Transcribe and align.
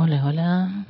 Hola, 0.00 0.24
hola. 0.24 0.86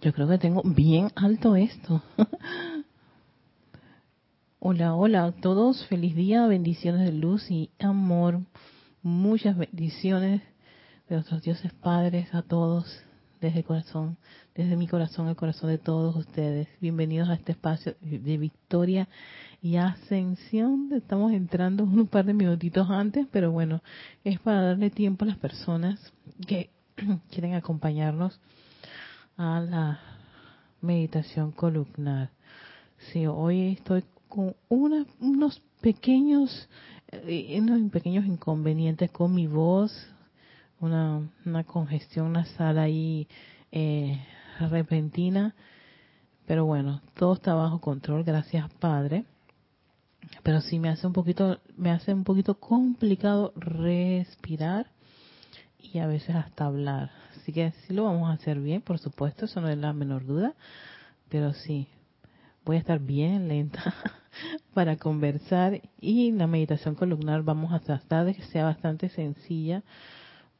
Yo 0.00 0.12
creo 0.12 0.26
que 0.26 0.38
tengo 0.38 0.60
bien 0.64 1.12
alto 1.14 1.54
esto. 1.54 2.02
hola, 4.58 4.96
hola 4.96 5.26
a 5.26 5.30
todos. 5.30 5.86
Feliz 5.86 6.16
día, 6.16 6.48
bendiciones 6.48 7.06
de 7.06 7.12
luz 7.12 7.48
y 7.48 7.70
amor. 7.78 8.40
Muchas 9.04 9.56
bendiciones 9.56 10.42
de 11.08 11.14
nuestros 11.14 11.42
dioses 11.42 11.72
padres 11.74 12.34
a 12.34 12.42
todos 12.42 13.04
desde 13.40 13.60
el 13.60 13.64
corazón, 13.64 14.16
desde 14.56 14.76
mi 14.76 14.88
corazón 14.88 15.28
al 15.28 15.36
corazón 15.36 15.70
de 15.70 15.78
todos 15.78 16.16
ustedes. 16.16 16.66
Bienvenidos 16.80 17.28
a 17.28 17.34
este 17.34 17.52
espacio 17.52 17.94
de 18.00 18.36
victoria 18.36 19.06
y 19.62 19.76
ascensión. 19.76 20.90
Estamos 20.92 21.30
entrando 21.30 21.84
un 21.84 22.08
par 22.08 22.24
de 22.24 22.34
minutitos 22.34 22.90
antes, 22.90 23.28
pero 23.30 23.52
bueno, 23.52 23.80
es 24.24 24.40
para 24.40 24.62
darle 24.62 24.90
tiempo 24.90 25.24
a 25.24 25.28
las 25.28 25.38
personas 25.38 26.12
que 26.48 26.68
quieren 27.30 27.54
acompañarnos 27.54 28.40
a 29.36 29.60
la 29.60 30.00
meditación 30.80 31.52
columnar. 31.52 32.30
Sí, 33.12 33.26
hoy 33.26 33.72
estoy 33.72 34.04
con 34.28 34.54
unos 34.68 35.62
pequeños, 35.80 36.68
eh, 37.08 37.58
unos 37.60 37.90
pequeños 37.90 38.26
inconvenientes 38.26 39.10
con 39.10 39.34
mi 39.34 39.46
voz, 39.46 39.92
una, 40.80 41.28
una 41.44 41.64
congestión 41.64 42.32
nasal 42.32 42.78
ahí 42.78 43.26
eh, 43.72 44.22
repentina, 44.58 45.54
pero 46.46 46.66
bueno, 46.66 47.00
todo 47.14 47.34
está 47.34 47.54
bajo 47.54 47.80
control, 47.80 48.24
gracias 48.24 48.70
Padre. 48.74 49.24
Pero 50.42 50.60
sí 50.60 50.78
me 50.78 50.90
hace 50.90 51.06
un 51.06 51.14
poquito, 51.14 51.60
me 51.76 51.90
hace 51.90 52.12
un 52.12 52.24
poquito 52.24 52.60
complicado 52.60 53.52
respirar 53.56 54.90
y 55.82 55.98
a 55.98 56.06
veces 56.06 56.34
hasta 56.36 56.66
hablar. 56.66 57.10
Así 57.36 57.52
que 57.52 57.72
sí 57.86 57.94
lo 57.94 58.04
vamos 58.04 58.30
a 58.30 58.34
hacer 58.34 58.60
bien, 58.60 58.82
por 58.82 58.98
supuesto, 58.98 59.44
eso 59.44 59.60
no 59.60 59.68
es 59.68 59.78
la 59.78 59.92
menor 59.92 60.26
duda, 60.26 60.54
pero 61.28 61.52
sí, 61.52 61.88
voy 62.64 62.76
a 62.76 62.80
estar 62.80 62.98
bien 62.98 63.48
lenta 63.48 63.94
para 64.74 64.96
conversar 64.96 65.80
y 66.00 66.32
la 66.32 66.46
meditación 66.46 66.94
columnar 66.94 67.42
vamos 67.42 67.72
a 67.72 67.80
tratar 67.80 68.26
de 68.26 68.34
que 68.34 68.42
sea 68.42 68.64
bastante 68.64 69.08
sencilla 69.08 69.82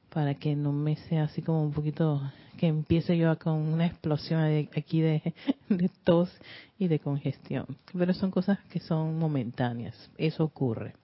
para 0.08 0.34
que 0.34 0.56
no 0.56 0.72
me 0.72 0.96
sea 0.96 1.24
así 1.24 1.40
como 1.40 1.62
un 1.62 1.72
poquito 1.72 2.20
que 2.58 2.66
empiece 2.66 3.16
yo 3.16 3.38
con 3.38 3.54
una 3.54 3.86
explosión 3.86 4.40
aquí 4.76 5.00
de, 5.00 5.34
de 5.68 5.90
tos 6.04 6.30
y 6.78 6.88
de 6.88 6.98
congestión. 6.98 7.64
Pero 7.96 8.12
son 8.12 8.30
cosas 8.30 8.58
que 8.70 8.80
son 8.80 9.18
momentáneas, 9.18 10.10
eso 10.18 10.44
ocurre. 10.44 10.94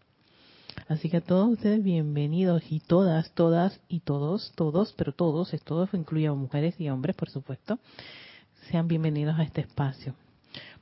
Así 0.89 1.11
que 1.11 1.17
a 1.17 1.21
todos 1.21 1.49
ustedes 1.49 1.83
bienvenidos 1.83 2.63
y 2.71 2.81
todas, 2.81 3.31
todas 3.33 3.81
y 3.89 4.01
todos, 4.01 4.53
todos, 4.55 4.93
pero 4.97 5.13
todos, 5.13 5.53
es 5.53 5.63
todos, 5.63 5.93
incluye 5.95 6.29
a 6.29 6.33
mujeres 6.33 6.81
y 6.81 6.89
hombres, 6.89 7.17
por 7.17 7.29
supuesto, 7.29 7.79
sean 8.71 8.87
bienvenidos 8.87 9.39
a 9.39 9.43
este 9.43 9.63
espacio. 9.63 10.15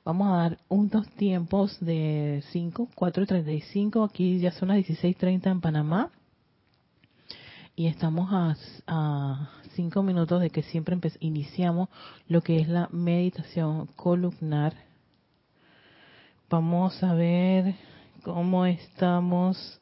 Vamos 0.04 0.28
a 0.28 0.36
dar 0.36 0.58
unos 0.68 1.08
tiempos 1.12 1.78
de 1.80 2.44
5, 2.52 2.90
4 2.94 3.22
y 3.22 3.26
35, 3.26 4.04
aquí 4.04 4.38
ya 4.38 4.52
son 4.52 4.68
las 4.68 4.78
16.30 4.78 5.50
en 5.50 5.60
Panamá 5.62 6.10
y 7.74 7.86
estamos 7.86 8.30
a, 8.30 8.56
a 8.86 9.50
cinco 9.74 10.02
minutos 10.02 10.40
de 10.40 10.50
que 10.50 10.62
siempre 10.62 10.98
iniciamos 11.20 11.88
lo 12.28 12.42
que 12.42 12.60
es 12.60 12.68
la 12.68 12.88
meditación 12.92 13.86
columnar. 13.96 14.74
Vamos 16.50 17.02
a 17.02 17.14
ver 17.14 17.74
cómo 18.22 18.66
estamos 18.66 19.80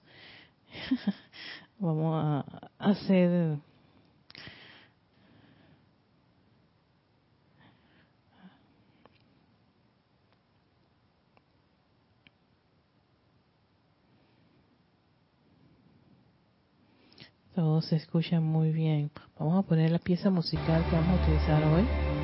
Vamos 1.78 2.14
a 2.14 2.70
hacer 2.78 3.58
Todo 17.54 17.82
se 17.82 17.96
escucha 17.96 18.40
muy 18.40 18.72
bien. 18.72 19.10
Vamos 19.38 19.62
a 19.62 19.68
poner 19.68 19.90
la 19.90 19.98
pieza 19.98 20.30
musical 20.30 20.86
que 20.88 20.96
vamos 20.96 21.20
a 21.20 21.22
utilizar 21.22 21.62
hoy. 21.64 22.21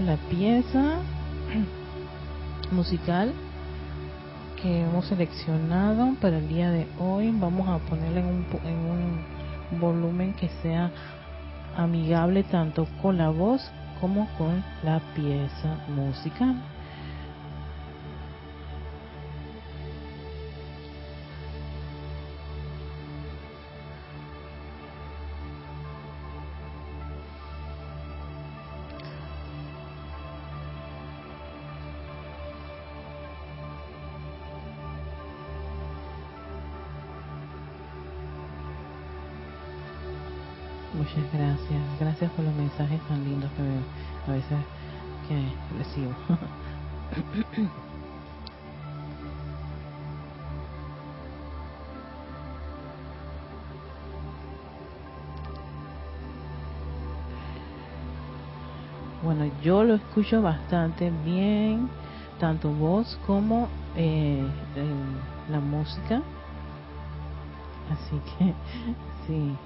La 0.00 0.16
pieza 0.16 0.98
musical 2.70 3.32
que 4.60 4.82
hemos 4.82 5.06
seleccionado 5.06 6.14
para 6.20 6.38
el 6.38 6.48
día 6.48 6.70
de 6.70 6.86
hoy. 6.98 7.30
Vamos 7.32 7.68
a 7.68 7.78
ponerla 7.86 8.20
en 8.20 8.26
un, 8.26 8.46
en 8.64 8.78
un 9.72 9.80
volumen 9.80 10.34
que 10.34 10.48
sea 10.62 10.90
amigable 11.76 12.42
tanto 12.42 12.86
con 13.02 13.18
la 13.18 13.30
voz 13.30 13.70
como 14.00 14.28
con 14.36 14.62
la 14.82 15.00
pieza 15.14 15.78
musical. 15.88 16.56
Gracias. 41.32 41.82
Gracias 41.98 42.30
por 42.32 42.44
los 42.44 42.54
mensajes 42.54 43.00
tan 43.08 43.24
lindos 43.24 43.50
que 43.52 44.30
a 44.30 44.34
veces 44.34 44.58
que 45.28 45.78
recibo. 45.78 46.12
Bueno, 59.22 59.50
yo 59.60 59.82
lo 59.82 59.94
escucho 59.94 60.40
bastante 60.40 61.10
bien, 61.24 61.88
tanto 62.38 62.70
voz 62.70 63.18
como 63.26 63.66
eh, 63.96 64.46
la 65.50 65.58
música. 65.58 66.22
Así 67.90 68.20
que 68.38 68.54
sí, 69.26 69.56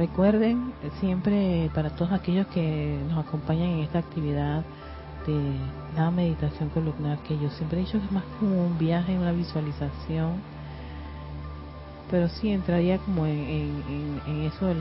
Recuerden 0.00 0.72
siempre 0.98 1.70
para 1.74 1.90
todos 1.90 2.10
aquellos 2.12 2.46
que 2.46 2.98
nos 3.10 3.18
acompañan 3.18 3.68
en 3.68 3.78
esta 3.80 3.98
actividad 3.98 4.64
de 5.26 5.54
la 5.94 6.10
meditación 6.10 6.70
columnar, 6.70 7.18
que 7.18 7.38
yo 7.38 7.50
siempre 7.50 7.78
he 7.78 7.84
dicho 7.84 7.98
que 7.98 8.06
es 8.06 8.10
más 8.10 8.24
como 8.38 8.64
un 8.64 8.78
viaje, 8.78 9.18
una 9.18 9.32
visualización, 9.32 10.40
pero 12.10 12.30
sí 12.30 12.48
entraría 12.48 12.96
como 12.96 13.26
en, 13.26 14.22
eso 14.50 14.68
de, 14.68 14.74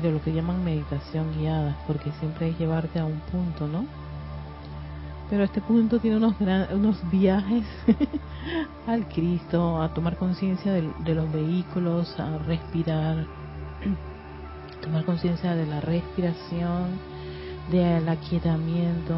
de 0.00 0.12
lo 0.12 0.22
que 0.22 0.32
llaman 0.32 0.64
meditación 0.64 1.32
guiada, 1.36 1.76
porque 1.88 2.12
siempre 2.20 2.50
es 2.50 2.58
llevarte 2.60 3.00
a 3.00 3.06
un 3.06 3.18
punto, 3.32 3.66
¿no? 3.66 3.86
Pero 5.30 5.42
este 5.42 5.60
punto 5.60 5.98
tiene 5.98 6.18
unos, 6.18 6.36
unos 6.72 7.10
viajes 7.10 7.66
al 8.86 9.08
Cristo, 9.08 9.82
a 9.82 9.92
tomar 9.92 10.16
conciencia 10.16 10.72
de 10.72 11.14
los 11.16 11.32
vehículos, 11.32 12.20
a 12.20 12.38
respirar 12.38 13.26
tomar 14.80 15.04
conciencia 15.04 15.54
de 15.54 15.66
la 15.66 15.80
respiración, 15.80 16.98
del 17.70 18.08
aquietamiento, 18.08 19.14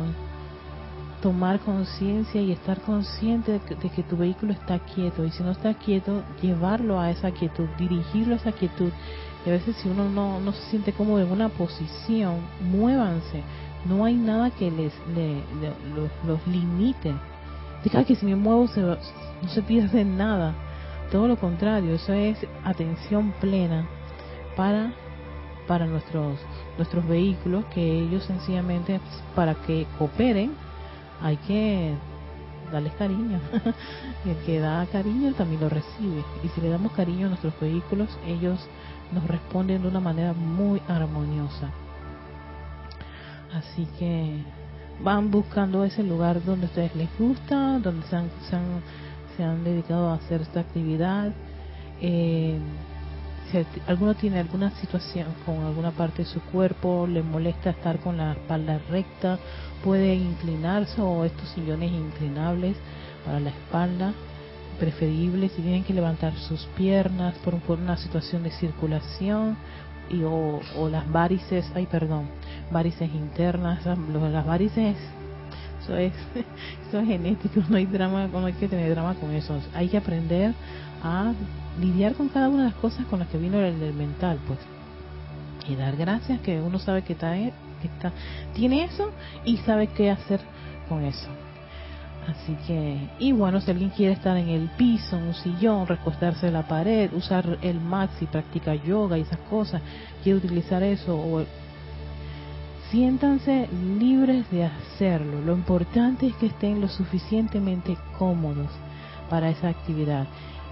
tomar 1.23 1.61
conciencia 1.61 2.41
y 2.41 2.53
estar 2.53 2.81
consciente 2.81 3.53
de 3.53 3.89
que, 3.91 4.03
tu 4.03 4.17
vehículo 4.17 4.53
está 4.53 4.81
quieto 4.81 5.25
y 5.25 5.31
si 5.31 5.43
no 5.43 5.53
está 5.53 5.73
quieto, 5.75 6.23
llevarlo 6.43 7.01
a 7.01 7.11
esa 7.11 7.31
quietud, 7.31 7.69
dirigirlo 7.79 8.35
a 8.35 8.37
esa 8.39 8.53
quietud. 8.53 8.91
Y 9.47 9.49
a 9.49 9.53
veces 9.53 9.77
si 9.77 9.89
uno 9.89 10.09
no, 10.09 10.53
se 10.53 10.71
siente 10.71 10.93
cómodo 10.93 11.21
en 11.21 11.31
una 11.31 11.49
posición, 11.49 12.37
muévanse. 12.61 13.43
No 13.87 14.05
hay 14.05 14.15
nada 14.15 14.51
que 14.51 14.71
les, 14.71 14.93
los, 16.27 16.47
limite. 16.47 17.15
Diga 17.83 18.05
que 18.05 18.15
si 18.15 18.27
me 18.27 18.37
muevo 18.37 18.69
se, 18.69 18.81
no 18.81 19.49
se 19.49 19.63
pierde 19.63 20.05
nada. 20.05 20.55
Todo 21.11 21.29
lo 21.29 21.37
contrario, 21.37 21.95
eso 21.95 22.13
es 22.13 22.39
atención 22.65 23.33
plena 23.41 23.87
para 24.57 24.93
para 25.73 25.87
nuestros 25.87 26.39
nuestros 26.77 27.09
vehículos 27.09 27.65
que 27.73 28.01
ellos 28.03 28.23
sencillamente 28.25 29.01
para 29.35 29.55
que 29.55 29.87
cooperen 29.99 30.53
hay 31.23 31.39
que 31.39 31.95
darles 32.71 32.93
cariño. 32.93 33.41
y 34.27 34.29
el 34.29 34.37
que 34.45 34.61
da 34.61 34.85
cariño 34.93 35.33
también 35.33 35.63
lo 35.63 35.71
recibe. 35.71 36.23
Y 36.45 36.49
si 36.49 36.61
le 36.61 36.69
damos 36.69 36.93
cariño 36.93 37.25
a 37.25 37.31
nuestros 37.31 37.59
vehículos, 37.59 38.11
ellos 38.27 38.61
nos 39.15 39.27
responden 39.27 39.81
de 39.81 39.89
una 39.89 40.01
manera 40.01 40.35
muy 40.35 40.83
armoniosa. 40.89 41.71
Así 43.55 43.89
que 43.99 44.43
van 45.03 45.31
buscando 45.31 45.85
ese 45.85 46.03
lugar 46.03 46.45
donde 46.45 46.67
a 46.67 46.69
ustedes 46.69 46.95
les 46.97 47.09
gusta, 47.19 47.79
donde 47.79 48.07
se 48.09 48.17
han, 48.17 48.29
se 49.39 49.43
han, 49.43 49.65
dedicado 49.65 50.11
a 50.11 50.17
hacer 50.17 50.43
esta 50.43 50.61
actividad. 50.61 51.33
Eh, 52.03 52.59
alguno 53.87 54.15
tiene 54.15 54.41
alguna 54.41 54.71
situación 54.73 55.29
con 55.45 55.65
alguna 55.65 55.91
parte 55.91 56.23
de 56.23 56.29
su 56.29 56.41
cuerpo, 56.41 57.07
le 57.07 57.23
molesta 57.23 57.71
estar 57.71 57.99
con 57.99 58.17
la 58.17 58.33
espalda 58.33 58.81
recta, 58.91 59.39
puede 59.85 60.15
inclinarse 60.15 61.01
o 61.01 61.25
estos 61.25 61.49
sillones 61.51 61.93
inclinables 61.93 62.77
para 63.25 63.41
la 63.41 63.51
espalda, 63.51 64.13
preferible 64.79 65.49
si 65.49 65.63
tienen 65.63 65.85
que 65.85 65.95
levantar 65.95 66.35
sus 66.35 66.67
piernas 66.77 67.35
por, 67.45 67.55
una 67.79 67.97
situación 67.97 68.43
de 68.43 68.51
circulación 68.51 69.57
y 70.11 70.23
o, 70.25 70.61
las 70.91 71.11
varices, 71.11 71.71
ay 71.75 71.87
perdón, 71.87 72.29
varices 72.71 73.13
internas, 73.15 73.85
las 73.87 74.47
varices 74.47 74.97
eso 75.83 75.97
es, 75.97 76.13
eso 76.89 77.01
es 77.01 77.07
genético, 77.07 77.61
no 77.69 77.77
hay 77.77 77.87
drama, 77.87 78.29
no 78.29 78.47
hay 78.47 78.53
que 78.53 78.69
tener 78.69 78.91
drama 78.91 79.15
con 79.15 79.33
eso. 79.33 79.61
Hay 79.75 79.89
que 79.89 79.97
aprender 79.97 80.55
a 81.03 81.33
lidiar 81.81 82.15
con 82.15 82.29
cada 82.29 82.49
una 82.49 82.65
de 82.65 82.71
las 82.71 82.79
cosas 82.79 83.07
con 83.07 83.19
las 83.19 83.29
que 83.29 83.39
vino 83.39 83.59
el 83.61 83.95
mental, 83.95 84.39
pues. 84.47 84.59
Y 85.69 85.77
dar 85.77 85.97
gracias 85.97 86.41
que 86.41 86.61
uno 86.61 86.79
sabe 86.79 87.03
que 87.03 87.13
está, 87.13 87.35
que 87.35 87.53
está, 87.83 88.13
tiene 88.55 88.85
eso 88.85 89.11
y 89.45 89.59
sabe 89.59 89.89
qué 89.89 90.11
hacer 90.11 90.41
con 90.89 91.05
eso. 91.05 91.29
Así 92.29 92.57
que, 92.67 92.99
y 93.19 93.33
bueno, 93.33 93.61
si 93.61 93.71
alguien 93.71 93.91
quiere 93.91 94.13
estar 94.13 94.37
en 94.37 94.49
el 94.49 94.69
piso, 94.71 95.17
en 95.17 95.25
un 95.25 95.35
sillón, 95.35 95.87
recostarse 95.89 96.47
en 96.47 96.53
la 96.53 96.69
pared, 96.69 97.13
usar 97.13 97.59
el 97.63 97.81
mat 97.81 98.11
si 98.19 98.27
practica 98.27 98.75
yoga 98.75 99.19
y 99.19 99.23
esas 99.23 99.41
cosas, 99.51 99.83
quiere 100.23 100.39
utilizar 100.39 100.85
eso, 100.85 101.17
o 101.17 101.45
siéntanse 102.91 103.69
libres 103.99 104.49
de 104.51 104.65
hacerlo. 104.67 105.41
Lo 105.41 105.55
importante 105.55 106.29
es 106.29 106.35
que 106.37 106.47
estén 106.47 106.81
lo 106.81 106.89
suficientemente 106.89 107.97
cómodos 108.19 108.71
para 109.29 109.51
esa 109.51 109.69
actividad 109.69 110.27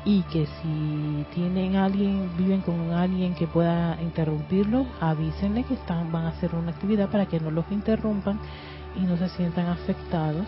y 0.05 0.23
que 0.23 0.47
si 0.47 1.26
tienen 1.35 1.76
alguien, 1.76 2.31
viven 2.38 2.62
con 2.62 2.93
alguien 2.93 3.35
que 3.35 3.47
pueda 3.47 4.00
interrumpirlos, 4.00 4.87
avísenle 5.00 5.64
que 5.64 5.75
están, 5.75 6.11
van 6.11 6.25
a 6.25 6.29
hacer 6.29 6.55
una 6.55 6.70
actividad 6.70 7.11
para 7.11 7.26
que 7.26 7.41
no 7.41 7.50
los 7.50 7.70
interrumpan 7.70 8.38
y 8.97 9.00
no 9.00 9.17
se 9.17 9.29
sientan 9.29 9.67
afectados 9.67 10.47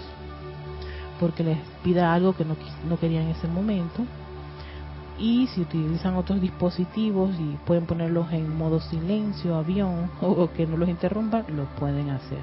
porque 1.21 1.45
les 1.45 1.59
pida 1.85 2.13
algo 2.13 2.35
que 2.35 2.45
no, 2.45 2.57
no 2.89 2.99
querían 2.99 3.25
en 3.25 3.31
ese 3.31 3.47
momento. 3.47 4.03
Y 5.21 5.47
si 5.49 5.61
utilizan 5.61 6.17
otros 6.17 6.41
dispositivos 6.41 7.31
y 7.39 7.57
pueden 7.65 7.87
ponerlos 7.87 8.33
en 8.33 8.57
modo 8.57 8.81
silencio, 8.81 9.55
avión 9.55 10.11
o 10.21 10.51
que 10.53 10.67
no 10.67 10.77
los 10.77 10.89
interrumpan, 10.89 11.45
lo 11.55 11.67
pueden 11.77 12.11
hacer. 12.11 12.41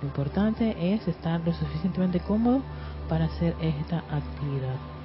Lo 0.00 0.08
importante 0.08 0.94
es 0.94 1.06
estar 1.08 1.40
lo 1.40 1.52
suficientemente 1.52 2.20
cómodo 2.20 2.62
para 3.08 3.26
hacer 3.26 3.54
esta 3.60 3.98
actividad. 3.98 4.95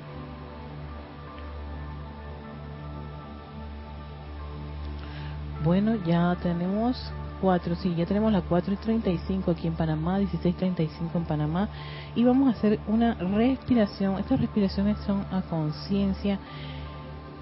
Bueno, 5.64 5.94
ya 6.08 6.36
tenemos 6.42 6.98
cuatro, 7.40 7.76
sí, 7.76 7.94
ya 7.96 8.08
tenemos 8.08 8.32
las 8.32 8.44
4 8.50 8.74
y 8.74 8.78
35 8.78 9.52
aquí 9.52 9.68
en 9.68 9.74
Panamá, 9.74 10.20
16.35 10.20 10.88
en 11.14 11.26
Panamá, 11.26 11.70
y 12.16 12.24
vamos 12.24 12.48
a 12.48 12.58
hacer 12.58 12.80
una 12.88 13.14
respiración. 13.14 14.18
Estas 14.18 14.40
respiraciones 14.42 14.98
son 15.06 15.24
a 15.32 15.42
conciencia. 15.44 16.40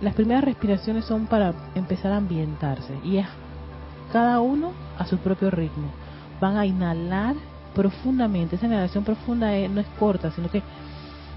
Las 0.02 0.16
primeras 0.16 0.44
respiraciones 0.44 1.06
son 1.06 1.28
para 1.28 1.54
empezar 1.76 2.12
a 2.12 2.18
ambientarse, 2.18 2.94
y 3.06 3.18
es 3.18 3.28
cada 4.12 4.42
uno 4.42 4.72
a 4.98 5.06
su 5.06 5.18
propio 5.18 5.50
ritmo. 5.50 5.88
Van 6.42 6.58
a 6.58 6.66
inhalar 6.66 7.36
profundamente. 7.74 8.58
Esa 8.58 8.66
inhalación 8.66 9.06
profunda 9.06 9.52
no 9.70 9.80
es 9.80 9.88
corta, 9.98 10.32
sino 10.32 10.50
que 10.50 10.62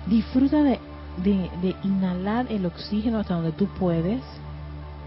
disfruta 0.06 0.64
de, 0.64 0.80
de 1.22 1.76
inhalar 1.84 2.46
el 2.50 2.66
oxígeno 2.66 3.18
hasta 3.18 3.34
donde 3.34 3.52
tú 3.52 3.66
puedes 3.78 4.20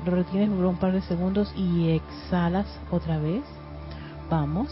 lo 0.06 0.12
retienes 0.12 0.50
por 0.50 0.66
un 0.66 0.78
par 0.78 0.94
de 0.94 1.02
segundos 1.02 1.52
y 1.56 1.90
exhalas 1.90 2.68
otra 2.92 3.20
vez. 3.20 3.44
Vamos. 4.30 4.70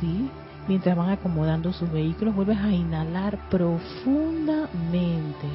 ¿Sí? 0.00 0.30
Mientras 0.66 0.96
van 0.96 1.10
acomodando 1.10 1.72
sus 1.72 1.90
vehículos, 1.90 2.34
vuelves 2.34 2.58
a 2.58 2.70
inhalar 2.70 3.48
profundamente. 3.48 5.48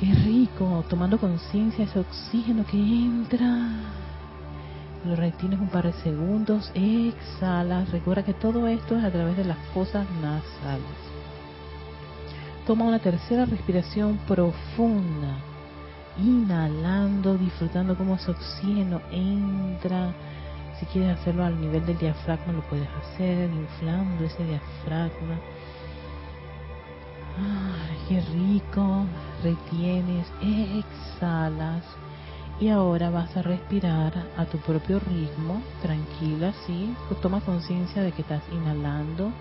Qué 0.00 0.12
rico, 0.24 0.84
tomando 0.88 1.18
conciencia 1.18 1.84
ese 1.84 2.00
oxígeno 2.00 2.64
que 2.66 2.76
entra. 2.76 3.68
Lo 5.04 5.16
retienes 5.16 5.60
un 5.60 5.68
par 5.68 5.86
de 5.86 5.92
segundos, 6.02 6.70
exhalas. 6.74 7.90
Recuerda 7.90 8.24
que 8.24 8.34
todo 8.34 8.66
esto 8.66 8.98
es 8.98 9.04
a 9.04 9.10
través 9.10 9.36
de 9.36 9.44
las 9.44 9.58
fosas 9.72 10.06
nasales. 10.20 10.84
Toma 12.66 12.84
una 12.84 12.98
tercera 12.98 13.46
respiración 13.46 14.18
profunda 14.26 15.49
inhalando, 16.22 17.36
disfrutando 17.36 17.96
cómo 17.96 18.16
ese 18.16 18.30
oxígeno 18.30 19.00
entra. 19.10 20.12
Si 20.78 20.86
quieres 20.86 21.18
hacerlo 21.18 21.44
al 21.44 21.60
nivel 21.60 21.84
del 21.84 21.98
diafragma, 21.98 22.52
lo 22.52 22.62
puedes 22.62 22.88
hacer, 22.88 23.50
inflando 23.50 24.24
ese 24.24 24.44
diafragma. 24.44 25.38
Ay, 27.38 27.98
qué 28.08 28.20
rico. 28.32 29.04
Retienes, 29.42 30.26
exhalas. 30.42 31.84
Y 32.60 32.68
ahora 32.68 33.08
vas 33.08 33.34
a 33.36 33.42
respirar 33.42 34.12
a 34.36 34.44
tu 34.44 34.58
propio 34.58 35.00
ritmo, 35.00 35.62
tranquila, 35.80 36.52
¿sí? 36.66 36.94
Toma 37.22 37.40
conciencia 37.40 38.02
de 38.02 38.12
que 38.12 38.20
estás 38.20 38.42
inhalando 38.52 39.32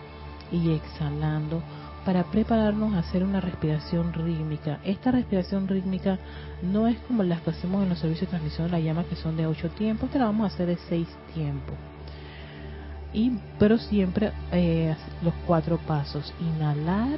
y 0.51 0.71
exhalando 0.71 1.61
para 2.05 2.23
prepararnos 2.23 2.93
a 2.93 2.99
hacer 2.99 3.23
una 3.23 3.41
respiración 3.41 4.13
rítmica. 4.13 4.79
Esta 4.83 5.11
respiración 5.11 5.67
rítmica 5.67 6.17
no 6.61 6.87
es 6.87 6.97
como 7.07 7.23
las 7.23 7.41
que 7.41 7.51
hacemos 7.51 7.83
en 7.83 7.89
los 7.89 7.99
servicios 7.99 8.27
de 8.27 8.37
transmisión 8.37 8.67
de 8.67 8.71
la 8.71 8.79
llama, 8.79 9.03
que 9.03 9.15
son 9.15 9.37
de 9.37 9.45
ocho 9.45 9.69
tiempos, 9.69 10.07
esta 10.07 10.19
la 10.19 10.25
vamos 10.25 10.49
a 10.49 10.53
hacer 10.53 10.67
de 10.67 10.77
seis 10.87 11.07
tiempos. 11.33 11.75
Y, 13.13 13.31
pero 13.57 13.77
siempre 13.77 14.31
eh, 14.51 14.95
los 15.23 15.33
cuatro 15.47 15.77
pasos. 15.77 16.33
Inhalar, 16.39 17.17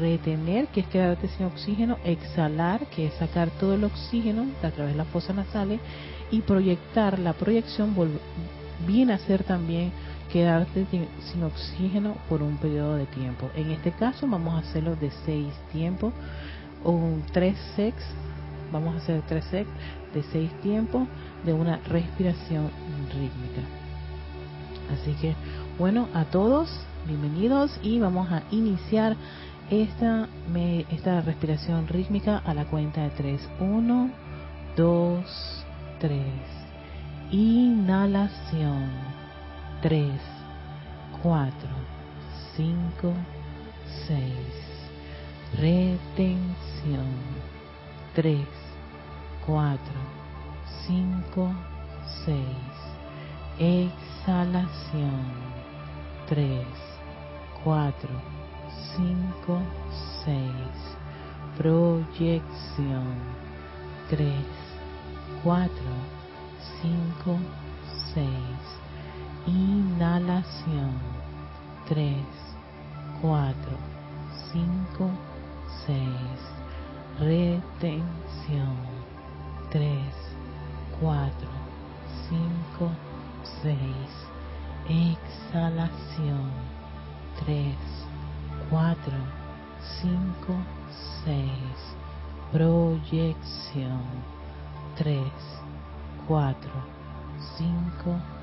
retener, 0.00 0.66
que 0.68 0.80
es 0.80 0.86
quedarte 0.88 1.28
sin 1.28 1.46
oxígeno, 1.46 1.96
exhalar, 2.04 2.86
que 2.86 3.06
es 3.06 3.14
sacar 3.14 3.50
todo 3.58 3.74
el 3.74 3.84
oxígeno 3.84 4.46
a 4.62 4.70
través 4.70 4.92
de 4.92 4.98
las 4.98 5.08
fosas 5.08 5.36
nasales, 5.36 5.80
y 6.30 6.40
proyectar, 6.42 7.18
la 7.18 7.32
proyección 7.32 7.94
viene 8.86 9.12
a 9.14 9.18
ser 9.18 9.44
también 9.44 9.92
quedarte 10.28 10.86
sin 10.90 11.42
oxígeno 11.42 12.14
por 12.28 12.42
un 12.42 12.56
periodo 12.58 12.96
de 12.96 13.06
tiempo. 13.06 13.50
En 13.54 13.70
este 13.70 13.92
caso 13.92 14.26
vamos 14.26 14.54
a 14.54 14.58
hacerlo 14.58 14.96
de 14.96 15.10
seis 15.24 15.52
tiempos 15.72 16.12
o 16.84 16.98
tres 17.32 17.56
sex, 17.76 17.96
vamos 18.72 18.94
a 18.94 18.98
hacer 18.98 19.22
tres 19.26 19.44
sex 19.46 19.68
de 20.14 20.22
seis 20.24 20.50
tiempos 20.60 21.08
de 21.44 21.52
una 21.52 21.78
respiración 21.88 22.70
rítmica. 23.12 23.62
Así 24.92 25.12
que 25.20 25.34
bueno, 25.78 26.08
a 26.14 26.24
todos, 26.24 26.68
bienvenidos 27.06 27.78
y 27.82 27.98
vamos 28.00 28.30
a 28.30 28.42
iniciar 28.50 29.16
esta, 29.70 30.28
esta 30.90 31.20
respiración 31.20 31.86
rítmica 31.88 32.38
a 32.38 32.54
la 32.54 32.64
cuenta 32.64 33.02
de 33.02 33.10
tres. 33.10 33.48
Uno, 33.60 34.10
dos, 34.76 35.64
tres. 36.00 36.24
Inhalación 37.30 39.07
3, 39.80 40.10
4, 41.22 41.52
5, 42.56 43.14
6. 44.08 44.20
Retención. 45.56 47.06
3, 48.12 48.40
4, 49.46 49.78
5, 50.84 51.52
6. 52.24 52.36
Exhalación. 53.60 55.22
3, 56.28 56.66
4, 57.62 58.08
5, 58.96 59.62
6. 60.24 60.36
Proyección. 61.56 63.14
3, 64.10 64.28
4, 65.44 65.70
5, 66.82 67.38
6 68.14 68.87
Inhalación. 69.48 70.92
3, 71.88 72.16
4, 73.22 73.54
5, 74.52 75.10
6. 75.86 75.98
Retención. 77.18 78.76
3, 79.70 79.88
4, 81.00 81.48
5, 82.28 82.90
6. 83.62 83.76
Exhalación. 84.90 86.50
3, 87.46 87.74
4, 88.68 89.12
5, 90.02 90.54
6. 91.24 91.48
Proyección. 92.52 94.02
3, 94.98 95.22
4, 96.26 96.70
5, 97.56 97.70
6. 98.04 98.37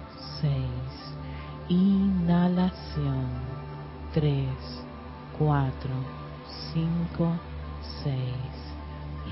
Inhalación. 1.68 3.28
3, 4.14 4.48
4, 5.40 5.90
5, 6.74 7.32
6. 8.04 8.16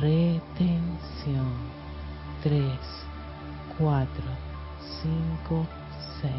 Retención. 0.01 1.53
3, 2.41 2.63
4, 3.77 4.23
5, 5.03 5.67
6. 6.21 6.31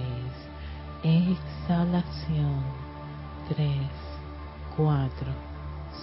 Exhalación. 1.04 2.64
3, 3.48 3.68
4, 4.76 5.32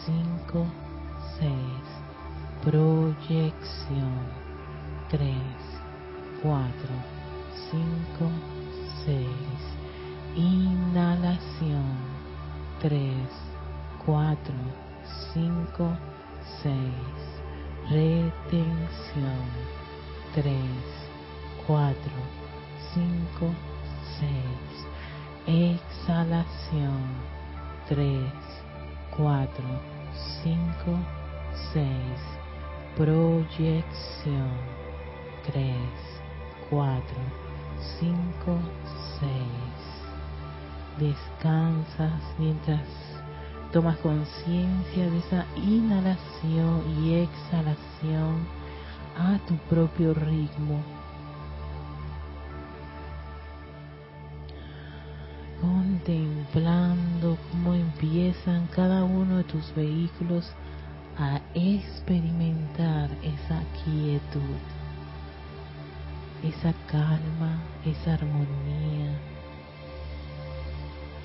5, 0.05 0.65
6. 1.37 1.51
Proyección. 2.63 4.13
3, 5.09 5.35
4, 6.41 7.20
5, 7.69 8.31
6. 9.05 9.27
Inhalación. 10.35 11.95
3, 12.81 13.13
4, 14.05 14.53
5, 15.33 15.97
6. 16.63 16.73
Retención. 17.89 19.45
3, 20.33 20.55
4, 21.67 21.95
5, 22.93 23.53
6. 24.19 25.71
Exhalación. 25.75 27.01
3, 27.87 28.31
4, 29.17 29.63
5, 30.43 30.99
6. 31.73 31.85
Proyección. 32.95 34.51
3, 35.43 35.75
4, 36.69 37.40
5, 37.99 38.15
6. 39.19 39.31
Descansas 40.99 42.21
mientras 42.37 42.81
tomas 43.71 43.97
conciencia 43.97 45.09
de 45.09 45.17
esa 45.17 45.45
inhalación 45.55 46.83
y 47.03 47.13
exhalación 47.15 48.45
a 49.17 49.39
tu 49.47 49.55
propio 49.69 50.13
ritmo. 50.13 50.81
Contemplando 55.61 57.37
cómo 57.51 57.73
empiezan 57.73 58.67
cada 58.67 59.03
uno 59.03 59.37
de 59.37 59.43
tus 59.45 59.73
vehículos 59.75 60.51
a 61.17 61.39
experimentar 61.53 63.09
esa 63.21 63.61
quietud, 63.83 64.80
esa 66.43 66.73
calma, 66.87 67.61
esa 67.85 68.13
armonía 68.13 69.11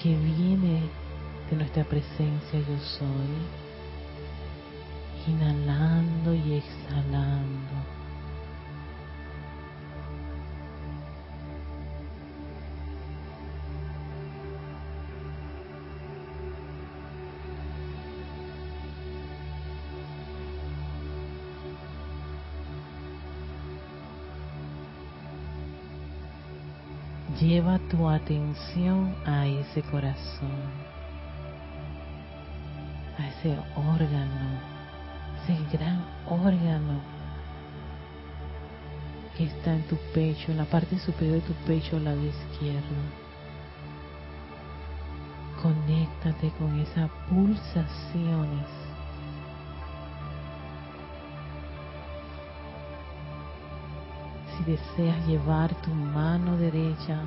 que 0.02 0.14
viene 0.14 0.82
de 1.50 1.56
nuestra 1.56 1.85
presencia 1.85 2.61
yo 2.61 2.78
soy, 2.78 3.37
inhalando 5.26 6.35
y 6.35 6.54
exhalando. 6.54 7.95
Tu 27.88 28.08
atención 28.08 29.14
a 29.24 29.46
ese 29.46 29.82
corazón, 29.82 30.50
a 33.18 33.28
ese 33.28 33.56
órgano, 33.76 34.60
ese 35.42 35.76
gran 35.76 36.04
órgano 36.28 37.00
que 39.36 39.44
está 39.44 39.74
en 39.74 39.82
tu 39.86 39.96
pecho, 40.14 40.50
en 40.50 40.58
la 40.58 40.64
parte 40.64 40.98
superior 40.98 41.36
de 41.36 41.42
tu 41.42 41.52
pecho, 41.66 41.96
al 41.96 42.04
lado 42.04 42.24
izquierdo. 42.24 42.96
Conéctate 45.62 46.50
con 46.58 46.78
esas 46.80 47.10
pulsaciones. 47.28 48.66
Si 54.56 54.64
deseas 54.64 55.26
llevar 55.26 55.74
tu 55.82 55.90
mano 55.90 56.56
derecha 56.56 57.20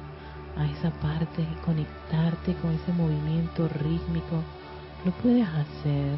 a 0.58 0.65
esa 0.65 0.91
parte 1.01 1.41
y 1.41 1.65
conectarte 1.65 2.53
con 2.56 2.72
ese 2.72 2.91
movimiento 2.94 3.68
rítmico, 3.68 4.44
lo 5.06 5.12
puedes 5.13 5.48
hacer. 5.48 6.18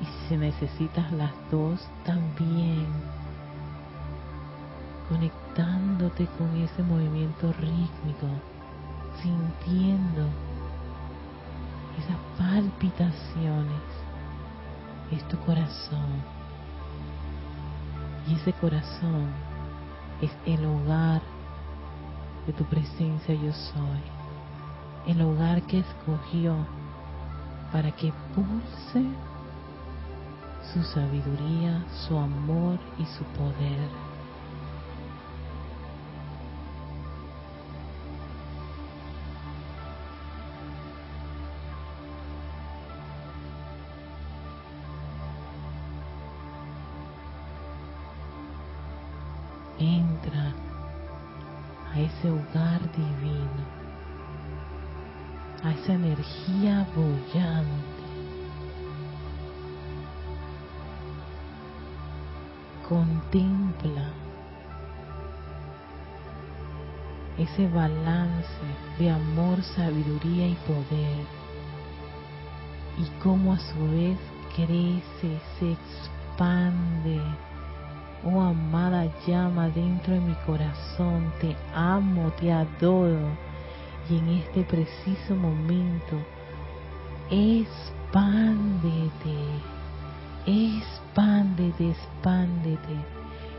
Y 0.00 0.28
si 0.28 0.36
necesitas 0.36 1.10
las 1.12 1.32
dos, 1.50 1.80
también 2.04 2.86
conectándote 5.08 6.26
con 6.38 6.56
ese 6.56 6.82
movimiento 6.82 7.52
rítmico, 7.52 8.26
sintiendo 9.22 10.26
esas 11.98 12.16
palpitaciones, 12.38 13.82
es 15.10 15.26
tu 15.28 15.38
corazón. 15.38 16.22
Y 18.26 18.34
ese 18.34 18.52
corazón 18.54 19.26
es 20.20 20.30
el 20.46 20.64
hogar 20.64 21.20
de 22.46 22.52
tu 22.52 22.64
presencia 22.64 23.34
yo 23.34 23.52
soy, 23.52 24.02
el 25.06 25.20
hogar 25.22 25.62
que 25.62 25.80
escogió 25.80 26.56
para 27.72 27.90
que 27.92 28.12
pulse 28.34 29.04
su 30.72 30.82
sabiduría, 30.82 31.84
su 32.06 32.16
amor 32.16 32.78
y 32.98 33.04
su 33.06 33.24
poder. 33.36 34.11
Ese 67.52 67.68
balance 67.68 68.48
de 68.98 69.10
amor, 69.10 69.62
sabiduría 69.62 70.48
y 70.48 70.54
poder. 70.66 71.26
Y 72.98 73.04
cómo 73.22 73.52
a 73.52 73.58
su 73.58 73.90
vez 73.90 74.18
crece, 74.54 75.40
se 75.58 75.72
expande. 75.72 77.20
Oh 78.24 78.40
amada 78.40 79.06
llama 79.26 79.68
dentro 79.68 80.14
de 80.14 80.20
mi 80.20 80.34
corazón, 80.46 81.32
te 81.40 81.56
amo, 81.74 82.32
te 82.40 82.52
adoro. 82.52 83.18
Y 84.08 84.18
en 84.18 84.28
este 84.28 84.62
preciso 84.64 85.34
momento, 85.34 86.16
expándete, 87.30 87.92
expándete, 90.46 91.90
expándete, 91.90 92.96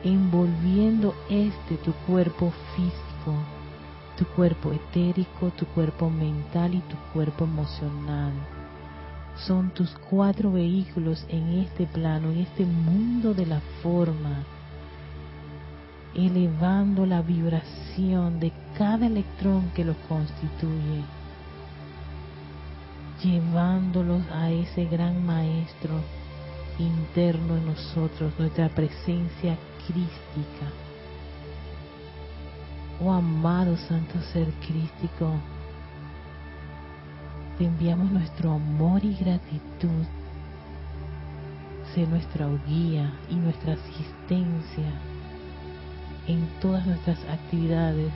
envolviendo 0.04 1.14
este 1.30 1.78
tu 1.78 1.94
cuerpo 2.08 2.52
físico, 2.76 3.36
tu 4.18 4.26
cuerpo 4.26 4.72
etérico, 4.72 5.52
tu 5.52 5.66
cuerpo 5.68 6.10
mental 6.10 6.76
y 6.76 6.80
tu 6.82 6.96
cuerpo 7.14 7.46
emocional. 7.46 8.34
Son 9.36 9.72
tus 9.72 9.90
cuatro 10.10 10.52
vehículos 10.52 11.26
en 11.30 11.60
este 11.60 11.88
plano, 11.88 12.32
en 12.32 12.40
este 12.40 12.66
mundo 12.66 13.34
de 13.34 13.46
la 13.46 13.62
forma 13.82 14.44
elevando 16.16 17.06
la 17.06 17.22
vibración 17.22 18.40
de 18.40 18.52
cada 18.78 19.08
electrón 19.08 19.72
que 19.76 19.84
los 19.84 19.96
constituye, 20.08 21.02
llevándolos 23.24 24.24
a 24.32 24.52
ese 24.52 24.86
gran 24.86 25.26
maestro 25.26 25.96
interno 26.78 27.58
en 27.58 27.66
nosotros, 27.66 28.34
nuestra 28.38 28.70
presencia 28.70 29.58
crística. 29.88 30.83
Oh 33.02 33.12
amado 33.12 33.76
Santo 33.76 34.22
Ser 34.32 34.48
Crístico, 34.68 35.34
te 37.58 37.66
enviamos 37.66 38.12
nuestro 38.12 38.54
amor 38.54 39.04
y 39.04 39.16
gratitud. 39.16 40.06
Sé 41.94 42.06
nuestra 42.08 42.48
guía 42.68 43.12
y 43.30 43.36
nuestra 43.36 43.74
asistencia 43.74 44.92
en 46.28 46.48
todas 46.62 46.86
nuestras 46.86 47.18
actividades. 47.26 48.12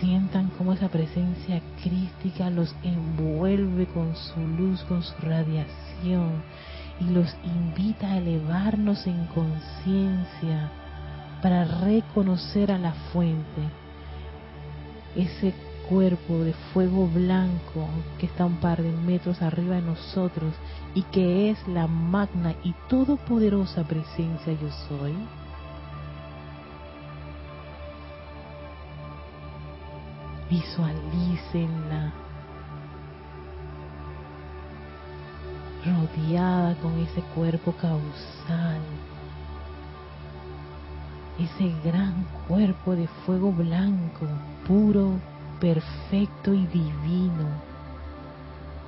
Sientan 0.00 0.50
cómo 0.58 0.72
esa 0.74 0.88
presencia 0.88 1.62
crística 1.82 2.50
los 2.50 2.74
envuelve 2.82 3.86
con 3.86 4.14
su 4.14 4.40
luz, 4.40 4.82
con 4.84 5.02
su 5.02 5.14
radiación 5.20 6.42
y 7.00 7.04
los 7.10 7.34
invita 7.44 8.12
a 8.12 8.18
elevarnos 8.18 9.06
en 9.06 9.26
conciencia 9.26 10.70
para 11.42 11.64
reconocer 11.64 12.72
a 12.72 12.78
la 12.78 12.92
fuente, 13.12 13.62
ese 15.16 15.54
cuerpo 15.88 16.38
de 16.40 16.52
fuego 16.72 17.08
blanco 17.08 17.88
que 18.18 18.26
está 18.26 18.44
un 18.44 18.56
par 18.56 18.82
de 18.82 18.92
metros 18.92 19.40
arriba 19.40 19.76
de 19.76 19.82
nosotros 19.82 20.52
y 20.94 21.02
que 21.04 21.50
es 21.50 21.66
la 21.66 21.86
magna 21.86 22.54
y 22.62 22.74
todopoderosa 22.88 23.84
presencia 23.84 24.52
yo 24.52 24.70
soy. 24.88 25.14
Visualícenla 30.50 32.12
rodeada 35.84 36.74
con 36.76 36.98
ese 36.98 37.22
cuerpo 37.34 37.72
causal, 37.72 38.80
ese 41.38 41.72
gran 41.84 42.26
cuerpo 42.48 42.96
de 42.96 43.06
fuego 43.24 43.52
blanco, 43.52 44.26
puro, 44.66 45.18
perfecto 45.60 46.52
y 46.52 46.66
divino, 46.66 47.46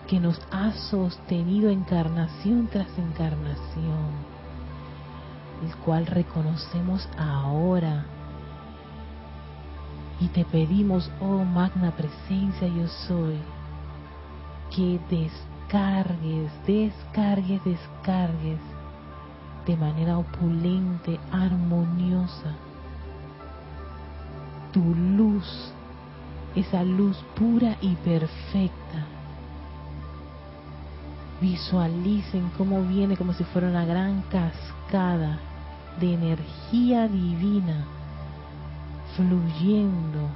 que 0.08 0.18
nos 0.18 0.40
ha 0.50 0.72
sostenido 0.72 1.70
encarnación 1.70 2.66
tras 2.66 2.88
encarnación, 2.98 4.10
el 5.64 5.76
cual 5.76 6.06
reconocemos 6.06 7.08
ahora. 7.16 8.04
Y 10.20 10.28
te 10.28 10.44
pedimos, 10.44 11.10
oh 11.20 11.44
magna 11.44 11.92
presencia 11.92 12.66
yo 12.66 12.88
soy, 13.06 13.38
que 14.74 15.00
descargues, 15.08 16.50
descargues, 16.66 17.64
descargues 17.64 18.60
de 19.66 19.76
manera 19.76 20.18
opulente, 20.18 21.18
armoniosa, 21.32 22.54
tu 24.72 24.94
luz, 24.94 25.72
esa 26.54 26.82
luz 26.82 27.16
pura 27.36 27.76
y 27.80 27.94
perfecta. 27.96 29.06
Visualicen 31.40 32.50
cómo 32.56 32.82
viene 32.82 33.16
como 33.16 33.32
si 33.32 33.44
fuera 33.44 33.68
una 33.68 33.84
gran 33.84 34.22
cascada 34.22 35.38
de 35.98 36.14
energía 36.14 37.08
divina 37.08 37.84
fluyendo 39.16 40.28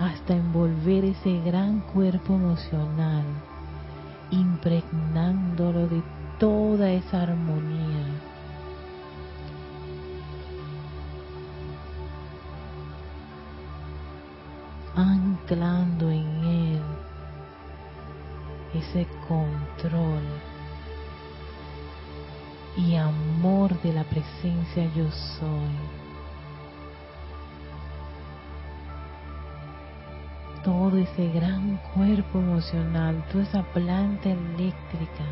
hasta 0.00 0.34
envolver 0.34 1.04
ese 1.04 1.40
gran 1.40 1.80
cuerpo 1.80 2.34
emocional 2.34 3.24
impregnándolo 4.30 5.86
de 5.86 6.02
toda 6.38 6.90
esa 6.90 7.22
armonía. 7.22 8.04
anclando 14.96 16.08
en 16.08 16.44
él 16.44 16.82
ese 18.74 19.08
control 19.26 20.22
y 22.76 22.94
amor 22.94 23.80
de 23.82 23.92
la 23.92 24.04
presencia 24.04 24.88
yo 24.94 25.10
soy. 25.10 25.74
todo 30.62 30.96
ese 30.96 31.28
gran 31.28 31.76
cuerpo 31.92 32.38
emocional, 32.38 33.22
toda 33.30 33.44
esa 33.44 33.62
planta 33.62 34.30
eléctrica 34.30 35.24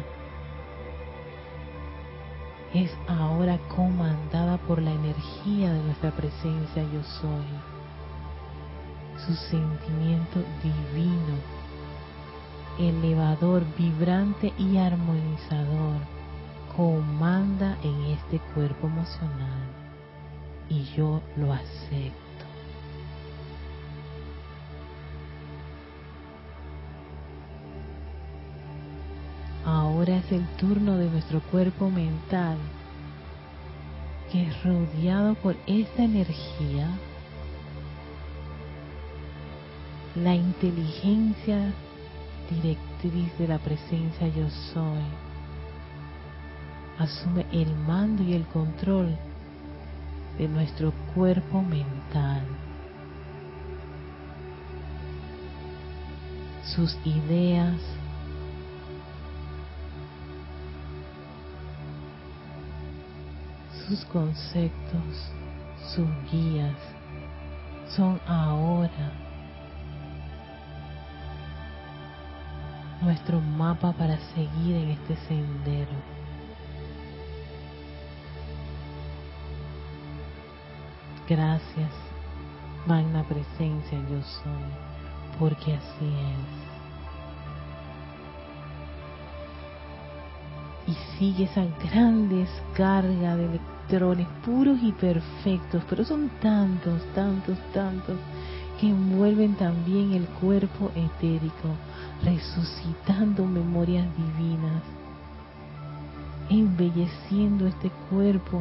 es 2.75 2.91
ahora 3.07 3.59
comandada 3.75 4.57
por 4.59 4.81
la 4.81 4.93
energía 4.93 5.73
de 5.73 5.83
nuestra 5.83 6.11
presencia 6.11 6.83
yo 6.83 7.03
soy. 7.21 7.47
Su 9.27 9.35
sentimiento 9.35 10.41
divino, 10.63 11.37
elevador, 12.79 13.63
vibrante 13.77 14.53
y 14.59 14.79
armonizador 14.79 16.01
comanda 16.77 17.77
en 17.83 18.03
este 18.05 18.39
cuerpo 18.55 18.87
emocional 18.87 19.69
y 20.71 20.85
yo 20.97 21.21
lo 21.37 21.53
acepto. 21.53 22.22
Ahora 30.03 30.17
es 30.17 30.33
el 30.33 30.45
turno 30.57 30.97
de 30.97 31.09
nuestro 31.09 31.41
cuerpo 31.43 31.88
mental, 31.88 32.57
que 34.33 34.49
es 34.49 34.65
rodeado 34.65 35.37
por 35.37 35.55
esta 35.69 36.03
energía, 36.03 36.88
la 40.17 40.35
inteligencia 40.35 41.73
directriz 42.51 43.38
de 43.38 43.47
la 43.47 43.59
presencia 43.59 44.27
yo 44.27 44.51
soy. 44.75 45.05
Asume 46.99 47.47
el 47.53 47.73
mando 47.87 48.25
y 48.25 48.33
el 48.33 48.45
control 48.47 49.17
de 50.37 50.49
nuestro 50.49 50.93
cuerpo 51.15 51.62
mental. 51.62 52.43
Sus 56.75 56.99
ideas, 57.05 57.77
sus 63.88 64.05
conceptos, 64.07 65.33
sus 65.95 66.09
guías, 66.31 66.77
son 67.97 68.21
ahora 68.27 69.12
nuestro 73.03 73.40
mapa 73.40 73.92
para 73.92 74.16
seguir 74.35 74.77
en 74.77 74.90
este 74.90 75.16
sendero. 75.29 75.92
Gracias, 81.29 81.90
magna 82.87 83.25
presencia 83.25 83.99
yo 84.11 84.23
soy, 84.23 85.38
porque 85.38 85.75
así 85.75 86.07
es. 86.07 86.72
Y 90.87 90.95
sigue 91.18 91.45
esa 91.45 91.64
gran 91.85 92.29
descarga 92.29 93.37
de 93.37 93.47
electrones 93.47 94.27
puros 94.45 94.79
y 94.83 94.92
perfectos, 94.92 95.83
pero 95.88 96.05
son 96.05 96.31
tantos, 96.40 97.03
tantos, 97.14 97.59
tantos 97.73 98.16
que 98.81 98.88
envuelven 98.88 99.55
también 99.55 100.12
el 100.12 100.27
cuerpo 100.27 100.90
etérico, 100.97 101.68
resucitando 102.25 103.45
memorias 103.45 104.07
divinas, 104.16 104.83
embelleciendo 106.51 107.66
este 107.66 107.90
cuerpo 108.11 108.61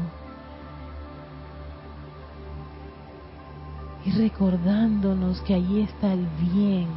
y 4.06 4.12
recordándonos 4.12 5.42
que 5.42 5.54
allí 5.54 5.82
está 5.82 6.14
el 6.14 6.28
bien, 6.54 6.88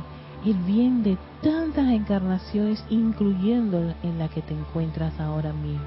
el 0.44 0.54
bien 0.58 1.02
de 1.02 1.16
tantas 1.42 1.88
encarnaciones, 1.88 2.84
incluyendo 2.90 3.94
en 4.02 4.18
la 4.18 4.28
que 4.28 4.42
te 4.42 4.52
encuentras 4.52 5.18
ahora 5.18 5.52
mismo, 5.52 5.84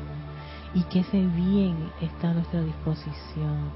y 0.73 0.81
que 0.83 0.99
ese 0.99 1.25
bien 1.27 1.91
está 2.01 2.31
a 2.31 2.33
nuestra 2.33 2.61
disposición. 2.61 3.69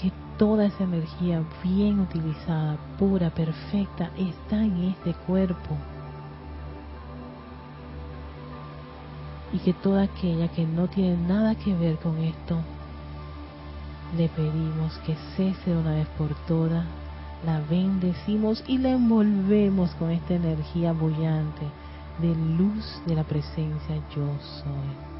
Que 0.00 0.12
toda 0.36 0.66
esa 0.66 0.82
energía 0.82 1.42
bien 1.62 2.00
utilizada, 2.00 2.76
pura, 2.98 3.30
perfecta, 3.30 4.10
está 4.16 4.62
en 4.64 4.84
este 4.84 5.14
cuerpo. 5.14 5.76
Y 9.52 9.58
que 9.58 9.74
toda 9.74 10.04
aquella 10.04 10.48
que 10.48 10.66
no 10.66 10.88
tiene 10.88 11.16
nada 11.16 11.54
que 11.54 11.74
ver 11.74 11.98
con 11.98 12.18
esto, 12.18 12.58
le 14.16 14.28
pedimos 14.28 14.98
que 15.06 15.14
cese 15.36 15.76
una 15.76 15.92
vez 15.92 16.08
por 16.18 16.34
todas 16.46 16.84
la 17.44 17.60
bendecimos 17.68 18.62
y 18.66 18.78
la 18.78 18.90
envolvemos 18.90 19.90
con 19.92 20.10
esta 20.10 20.34
energía 20.34 20.92
bullante 20.92 21.66
de 22.20 22.34
luz 22.34 23.00
de 23.06 23.14
la 23.14 23.24
presencia 23.24 23.96
yo 24.14 24.28
soy. 24.40 25.12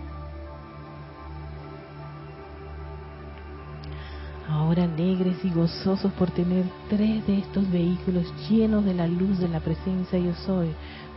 Ahora 4.49 4.85
alegres 4.85 5.43
y 5.45 5.51
gozosos 5.51 6.13
por 6.13 6.31
tener 6.31 6.65
tres 6.91 7.27
de 7.27 7.39
estos 7.39 7.71
vehículos 7.71 8.33
llenos 8.49 8.85
de 8.85 8.95
la 8.95 9.07
luz 9.07 9.39
de 9.39 9.49
la 9.49 9.61
presencia 9.61 10.19
yo 10.19 10.35
soy, 10.47 10.69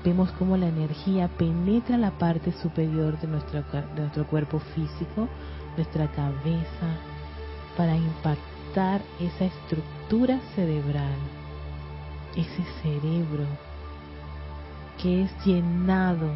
vemos 0.03 0.31
cómo 0.33 0.55
la 0.55 0.67
energía 0.67 1.27
penetra 1.27 1.97
la 1.97 2.11
parte 2.11 2.53
superior 2.63 3.19
de 3.19 3.27
nuestro, 3.27 3.61
de 3.61 4.01
nuestro 4.01 4.25
cuerpo 4.27 4.59
físico, 4.59 5.27
nuestra 5.75 6.07
cabeza, 6.11 6.87
para 7.75 7.95
impactar 7.97 8.54
esa 8.75 9.45
estructura 9.45 10.37
cerebral, 10.53 11.15
ese 12.35 12.61
cerebro 12.81 13.45
que 15.01 15.23
es 15.23 15.45
llenado 15.45 16.27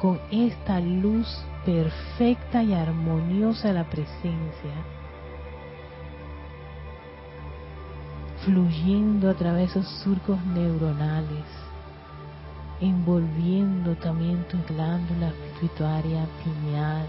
con 0.00 0.18
esta 0.32 0.80
luz 0.80 1.28
perfecta 1.64 2.64
y 2.64 2.74
armoniosa 2.74 3.72
la 3.72 3.84
presencia, 3.84 4.74
fluyendo 8.44 9.30
a 9.30 9.34
través 9.34 9.74
de 9.74 9.80
esos 9.80 9.88
surcos 10.02 10.44
neuronales, 10.46 11.44
envolviendo 12.80 13.94
también 13.94 14.42
tu 14.48 14.58
glándula 14.66 15.30
pituitaria 15.52 16.26
pineal, 16.42 17.06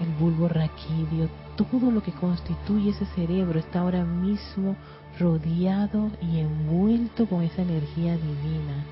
el 0.00 0.08
bulbo 0.14 0.48
raquídeo, 0.48 1.28
todo 1.56 1.90
lo 1.90 2.02
que 2.02 2.12
constituye 2.12 2.90
ese 2.90 3.06
cerebro 3.14 3.58
está 3.58 3.80
ahora 3.80 4.04
mismo 4.04 4.76
rodeado 5.18 6.10
y 6.20 6.38
envuelto 6.38 7.26
con 7.26 7.42
esa 7.42 7.62
energía 7.62 8.16
divina. 8.16 8.84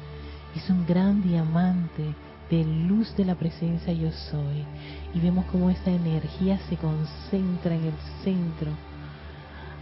Es 0.55 0.69
un 0.69 0.87
gran 0.87 1.23
diamante 1.23 2.15
de 2.51 2.65
luz 2.65 3.15
de 3.17 3.25
la 3.25 3.37
presencia 3.37 3.93
yo 3.93 4.11
soy. 4.11 4.65
Y 5.15 5.21
vemos 5.21 5.45
cómo 5.47 5.71
esa 5.71 5.91
energía 5.91 6.59
se 6.69 6.77
concentra 6.77 7.75
en 7.75 7.85
el 7.85 7.95
centro 8.23 8.73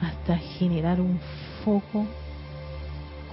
hasta 0.01 0.37
generar 0.37 1.01
un 1.01 1.19
foco 1.65 2.07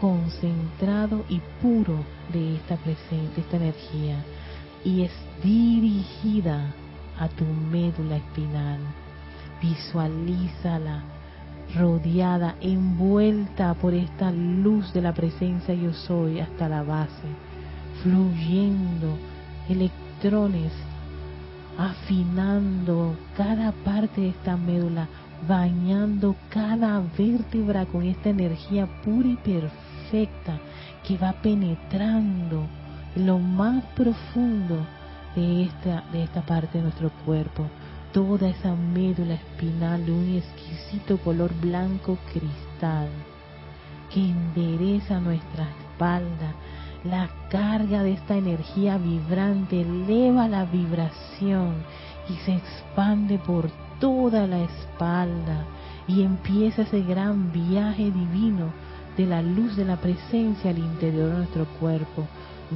concentrado 0.01 1.23
y 1.29 1.39
puro 1.61 1.97
de 2.33 2.55
esta 2.55 2.77
presencia, 2.77 3.43
esta 3.43 3.57
energía. 3.57 4.23
Y 4.83 5.03
es 5.03 5.11
dirigida 5.43 6.73
a 7.19 7.27
tu 7.29 7.45
médula 7.45 8.17
espinal. 8.17 8.79
Visualízala 9.61 11.03
rodeada, 11.73 12.55
envuelta 12.61 13.73
por 13.73 13.93
esta 13.93 14.31
luz 14.31 14.93
de 14.93 15.01
la 15.01 15.13
presencia 15.13 15.73
yo 15.73 15.93
soy 15.93 16.39
hasta 16.39 16.69
la 16.69 16.83
base, 16.83 17.27
fluyendo 18.01 19.17
electrones, 19.67 20.71
afinando 21.77 23.15
cada 23.35 23.71
parte 23.71 24.21
de 24.21 24.29
esta 24.29 24.55
médula, 24.55 25.07
bañando 25.47 26.35
cada 26.49 27.01
vértebra 27.17 27.85
con 27.85 28.03
esta 28.03 28.29
energía 28.29 28.87
pura 29.03 29.27
y 29.27 29.35
perfecta 29.35 30.59
que 31.05 31.17
va 31.17 31.33
penetrando 31.33 32.65
en 33.15 33.27
lo 33.27 33.39
más 33.39 33.83
profundo 33.95 34.85
de 35.35 35.63
esta, 35.63 36.03
de 36.11 36.23
esta 36.23 36.41
parte 36.41 36.77
de 36.77 36.83
nuestro 36.83 37.11
cuerpo 37.25 37.65
toda 38.15 38.47
esa 38.47 38.73
médula 38.73 39.33
espinal 39.33 40.05
de 40.05 40.13
un 40.13 40.37
exquisito 40.37 41.17
color 41.17 41.53
blanco 41.59 42.17
cristal 42.31 43.09
que 44.09 44.21
endereza 44.21 45.19
nuestra 45.19 45.67
espalda. 45.81 46.55
La 47.03 47.29
carga 47.49 48.03
de 48.03 48.13
esta 48.13 48.37
energía 48.37 48.97
vibrante 48.97 49.81
eleva 49.81 50.47
la 50.47 50.63
vibración 50.63 51.75
y 52.29 52.35
se 52.45 52.53
expande 52.53 53.37
por 53.37 53.69
toda 53.99 54.47
la 54.47 54.61
espalda 54.61 55.65
y 56.07 56.21
empieza 56.21 56.83
ese 56.83 57.01
gran 57.01 57.51
viaje 57.51 58.11
divino 58.11 58.71
de 59.17 59.25
la 59.25 59.41
luz 59.41 59.75
de 59.75 59.83
la 59.83 59.97
presencia 59.97 60.69
al 60.71 60.77
interior 60.77 61.31
de 61.31 61.37
nuestro 61.39 61.65
cuerpo. 61.81 62.25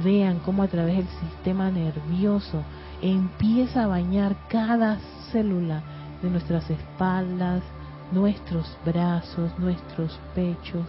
Vean 0.04 0.40
cómo 0.40 0.62
a 0.64 0.68
través 0.68 0.96
del 0.96 1.08
sistema 1.30 1.70
nervioso 1.70 2.62
empieza 3.00 3.84
a 3.84 3.86
bañar 3.86 4.36
cada 4.50 4.98
célula 5.32 5.82
de 6.22 6.30
nuestras 6.30 6.68
espaldas, 6.70 7.62
nuestros 8.12 8.76
brazos, 8.84 9.50
nuestros 9.58 10.18
pechos. 10.34 10.86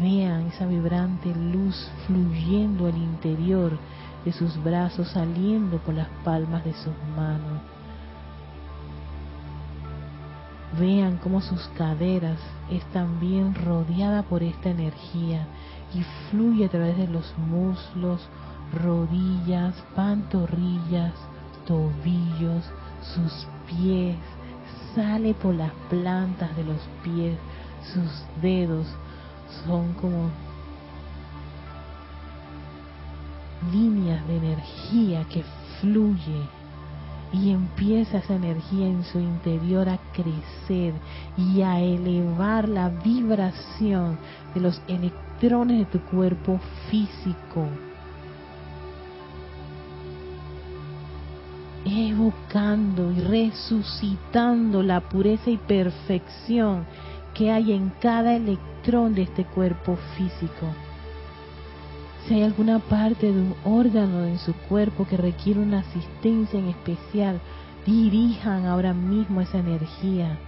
Vean 0.00 0.46
esa 0.46 0.66
vibrante 0.66 1.34
luz 1.34 1.90
fluyendo 2.06 2.86
al 2.86 2.96
interior 2.96 3.78
de 4.24 4.32
sus 4.32 4.62
brazos, 4.62 5.08
saliendo 5.08 5.78
por 5.78 5.94
las 5.94 6.08
palmas 6.24 6.64
de 6.64 6.72
sus 6.72 6.94
manos. 7.16 7.60
Vean 10.78 11.18
cómo 11.18 11.42
sus 11.42 11.68
caderas 11.76 12.38
están 12.70 13.20
bien 13.20 13.54
rodeadas 13.54 14.24
por 14.24 14.42
esta 14.42 14.70
energía 14.70 15.46
y 15.94 16.02
fluye 16.30 16.64
a 16.64 16.70
través 16.70 16.96
de 16.96 17.08
los 17.08 17.34
muslos, 17.36 18.26
rodillas, 18.72 19.74
pantorrillas, 19.94 21.12
tobillos, 21.66 22.64
sus 23.02 23.46
pies, 23.76 24.16
sale 24.94 25.34
por 25.34 25.54
las 25.54 25.72
plantas 25.88 26.54
de 26.56 26.64
los 26.64 26.80
pies, 27.02 27.38
sus 27.92 28.24
dedos 28.40 28.86
son 29.66 29.92
como 29.94 30.30
líneas 33.72 34.26
de 34.26 34.36
energía 34.36 35.24
que 35.24 35.44
fluye 35.80 36.48
y 37.32 37.50
empieza 37.50 38.18
esa 38.18 38.34
energía 38.34 38.86
en 38.86 39.04
su 39.04 39.18
interior 39.18 39.88
a 39.88 39.98
crecer 40.12 40.94
y 41.36 41.62
a 41.62 41.80
elevar 41.80 42.68
la 42.68 42.90
vibración 42.90 44.18
de 44.54 44.60
los 44.60 44.82
electrones 44.86 45.78
de 45.78 45.86
tu 45.86 46.00
cuerpo 46.04 46.60
físico 46.90 47.68
evocando 51.84 53.12
y 53.12 53.20
resucitando 53.20 54.82
la 54.82 55.00
pureza 55.00 55.50
y 55.50 55.56
perfección 55.56 56.86
que 57.34 57.50
hay 57.50 57.72
en 57.72 57.90
cada 58.00 58.36
electrón 58.36 59.14
de 59.14 59.22
este 59.22 59.44
cuerpo 59.44 59.96
físico. 60.16 60.66
Si 62.26 62.34
hay 62.34 62.42
alguna 62.42 62.78
parte 62.78 63.32
de 63.32 63.40
un 63.40 63.54
órgano 63.64 64.24
en 64.24 64.38
su 64.38 64.54
cuerpo 64.54 65.06
que 65.06 65.16
requiere 65.16 65.60
una 65.60 65.80
asistencia 65.80 66.58
en 66.58 66.68
especial, 66.68 67.40
dirijan 67.84 68.66
ahora 68.66 68.94
mismo 68.94 69.40
esa 69.40 69.58
energía. 69.58 70.38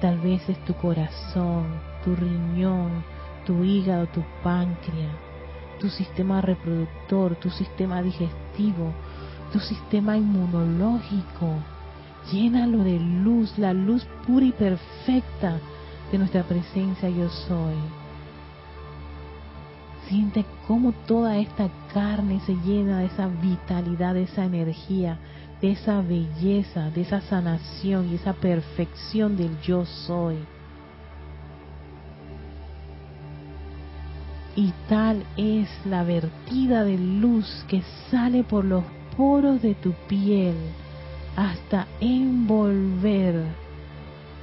Tal 0.00 0.18
vez 0.20 0.48
es 0.48 0.58
tu 0.64 0.74
corazón, 0.74 1.66
tu 2.04 2.16
riñón, 2.16 3.04
tu 3.44 3.62
hígado, 3.62 4.06
tu 4.06 4.22
páncreas, 4.42 5.12
tu 5.78 5.88
sistema 5.88 6.40
reproductor, 6.40 7.36
tu 7.36 7.50
sistema 7.50 8.00
digestivo, 8.00 8.92
tu 9.52 9.60
sistema 9.60 10.16
inmunológico. 10.16 11.54
Llénalo 12.30 12.84
de 12.84 12.98
luz, 12.98 13.56
la 13.58 13.72
luz 13.72 14.06
pura 14.26 14.44
y 14.44 14.52
perfecta 14.52 15.58
de 16.12 16.18
nuestra 16.18 16.42
presencia 16.42 17.08
yo 17.08 17.28
soy. 17.28 17.74
Siente 20.08 20.44
cómo 20.66 20.92
toda 21.06 21.38
esta 21.38 21.68
carne 21.92 22.40
se 22.46 22.54
llena 22.56 23.00
de 23.00 23.06
esa 23.06 23.28
vitalidad, 23.28 24.14
de 24.14 24.22
esa 24.22 24.44
energía, 24.44 25.18
de 25.60 25.72
esa 25.72 26.00
belleza, 26.00 26.90
de 26.90 27.02
esa 27.02 27.20
sanación 27.20 28.10
y 28.10 28.14
esa 28.14 28.32
perfección 28.32 29.36
del 29.36 29.60
yo 29.60 29.84
soy. 29.84 30.36
Y 34.56 34.72
tal 34.88 35.24
es 35.36 35.68
la 35.84 36.02
vertida 36.02 36.84
de 36.84 36.98
luz 36.98 37.64
que 37.68 37.82
sale 38.10 38.42
por 38.42 38.64
los 38.64 38.82
poros 39.18 39.60
de 39.60 39.74
tu 39.74 39.92
piel 40.06 40.54
hasta 41.34 41.88
envolver 42.00 43.34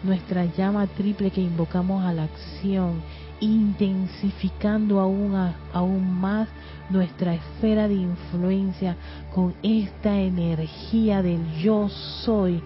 nuestra 0.03 0.45
llama 0.45 0.85
triple 0.85 1.31
que 1.31 1.39
invocamos 1.39 2.03
a 2.03 2.11
la 2.11 2.23
acción, 2.25 3.01
intensificando 3.39 4.99
aún, 4.99 5.33
aún 5.73 6.19
más 6.19 6.49
nuestra 6.89 7.35
esfera 7.35 7.87
de 7.87 7.95
influencia 7.95 8.97
con 9.33 9.55
esta 9.63 10.19
energía 10.19 11.21
del 11.23 11.41
yo 11.55 11.87
soy 12.23 12.61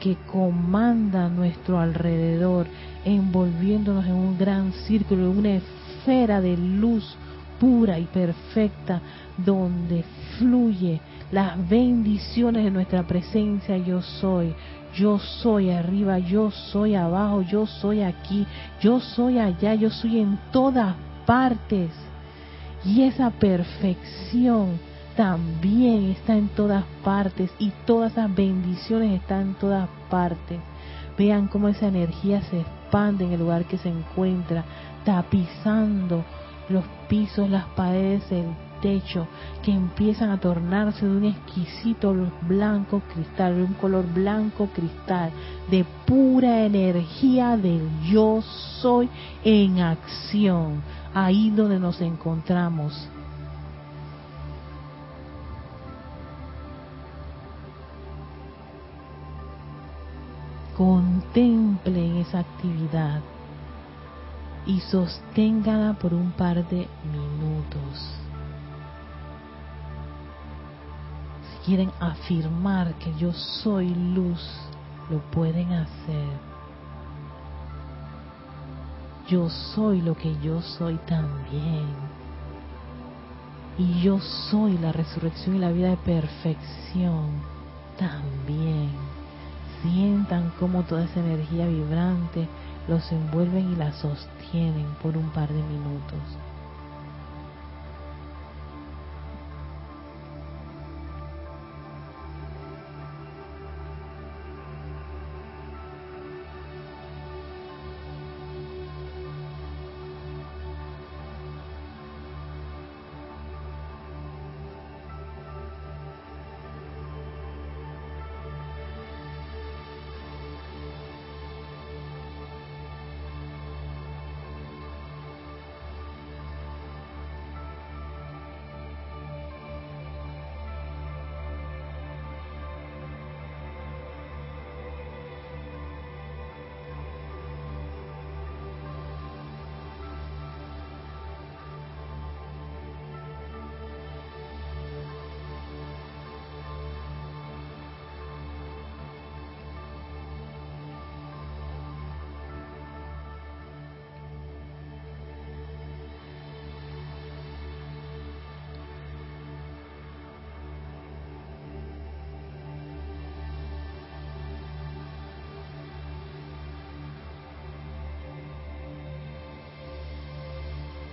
que 0.00 0.16
comanda 0.32 1.28
nuestro 1.28 1.78
alrededor, 1.78 2.66
envolviéndonos 3.04 4.04
en 4.04 4.14
un 4.14 4.36
gran 4.36 4.72
círculo, 4.72 5.30
en 5.30 5.38
una 5.38 5.54
esfera 5.54 6.40
de 6.40 6.56
luz 6.56 7.16
pura 7.62 7.96
y 7.96 8.06
perfecta, 8.06 9.00
donde 9.36 10.04
fluye 10.36 11.00
las 11.30 11.56
bendiciones 11.68 12.64
de 12.64 12.72
nuestra 12.72 13.04
presencia 13.04 13.76
yo 13.76 14.02
soy. 14.02 14.52
Yo 14.96 15.20
soy 15.20 15.70
arriba, 15.70 16.18
yo 16.18 16.50
soy 16.50 16.96
abajo, 16.96 17.42
yo 17.42 17.66
soy 17.66 18.02
aquí, 18.02 18.44
yo 18.80 18.98
soy 18.98 19.38
allá, 19.38 19.74
yo 19.74 19.90
soy 19.90 20.18
en 20.18 20.40
todas 20.50 20.96
partes. 21.24 21.90
Y 22.84 23.02
esa 23.02 23.30
perfección 23.30 24.80
también 25.16 26.10
está 26.10 26.36
en 26.36 26.48
todas 26.48 26.84
partes 27.04 27.52
y 27.60 27.70
todas 27.86 28.10
esas 28.12 28.34
bendiciones 28.34 29.20
están 29.20 29.40
en 29.42 29.54
todas 29.54 29.88
partes. 30.10 30.58
Vean 31.16 31.46
cómo 31.46 31.68
esa 31.68 31.86
energía 31.86 32.42
se 32.42 32.60
expande 32.60 33.24
en 33.24 33.34
el 33.34 33.40
lugar 33.40 33.66
que 33.66 33.78
se 33.78 33.88
encuentra, 33.88 34.64
tapizando 35.04 36.24
los 36.72 36.84
pisos, 37.08 37.48
las 37.48 37.66
paredes, 37.76 38.30
el 38.32 38.46
techo, 38.80 39.26
que 39.62 39.70
empiezan 39.70 40.30
a 40.30 40.40
tornarse 40.40 41.06
de 41.06 41.16
un 41.16 41.24
exquisito 41.24 42.14
blanco 42.42 43.00
cristal, 43.14 43.56
de 43.56 43.62
un 43.62 43.74
color 43.74 44.04
blanco 44.12 44.66
cristal, 44.74 45.30
de 45.70 45.84
pura 46.04 46.64
energía 46.64 47.56
del 47.56 47.88
yo 48.02 48.42
soy 48.80 49.08
en 49.44 49.80
acción, 49.80 50.82
ahí 51.14 51.50
donde 51.50 51.78
nos 51.78 52.00
encontramos. 52.00 53.08
Contemplen 60.76 62.16
esa 62.16 62.40
actividad 62.40 63.20
y 64.66 64.80
sosténgala 64.80 65.94
por 65.94 66.14
un 66.14 66.30
par 66.32 66.66
de 66.68 66.88
minutos. 67.10 68.14
Si 71.50 71.66
quieren 71.66 71.90
afirmar 72.00 72.94
que 72.94 73.12
yo 73.18 73.32
soy 73.32 73.94
luz, 73.94 74.40
lo 75.10 75.18
pueden 75.30 75.72
hacer. 75.72 76.52
Yo 79.28 79.48
soy 79.48 80.00
lo 80.00 80.14
que 80.14 80.36
yo 80.40 80.60
soy 80.60 80.96
también. 81.06 81.86
Y 83.78 84.02
yo 84.02 84.20
soy 84.20 84.76
la 84.78 84.92
resurrección 84.92 85.56
y 85.56 85.58
la 85.58 85.72
vida 85.72 85.90
de 85.90 85.96
perfección 85.96 87.30
también. 87.98 88.90
Sientan 89.82 90.52
como 90.60 90.82
toda 90.82 91.04
esa 91.04 91.20
energía 91.20 91.66
vibrante 91.66 92.46
los 92.88 93.10
envuelven 93.12 93.72
y 93.72 93.76
la 93.76 93.92
sostienen 93.92 94.86
por 95.02 95.16
un 95.16 95.30
par 95.30 95.48
de 95.48 95.62
minutos. 95.62 96.41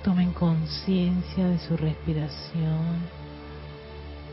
Tomen 0.09 0.31
conciencia 0.31 1.47
de 1.47 1.59
su 1.59 1.77
respiración, 1.77 2.97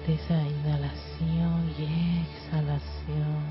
de 0.07 0.15
esa 0.15 0.43
inhalación 0.43 1.71
y 1.79 2.23
exhalación. 2.23 3.43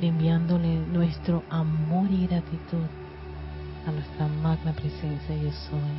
Enviándole 0.00 0.78
nuestro 0.86 1.42
amor 1.50 2.10
y 2.10 2.26
gratitud 2.26 2.86
a 3.86 3.90
nuestra 3.90 4.28
magna 4.28 4.72
presencia 4.72 5.36
yo 5.36 5.52
soy, 5.52 5.96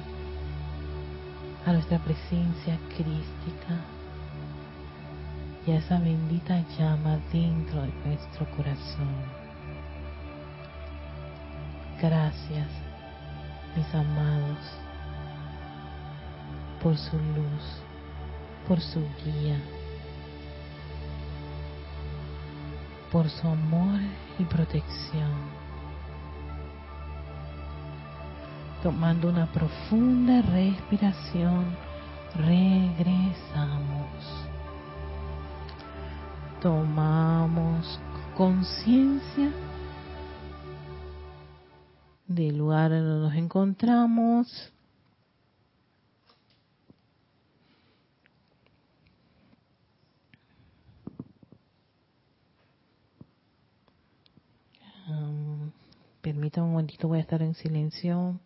a 1.68 1.74
nuestra 1.74 2.00
presencia 2.00 2.80
crística 2.98 3.78
y 5.68 5.72
a 5.72 5.78
esa 5.78 6.00
bendita 6.00 6.66
llama 6.80 7.20
dentro 7.32 7.84
de 7.84 7.94
nuestro 8.08 8.50
corazón. 8.58 9.37
Gracias, 12.00 12.68
mis 13.76 13.96
amados, 13.96 14.60
por 16.84 16.96
su 16.96 17.18
luz, 17.18 17.82
por 18.68 18.80
su 18.80 19.00
guía, 19.26 19.60
por 23.12 23.28
su 23.28 23.48
amor 23.48 24.00
y 24.38 24.44
protección. 24.44 25.32
Tomando 28.84 29.30
una 29.30 29.48
profunda 29.48 30.44
respiración, 30.44 31.66
regresamos. 32.36 34.08
Tomamos 36.62 38.00
conciencia 38.36 39.52
del 42.28 42.58
lugar 42.58 42.92
en 42.92 43.04
donde 43.04 43.28
nos 43.28 43.36
encontramos. 43.36 44.74
Um, 55.10 55.72
permítanme 56.22 56.68
un 56.68 56.74
momentito, 56.74 57.08
voy 57.08 57.20
a 57.20 57.22
estar 57.22 57.42
en 57.42 57.56
silencio. 57.56 58.38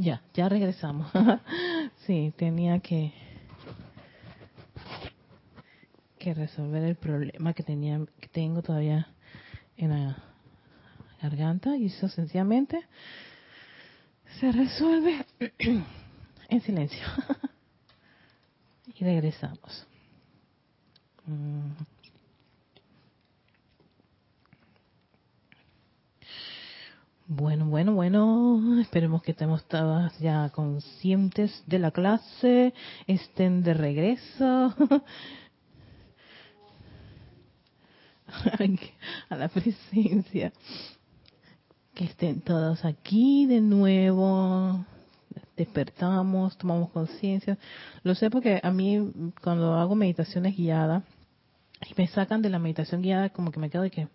Ya, 0.00 0.22
ya 0.32 0.48
regresamos. 0.48 1.12
sí, 2.06 2.32
tenía 2.38 2.80
que 2.80 3.12
que 6.18 6.32
resolver 6.32 6.82
el 6.84 6.96
problema 6.96 7.52
que 7.52 7.62
tenía 7.62 8.00
que 8.18 8.28
tengo 8.28 8.62
todavía 8.62 9.08
en 9.76 9.90
la 9.90 10.16
garganta 11.20 11.76
y 11.76 11.86
eso 11.86 12.08
sencillamente 12.08 12.82
se 14.38 14.50
resuelve 14.52 15.26
en 16.48 16.60
silencio. 16.62 17.06
y 18.94 19.04
regresamos. 19.04 19.86
Mm. 21.26 21.99
Bueno, 27.32 27.66
bueno, 27.66 27.94
bueno, 27.94 28.80
esperemos 28.80 29.22
que 29.22 29.30
estemos 29.30 29.62
todas 29.68 30.18
ya 30.18 30.50
conscientes 30.50 31.62
de 31.68 31.78
la 31.78 31.92
clase, 31.92 32.74
estén 33.06 33.62
de 33.62 33.72
regreso. 33.72 34.74
a 39.28 39.36
la 39.36 39.46
presencia. 39.46 40.52
Que 41.94 42.06
estén 42.06 42.40
todos 42.40 42.84
aquí 42.84 43.46
de 43.46 43.60
nuevo. 43.60 44.84
Despertamos, 45.56 46.58
tomamos 46.58 46.90
conciencia. 46.90 47.58
Lo 48.02 48.16
sé 48.16 48.28
porque 48.28 48.58
a 48.60 48.72
mí 48.72 49.12
cuando 49.40 49.74
hago 49.74 49.94
meditaciones 49.94 50.56
guiadas 50.56 51.04
y 51.88 51.94
me 51.96 52.08
sacan 52.08 52.42
de 52.42 52.50
la 52.50 52.58
meditación 52.58 53.02
guiada 53.02 53.28
como 53.28 53.52
que 53.52 53.60
me 53.60 53.70
quedo 53.70 53.82
de 53.82 53.92
que 53.92 54.08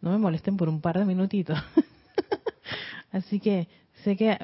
no 0.00 0.12
me 0.12 0.18
molesten 0.18 0.56
por 0.56 0.68
un 0.68 0.80
par 0.80 0.96
de 0.96 1.04
minutitos. 1.04 1.58
Así 3.12 3.40
que 3.40 3.68
sé 4.04 4.16
que 4.16 4.38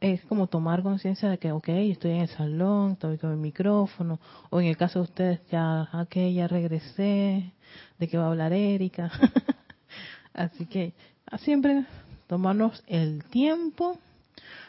es 0.00 0.24
como 0.24 0.46
tomar 0.46 0.82
conciencia 0.82 1.28
de 1.28 1.38
que, 1.38 1.52
ok, 1.52 1.68
estoy 1.68 2.12
en 2.12 2.20
el 2.20 2.28
salón, 2.28 2.92
estoy 2.92 3.18
con 3.18 3.32
el 3.32 3.36
micrófono, 3.38 4.20
o 4.50 4.60
en 4.60 4.66
el 4.68 4.76
caso 4.76 5.00
de 5.00 5.04
ustedes, 5.04 5.40
ya, 5.50 5.88
ok, 5.92 6.16
ya 6.32 6.48
regresé, 6.48 7.52
de 7.98 8.08
qué 8.08 8.18
va 8.18 8.24
a 8.24 8.28
hablar 8.28 8.52
Erika. 8.52 9.10
Así 10.32 10.66
que 10.66 10.94
siempre 11.38 11.84
tomarnos 12.26 12.82
el 12.86 13.24
tiempo 13.24 13.98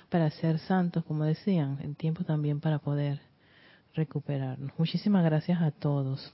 para 0.10 0.32
ser 0.32 0.60
santos, 0.60 1.04
como 1.06 1.24
decían, 1.26 1.78
el 1.84 1.96
tiempo 1.96 2.24
también 2.24 2.60
para 2.60 2.80
poder 2.80 3.22
recuperarnos. 3.94 4.72
Muchísimas 4.78 5.24
gracias 5.24 5.62
a 5.62 5.72
todos 5.72 6.34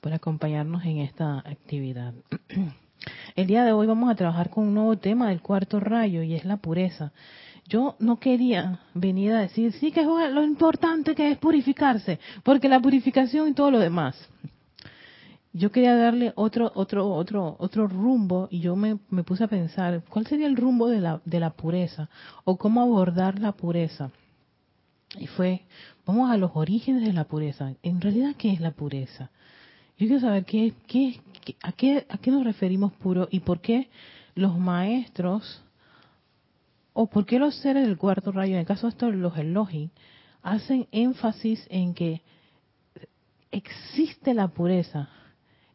por 0.00 0.12
acompañarnos 0.12 0.84
en 0.84 0.98
esta 0.98 1.38
actividad. 1.38 2.14
El 3.36 3.46
día 3.46 3.64
de 3.64 3.72
hoy 3.72 3.86
vamos 3.86 4.10
a 4.10 4.14
trabajar 4.14 4.50
con 4.50 4.66
un 4.66 4.74
nuevo 4.74 4.96
tema 4.98 5.28
del 5.28 5.40
cuarto 5.40 5.80
rayo 5.80 6.22
y 6.22 6.34
es 6.34 6.44
la 6.44 6.56
pureza. 6.56 7.12
Yo 7.68 7.94
no 8.00 8.18
quería 8.18 8.80
venir 8.94 9.32
a 9.32 9.40
decir, 9.40 9.72
sí 9.74 9.92
que 9.92 10.00
es 10.00 10.06
lo 10.06 10.42
importante 10.42 11.14
que 11.14 11.30
es 11.30 11.38
purificarse, 11.38 12.18
porque 12.42 12.68
la 12.68 12.80
purificación 12.80 13.48
y 13.48 13.54
todo 13.54 13.70
lo 13.70 13.78
demás. 13.78 14.16
Yo 15.52 15.70
quería 15.70 15.96
darle 15.96 16.32
otro, 16.36 16.70
otro, 16.74 17.08
otro, 17.12 17.56
otro 17.58 17.86
rumbo 17.86 18.48
y 18.50 18.60
yo 18.60 18.76
me, 18.76 18.98
me 19.10 19.24
puse 19.24 19.44
a 19.44 19.48
pensar, 19.48 20.02
¿cuál 20.08 20.26
sería 20.26 20.46
el 20.46 20.56
rumbo 20.56 20.88
de 20.88 21.00
la, 21.00 21.20
de 21.24 21.40
la 21.40 21.50
pureza? 21.50 22.08
O 22.44 22.56
cómo 22.56 22.82
abordar 22.82 23.38
la 23.38 23.52
pureza. 23.52 24.10
Y 25.18 25.26
fue, 25.26 25.62
vamos 26.06 26.30
a 26.30 26.36
los 26.36 26.52
orígenes 26.54 27.02
de 27.02 27.12
la 27.12 27.24
pureza. 27.24 27.72
En 27.82 28.00
realidad, 28.00 28.34
¿qué 28.38 28.52
es 28.52 28.60
la 28.60 28.70
pureza? 28.70 29.30
Yo 29.98 30.06
quiero 30.06 30.20
saber 30.20 30.44
qué, 30.44 30.72
qué, 30.86 31.20
a, 31.62 31.72
qué, 31.72 32.06
a 32.08 32.18
qué 32.18 32.30
nos 32.30 32.44
referimos 32.44 32.92
puro 32.94 33.28
y 33.30 33.40
por 33.40 33.60
qué 33.60 33.88
los 34.34 34.58
maestros 34.58 35.62
o 36.92 37.06
por 37.06 37.26
qué 37.26 37.38
los 37.38 37.54
seres 37.56 37.86
del 37.86 37.98
cuarto 37.98 38.32
rayo, 38.32 38.54
en 38.54 38.60
el 38.60 38.66
caso 38.66 38.86
de 38.86 38.90
estos, 38.90 39.14
los 39.14 39.36
Elohim, 39.36 39.90
hacen 40.42 40.86
énfasis 40.92 41.66
en 41.70 41.94
que 41.94 42.22
existe 43.50 44.34
la 44.34 44.48
pureza 44.48 45.08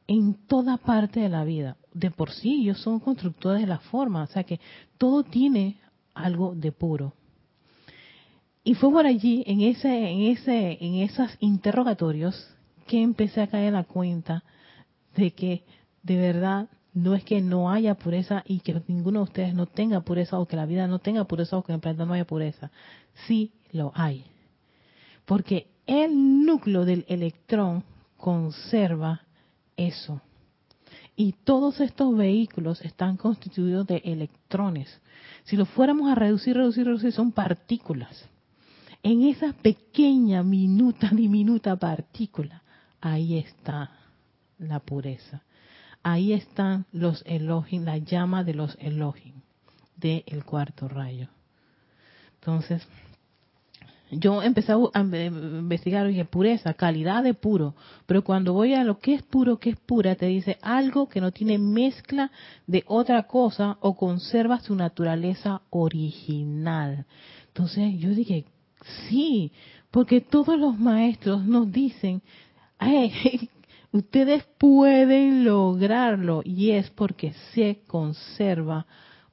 en 0.07 0.33
toda 0.47 0.77
parte 0.77 1.19
de 1.19 1.29
la 1.29 1.43
vida. 1.43 1.77
De 1.93 2.11
por 2.11 2.31
sí 2.31 2.61
ellos 2.61 2.79
son 2.81 2.99
constructores 2.99 3.61
de 3.61 3.67
la 3.67 3.79
forma, 3.79 4.23
o 4.23 4.27
sea 4.27 4.43
que 4.43 4.59
todo 4.97 5.23
tiene 5.23 5.77
algo 6.13 6.53
de 6.55 6.71
puro. 6.71 7.13
Y 8.63 8.73
fue 8.73 8.91
por 8.91 9.05
allí, 9.05 9.43
en 9.45 9.61
ese, 9.61 10.09
en 10.09 10.21
ese, 10.23 10.83
en 10.83 10.95
esos 10.95 11.29
interrogatorios, 11.39 12.49
que 12.87 13.01
empecé 13.01 13.41
a 13.41 13.47
caer 13.47 13.73
la 13.73 13.83
cuenta 13.83 14.43
de 15.15 15.31
que 15.31 15.63
de 16.03 16.17
verdad 16.17 16.69
no 16.93 17.13
es 17.13 17.23
que 17.23 17.41
no 17.41 17.71
haya 17.71 17.95
pureza 17.95 18.43
y 18.45 18.59
que 18.59 18.81
ninguno 18.87 19.19
de 19.19 19.23
ustedes 19.23 19.53
no 19.53 19.65
tenga 19.65 20.01
pureza 20.01 20.39
o 20.39 20.45
que 20.45 20.55
la 20.55 20.65
vida 20.65 20.87
no 20.87 20.99
tenga 20.99 21.25
pureza 21.25 21.57
o 21.57 21.63
que 21.63 21.71
en 21.71 21.75
el 21.75 21.81
planeta 21.81 22.05
no 22.05 22.13
haya 22.13 22.25
pureza. 22.25 22.71
Sí 23.27 23.51
lo 23.71 23.91
hay. 23.95 24.23
Porque 25.25 25.67
el 25.85 26.45
núcleo 26.45 26.85
del 26.85 27.05
electrón 27.09 27.83
conserva 28.17 29.21
eso. 29.75 30.21
Y 31.17 31.33
todos 31.43 31.81
estos 31.81 32.15
vehículos 32.15 32.81
están 32.81 33.17
constituidos 33.17 33.87
de 33.87 33.97
electrones. 34.05 35.01
Si 35.43 35.57
lo 35.57 35.65
fuéramos 35.65 36.11
a 36.11 36.15
reducir, 36.15 36.55
reducir, 36.55 36.85
reducir, 36.85 37.11
son 37.11 37.31
partículas. 37.31 38.29
En 39.03 39.23
esa 39.23 39.53
pequeña, 39.53 40.43
minuta, 40.43 41.09
diminuta 41.13 41.75
partícula 41.75 42.63
ahí 43.05 43.37
está 43.37 43.91
la 44.57 44.79
pureza. 44.79 45.43
Ahí 46.03 46.33
están 46.33 46.85
los 46.91 47.23
elogios, 47.25 47.83
la 47.83 47.97
llama 47.97 48.43
de 48.43 48.53
los 48.53 48.77
elogios 48.79 49.35
del 49.95 50.43
cuarto 50.45 50.87
rayo. 50.87 51.29
Entonces, 52.35 52.87
yo 54.11 54.43
empecé 54.43 54.71
a 54.71 54.99
investigar, 54.99 56.05
oye, 56.05 56.23
pureza, 56.25 56.75
calidad 56.75 57.23
de 57.23 57.33
puro, 57.33 57.73
pero 58.05 58.23
cuando 58.23 58.53
voy 58.53 58.73
a 58.73 58.83
lo 58.83 58.99
que 58.99 59.15
es 59.15 59.23
puro, 59.23 59.57
que 59.57 59.71
es 59.71 59.79
pura, 59.79 60.15
te 60.15 60.27
dice 60.27 60.57
algo 60.61 61.09
que 61.09 61.21
no 61.21 61.31
tiene 61.31 61.57
mezcla 61.57 62.31
de 62.67 62.83
otra 62.87 63.23
cosa 63.23 63.77
o 63.81 63.95
conserva 63.95 64.59
su 64.59 64.75
naturaleza 64.75 65.61
original. 65.71 67.05
Entonces 67.47 67.97
yo 67.97 68.11
dije, 68.11 68.45
sí, 69.09 69.51
porque 69.89 70.21
todos 70.21 70.59
los 70.59 70.77
maestros 70.77 71.43
nos 71.45 71.71
dicen 71.71 72.21
ustedes 73.97 74.43
pueden 74.57 75.45
lograrlo 75.45 76.41
y 76.43 76.71
es 76.71 76.89
porque 76.91 77.33
se 77.53 77.81
conserva 77.87 78.85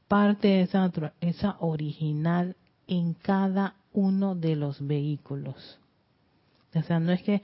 parte 0.09 0.49
de 0.49 1.13
esa 1.21 1.57
original 1.61 2.57
en 2.87 3.15
cada 3.15 3.77
uno 3.93 4.35
de 4.35 4.57
los 4.57 4.87
vehículos. 4.87 5.79
O 6.75 6.83
sea, 6.83 7.01
no 7.01 7.13
es 7.13 7.23
que 7.23 7.43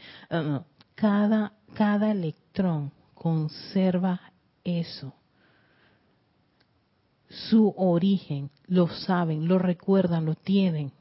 cada 0.94 1.52
cada 1.74 2.10
electrón 2.10 2.92
conserva 3.14 4.20
eso. 4.64 5.14
Su 7.28 7.74
origen, 7.76 8.50
lo 8.66 8.88
saben, 8.88 9.48
lo 9.48 9.58
recuerdan, 9.58 10.24
lo 10.24 10.34
tienen 10.34 10.92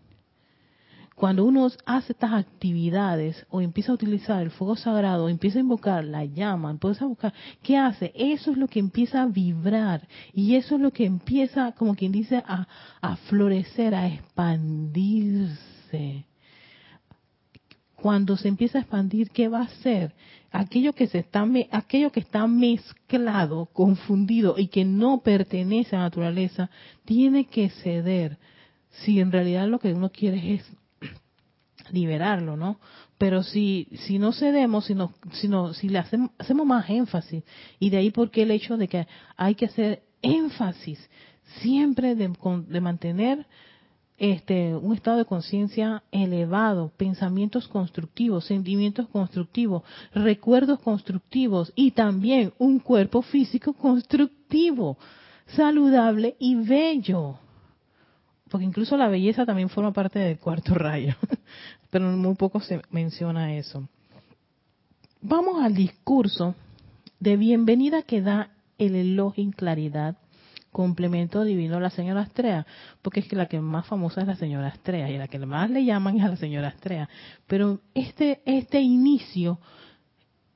cuando 1.17 1.43
uno 1.45 1.67
hace 1.88 2.12
estas 2.12 2.32
actividades 2.32 3.47
o 3.49 3.60
empieza 3.60 3.91
a 3.91 3.95
utilizar 3.95 4.39
el 4.43 4.51
fuego 4.51 4.75
sagrado, 4.75 5.25
o 5.25 5.30
empieza 5.30 5.58
a 5.58 5.62
invocar 5.62 6.06
la 6.06 6.25
llama, 6.25 6.69
empieza 6.69 7.06
a 7.06 7.08
buscar, 7.08 7.34
¿qué 7.63 7.75
hace? 7.75 8.12
Eso 8.13 8.51
es 8.51 8.58
lo 8.58 8.67
que 8.67 8.77
empieza 8.77 9.23
a 9.23 9.25
vibrar 9.25 10.08
y 10.32 10.53
eso 10.53 10.75
es 10.75 10.82
lo 10.82 10.91
que 10.91 11.06
empieza, 11.06 11.71
como 11.71 11.95
quien 11.95 12.12
dice, 12.12 12.43
a, 12.45 12.67
florecer, 13.30 13.95
a 13.95 14.06
expandirse. 14.06 15.58
Cuando 17.95 18.38
se 18.38 18.49
empieza 18.49 18.77
a 18.77 18.82
expandir, 18.82 19.32
¿qué 19.32 19.47
va 19.47 19.62
a 19.62 19.63
hacer? 19.63 20.13
Aquello 20.51 20.93
que 20.93 21.08
se 21.08 21.17
está, 21.17 21.43
aquello 21.71 22.12
que 22.12 22.19
está 22.19 22.45
mezclado, 22.45 23.65
confundido 23.73 24.53
y 24.56 24.67
que 24.67 24.86
no 24.86 25.21
pertenece 25.21 25.95
a 25.95 25.99
la 25.99 26.06
naturaleza, 26.06 26.69
tiene 27.06 27.47
que 27.47 27.71
ceder. 27.71 28.38
Si 29.03 29.19
en 29.19 29.32
realidad 29.32 29.67
lo 29.67 29.80
que 29.80 29.93
uno 29.93 30.12
quiere 30.12 30.53
es 30.53 30.77
liberarlo, 31.91 32.58
¿no? 32.58 32.80
Pero 33.17 33.43
si, 33.43 33.88
si 34.06 34.19
no 34.19 34.32
cedemos, 34.32 34.86
si, 34.86 34.95
no, 34.95 35.13
si, 35.32 35.50
si 35.80 35.89
le 35.89 36.00
hacemos, 36.00 36.32
hacemos 36.38 36.65
más 36.65 36.89
énfasis, 36.89 37.43
y 37.80 37.89
de 37.89 37.97
ahí 37.97 38.12
porque 38.12 38.43
el 38.43 38.52
hecho 38.52 38.78
de 38.78 38.88
que 38.88 39.08
hay 39.36 39.56
que 39.56 39.65
hacer 39.65 40.04
énfasis 40.21 41.00
siempre 41.62 42.15
de, 42.15 42.32
de 42.67 42.82
mantener 42.82 43.45
este, 44.17 44.76
un 44.76 44.93
estado 44.93 45.17
de 45.17 45.26
conciencia 45.26 46.04
elevado, 46.12 46.91
pensamientos 46.97 47.67
constructivos, 47.67 48.45
sentimientos 48.45 49.08
constructivos, 49.10 49.84
recuerdos 50.13 50.80
constructivos 50.80 51.71
y 51.76 51.91
también 51.91 52.54
un 52.58 52.80
cuerpo 52.80 53.21
físico 53.21 53.73
constructivo, 53.73 54.97
saludable 55.45 56.36
y 56.39 56.56
bello 56.56 57.39
porque 58.50 58.65
incluso 58.65 58.97
la 58.97 59.08
belleza 59.08 59.45
también 59.45 59.69
forma 59.69 59.91
parte 59.91 60.19
del 60.19 60.39
cuarto 60.39 60.73
rayo, 60.73 61.15
pero 61.89 62.06
muy 62.06 62.36
poco 62.36 62.60
se 62.60 62.82
menciona 62.91 63.56
eso. 63.56 63.88
Vamos 65.22 65.64
al 65.64 65.74
discurso 65.74 66.55
de 67.20 67.38
bienvenida 67.38 68.03
que 68.03 68.22
da 68.22 68.51
el 68.78 68.95
elogio 68.95 69.43
en 69.43 69.51
claridad, 69.51 70.18
complemento 70.72 71.43
divino 71.43 71.78
a 71.78 71.80
la 71.80 71.89
señora 71.89 72.22
Astrea, 72.22 72.68
porque 73.01 73.22
es 73.22 73.28
que 73.28 73.36
la 73.36 73.47
que 73.47 73.59
más 73.59 73.88
famosa 73.88 74.22
es 74.22 74.28
la 74.28 74.36
señora 74.36 74.68
Astrea 74.68 75.09
y 75.09 75.18
la 75.18 75.28
que 75.28 75.39
más 75.39 75.70
le 75.70 75.86
llaman 75.86 76.18
es 76.18 76.24
a 76.24 76.30
la 76.30 76.36
señora 76.38 76.68
Astrea. 76.68 77.09
Pero 77.47 77.80
este, 77.95 78.41
este 78.45 78.80
inicio 78.80 79.59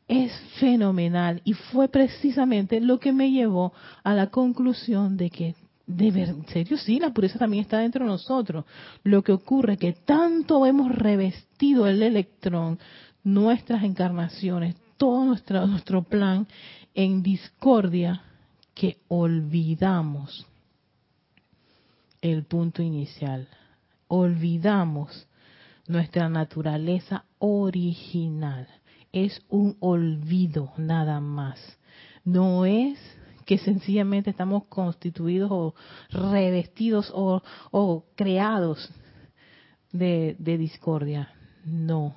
es 0.07 0.31
fenomenal 0.59 1.41
y 1.45 1.53
fue 1.53 1.87
precisamente 1.87 2.81
lo 2.81 2.99
que 2.99 3.13
me 3.13 3.31
llevó 3.31 3.73
a 4.03 4.13
la 4.13 4.27
conclusión 4.27 5.17
de 5.17 5.29
que 5.29 5.55
de 5.97 6.11
ver, 6.11 6.29
en 6.29 6.47
serio, 6.47 6.77
sí, 6.77 6.99
la 6.99 7.11
pureza 7.11 7.39
también 7.39 7.63
está 7.63 7.79
dentro 7.79 8.05
de 8.05 8.11
nosotros. 8.11 8.65
Lo 9.03 9.23
que 9.23 9.31
ocurre 9.31 9.73
es 9.73 9.79
que 9.79 9.93
tanto 9.93 10.65
hemos 10.65 10.93
revestido 10.93 11.87
el 11.87 12.01
electrón, 12.01 12.79
nuestras 13.23 13.83
encarnaciones, 13.83 14.75
todo 14.97 15.25
nuestro, 15.25 15.65
nuestro 15.67 16.03
plan 16.03 16.47
en 16.93 17.23
discordia, 17.23 18.23
que 18.73 18.97
olvidamos 19.09 20.45
el 22.21 22.43
punto 22.43 22.81
inicial. 22.81 23.47
Olvidamos 24.07 25.27
nuestra 25.87 26.29
naturaleza 26.29 27.25
original. 27.39 28.67
es 29.11 29.41
un 29.49 29.75
olvido 29.81 30.71
nada 30.77 31.19
más. 31.19 31.59
No 32.23 32.65
es 32.65 32.97
que 33.51 33.57
sencillamente 33.57 34.29
estamos 34.29 34.63
constituidos 34.69 35.51
o 35.51 35.75
revestidos 36.09 37.11
o, 37.13 38.05
creados 38.15 38.89
de, 39.91 40.37
de 40.39 40.57
discordia. 40.57 41.33
No, 41.65 42.15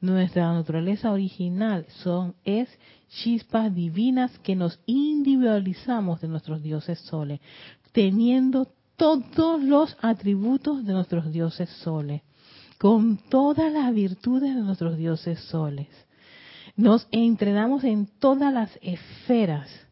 nuestra 0.00 0.52
naturaleza 0.52 1.10
original 1.10 1.84
son 2.04 2.36
es 2.44 2.68
chispas 3.08 3.74
divinas 3.74 4.38
que 4.38 4.54
nos 4.54 4.78
individualizamos 4.86 6.20
de 6.20 6.28
nuestros 6.28 6.62
dioses 6.62 7.00
soles, 7.00 7.40
teniendo 7.90 8.68
todos 8.94 9.60
los 9.60 9.96
atributos 10.00 10.86
de 10.86 10.92
nuestros 10.92 11.32
dioses 11.32 11.68
soles, 11.82 12.22
con 12.78 13.16
todas 13.16 13.72
las 13.72 13.92
virtudes 13.92 14.54
de 14.54 14.62
nuestros 14.62 14.96
dioses 14.96 15.40
soles. 15.40 15.88
Nos 16.76 17.08
entrenamos 17.10 17.82
en 17.82 18.06
todas 18.20 18.54
las 18.54 18.78
esferas 18.80 19.87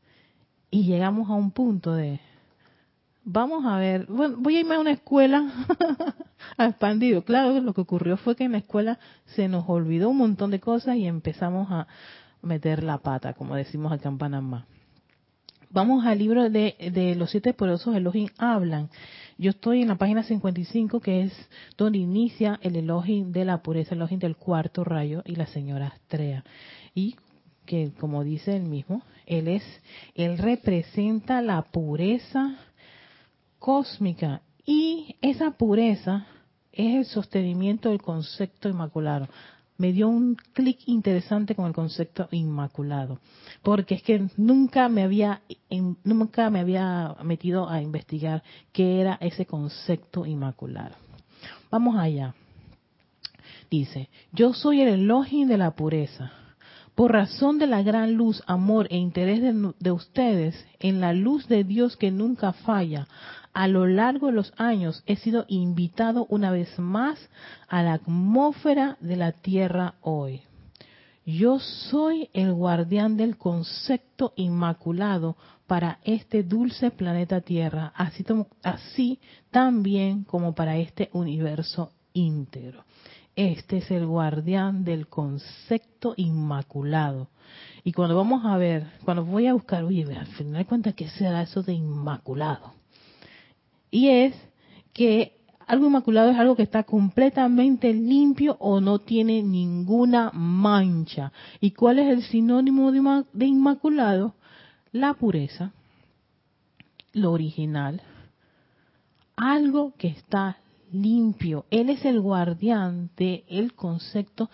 y 0.71 0.85
llegamos 0.85 1.29
a 1.31 1.35
un 1.35 1.51
punto 1.51 1.93
de 1.93 2.21
vamos 3.27 3.67
a 3.67 3.77
ver, 3.79 4.07
bueno, 4.07 4.37
voy 4.39 4.57
a 4.57 4.61
irme 4.61 4.77
a 4.77 4.81
una 4.81 4.93
escuela 4.93 5.53
a 6.57 6.67
expandido. 6.67 7.23
Claro, 7.23 7.61
lo 7.61 7.75
que 7.75 7.83
ocurrió 7.83 8.17
fue 8.17 8.37
que 8.37 8.45
en 8.45 8.53
la 8.53 8.59
escuela 8.59 8.99
se 9.27 9.49
nos 9.49 9.69
olvidó 9.69 10.09
un 10.09 10.17
montón 10.17 10.51
de 10.53 10.61
cosas 10.61 10.97
y 10.97 11.07
empezamos 11.07 11.71
a 11.71 11.87
meter 12.41 12.83
la 12.85 12.99
pata, 12.99 13.35
como 13.35 13.57
decimos 13.57 13.93
acá 13.93 14.09
en 14.09 14.19
Panamá. 14.19 14.67
Vamos 15.71 16.07
al 16.07 16.19
libro 16.19 16.49
de, 16.49 16.77
de 16.93 17.17
los 17.17 17.31
siete 17.31 17.53
poderosos 17.53 17.97
Elohim 17.97 18.29
hablan. 18.39 18.89
Yo 19.37 19.51
estoy 19.51 19.83
en 19.83 19.89
la 19.89 19.97
página 19.97 20.23
55, 20.23 21.01
que 21.01 21.23
es 21.23 21.33
donde 21.77 21.99
inicia 21.99 22.59
el 22.63 22.77
Elohim 22.77 23.33
de 23.33 23.45
la 23.45 23.63
pureza, 23.63 23.95
el 23.95 24.19
del 24.19 24.37
cuarto 24.37 24.85
rayo 24.85 25.23
y 25.27 25.35
la 25.35 25.47
señora 25.47 25.89
Astrea. 25.89 26.45
Y 26.95 27.17
que, 27.67 27.93
como 28.01 28.25
dice 28.25 28.57
él 28.57 28.63
mismo, 28.63 29.03
él 29.27 29.49
es, 29.49 29.63
él 30.15 30.39
representa 30.39 31.43
la 31.43 31.63
pureza 31.63 32.57
cósmica 33.59 34.43
y 34.65 35.17
esa 35.21 35.51
pureza 35.53 36.27
es 36.73 36.95
el 36.97 37.05
sostenimiento 37.05 37.91
del 37.91 38.01
concepto 38.01 38.69
inmaculado. 38.69 39.29
Me 39.79 39.93
dio 39.93 40.09
un 40.09 40.37
clic 40.55 40.79
interesante 40.87 41.55
con 41.55 41.67
el 41.67 41.75
concepto 41.75 42.29
inmaculado, 42.31 43.19
porque 43.63 43.97
es 43.97 44.03
que 44.03 44.27
nunca 44.39 44.89
me 44.89 45.03
había 45.03 45.43
nunca 46.05 46.49
me 46.49 46.61
había 46.61 47.15
metido 47.23 47.69
a 47.69 47.83
investigar 47.83 48.43
qué 48.73 49.01
era 49.03 49.19
ese 49.21 49.45
concepto 49.45 50.25
inmaculado. 50.25 50.95
Vamos 51.71 51.97
allá. 51.97 52.35
Dice, 53.71 54.09
yo 54.33 54.55
soy 54.55 54.81
el 54.81 54.89
elogio 54.89 55.47
de 55.47 55.59
la 55.59 55.73
pureza 55.73 56.33
por 56.97 57.13
razón 57.13 57.59
de 57.59 57.67
la 57.67 57.83
gran 57.83 58.15
luz, 58.15 58.43
amor 58.47 58.89
e 58.91 58.97
interés 58.97 59.43
de, 59.79 59.93
ustedes 59.93 60.67
en 60.81 61.01
la 61.01 61.13
luz 61.13 61.47
de 61.47 61.63
Dios 61.63 61.95
que 61.99 62.11
nunca 62.11 62.55
falla, 62.55 63.07
a 63.53 63.69
lo 63.69 63.87
largo 63.87 64.29
de 64.29 64.33
los 64.33 64.55
años 64.57 65.03
he 65.07 65.17
sido 65.17 65.45
invitado 65.49 66.27
una 66.31 66.51
vez 66.51 66.79
más 66.79 67.19
a 67.69 67.83
la 67.83 67.93
atmósfera 67.93 68.97
de 69.01 69.17
la 69.17 69.33
Tierra 69.33 69.95
hoy. 70.01 70.41
Yo 71.27 71.59
soy 71.59 72.31
el 72.33 72.55
guardián 72.55 73.19
del 73.19 73.37
concepto 73.37 74.33
inmaculado 74.37 75.37
para 75.67 75.99
este 76.03 76.45
dulce 76.45 76.91
planeta 76.91 77.43
Tierra, 77.43 77.93
así, 77.95 78.25
así 78.63 79.19
también 79.51 80.25
como 80.25 80.55
para 80.55 80.79
este 80.79 81.11
universo 81.13 81.93
íntegro. 82.15 82.85
Este 83.37 83.77
es 83.79 83.91
el 83.91 84.07
guardián 84.07 84.83
del 84.83 85.09
concepto 85.09 86.15
inmaculado. 86.17 87.29
Y 87.85 87.93
cuando 87.93 88.17
vamos 88.17 88.45
a 88.47 88.57
ver, 88.57 88.91
cuando 89.05 89.25
voy 89.25 89.47
a 89.47 89.53
buscar, 89.53 89.85
oye, 89.85 90.05
al 90.17 90.27
final 90.27 90.55
de 90.55 90.65
cuentas, 90.65 90.95
¿qué 90.95 91.09
será 91.11 91.43
eso 91.43 91.63
de 91.63 91.75
inmaculado? 91.75 92.73
Y 93.91 94.09
es 94.09 94.35
que 94.95 95.37
algo 95.67 95.87
inmaculado 95.87 96.31
es 96.31 96.39
algo 96.39 96.57
que 96.57 96.63
está 96.63 96.85
completamente 96.85 97.93
limpio 97.93 98.57
o 98.61 98.81
no 98.81 99.01
tiene 99.01 99.43
ninguna 99.43 100.31
mancha. 100.33 101.33
¿Y 101.61 101.73
cuál 101.73 101.99
es 101.99 102.09
el 102.09 102.23
sinónimo 102.23 102.91
de, 103.33 103.47
inmaculado? 103.47 104.35
La 104.93 105.15
pureza, 105.15 105.73
lo 107.13 107.33
original, 107.33 108.01
algo 109.37 109.93
que 109.99 110.09
está 110.09 110.57
limpio. 111.03 111.67
Él 111.71 111.91
es 111.91 112.05
el 112.05 112.21
guardián 112.21 113.11
del 113.17 113.45
el 113.49 113.75
concepto 113.75 114.51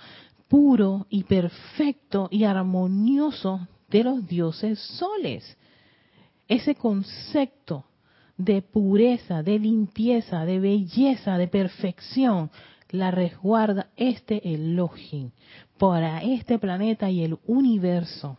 puro 0.49 1.07
y 1.09 1.25
perfecto 1.25 2.29
y 2.31 2.45
armonioso 2.45 3.67
de 3.89 4.05
los 4.05 4.27
dioses 4.27 4.79
soles. 4.79 5.57
Ese 6.49 6.75
concepto 6.75 7.87
de 8.37 8.63
pureza, 8.63 9.43
de 9.43 9.59
limpieza, 9.59 10.45
de 10.45 10.59
belleza, 10.59 11.39
de 11.39 11.49
perfección, 11.49 12.51
la 12.91 13.11
resguarda 13.11 13.89
este 13.97 14.55
Elohim 14.55 15.31
para 15.79 16.23
este 16.23 16.59
planeta 16.59 17.11
y 17.11 17.25
el 17.25 17.39
universo. 17.47 18.37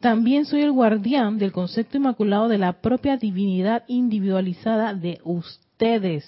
También 0.00 0.44
soy 0.44 0.62
el 0.62 0.72
guardián 0.72 1.38
del 1.38 1.52
concepto 1.52 1.96
inmaculado 1.96 2.48
de 2.48 2.58
la 2.58 2.80
propia 2.80 3.16
divinidad 3.16 3.84
individualizada 3.88 4.94
de 4.94 5.20
ustedes. 5.24 6.24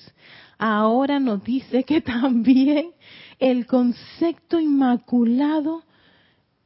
Ahora 0.59 1.21
nos 1.21 1.43
dice 1.45 1.85
que 1.85 2.01
también 2.01 2.91
el 3.39 3.67
concepto 3.67 4.61
inmaculado 4.61 5.83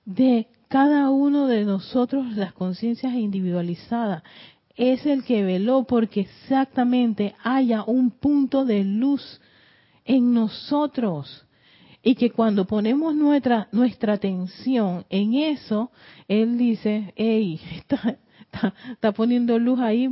de 0.05 0.49
cada 0.69 1.11
uno 1.11 1.47
de 1.47 1.65
nosotros, 1.65 2.37
las 2.37 2.53
conciencias 2.53 3.15
individualizadas, 3.15 4.23
es 4.77 5.05
el 5.07 5.25
que 5.25 5.43
veló 5.43 5.85
porque 5.85 6.21
exactamente 6.21 7.35
haya 7.43 7.83
un 7.83 8.11
punto 8.11 8.65
de 8.65 8.85
luz 8.85 9.41
en 10.05 10.33
nosotros 10.33 11.45
y 12.03 12.15
que 12.15 12.31
cuando 12.31 12.65
ponemos 12.65 13.15
nuestra, 13.15 13.69
nuestra 13.73 14.15
atención 14.15 15.05
en 15.11 15.35
eso, 15.35 15.91
Él 16.29 16.57
dice, 16.57 17.13
hey, 17.17 17.61
está, 17.77 18.19
está, 18.93 19.13
poniendo 19.13 19.59
luz 19.59 19.81
ahí, 19.81 20.09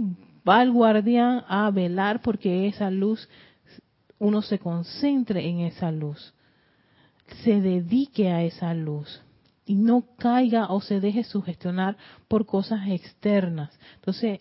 va 0.46 0.62
el 0.62 0.72
guardián 0.72 1.44
a 1.48 1.70
velar 1.70 2.22
porque 2.22 2.66
esa 2.66 2.90
luz, 2.90 3.28
uno 4.18 4.42
se 4.42 4.58
concentre 4.58 5.48
en 5.48 5.60
esa 5.60 5.90
luz, 5.92 6.34
se 7.44 7.60
dedique 7.60 8.30
a 8.30 8.42
esa 8.42 8.72
luz 8.74 9.22
y 9.64 9.74
no 9.74 10.04
caiga 10.16 10.66
o 10.66 10.80
se 10.80 11.00
deje 11.00 11.24
sugestionar 11.24 11.96
por 12.28 12.46
cosas 12.46 12.88
externas. 12.88 13.70
Entonces, 13.96 14.40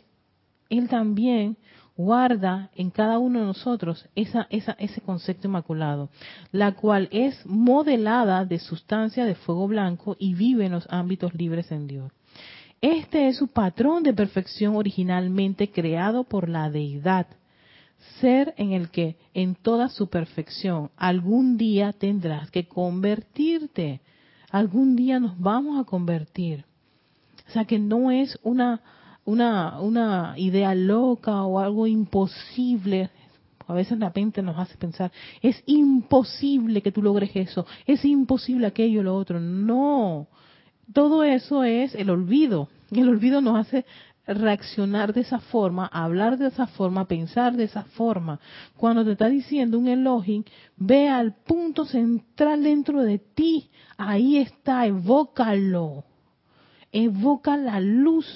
Él 0.70 0.88
también 0.88 1.58
guarda 1.98 2.70
en 2.76 2.90
cada 2.90 3.20
uno 3.20 3.40
de 3.40 3.46
nosotros 3.46 4.08
ese 4.16 5.02
concepto 5.06 5.48
inmaculado, 5.48 6.10
la 6.52 6.74
cual 6.74 7.08
es 7.12 7.46
modelada 7.46 8.46
de 8.46 8.60
sustancia 8.60 9.26
de 9.26 9.36
fuego 9.36 9.68
blanco 9.68 10.16
y 10.20 10.34
vive 10.34 10.66
en 10.66 10.74
los 10.74 10.88
ámbitos 10.90 11.34
libres 11.34 11.72
en 11.72 11.88
Dios. 11.88 12.12
Este 12.82 13.28
es 13.28 13.38
su 13.38 13.48
patrón 13.48 14.04
de 14.04 14.14
perfección 14.14 14.76
originalmente 14.76 15.72
creado 15.72 16.26
por 16.26 16.50
la 16.50 16.70
deidad, 16.70 17.28
ser 18.20 18.54
en 18.58 18.74
el 18.74 18.90
que 18.90 19.16
en 19.34 19.56
toda 19.56 19.90
su 19.90 20.10
perfección 20.10 20.92
algún 20.98 21.58
día 21.58 21.94
tendrás 21.94 22.52
que 22.52 22.68
convertirte, 22.68 24.02
algún 24.52 24.96
día 24.96 25.20
nos 25.20 25.40
vamos 25.40 25.80
a 25.80 25.86
convertir. 25.86 26.66
O 27.48 27.52
sea 27.52 27.66
que 27.66 27.80
no 27.80 28.12
es 28.12 28.38
una 28.44 28.82
una, 29.26 29.82
una 29.82 30.36
idea 30.38 30.74
loca 30.76 31.44
o 31.44 31.60
algo 31.60 31.88
imposible. 31.88 33.10
A 33.68 33.74
veces 33.74 33.98
la 33.98 34.12
mente 34.16 34.44
nos 34.44 34.58
hace 34.58 34.78
pensar, 34.78 35.12
es 35.42 35.62
imposible 35.66 36.82
que 36.82 36.92
tú 36.92 37.02
logres 37.02 37.32
eso, 37.34 37.66
es 37.88 38.06
imposible 38.06 38.68
aquello 38.68 39.00
o 39.00 39.04
lo 39.04 39.16
otro. 39.16 39.40
No, 39.40 40.28
todo 40.94 41.24
eso 41.24 41.64
es 41.64 41.96
el 41.96 42.12
olvido. 42.12 42.70
El 42.92 43.10
olvido 43.10 43.42
nos 43.42 43.58
hace 43.58 43.86
reaccionar 44.28 45.14
de 45.14 45.22
esa 45.22 45.40
forma, 45.40 45.88
hablar 45.88 46.38
de 46.38 46.48
esa 46.48 46.68
forma, 46.68 47.08
pensar 47.08 47.56
de 47.56 47.66
esa 47.66 47.84
forma. 47.84 48.40
Cuando 48.78 49.04
te 49.04 49.14
está 49.14 49.30
diciendo 49.30 49.80
un 49.80 49.88
elogio, 49.88 50.44
ve 50.78 51.10
al 51.10 51.34
punto 51.34 51.86
central 51.86 52.64
dentro 52.64 53.02
de 53.02 53.18
ti. 53.18 53.70
Ahí 53.98 54.38
está, 54.38 54.86
evócalo. 54.86 56.04
Evoca 56.92 57.58
la 57.58 57.80
luz 57.80 58.28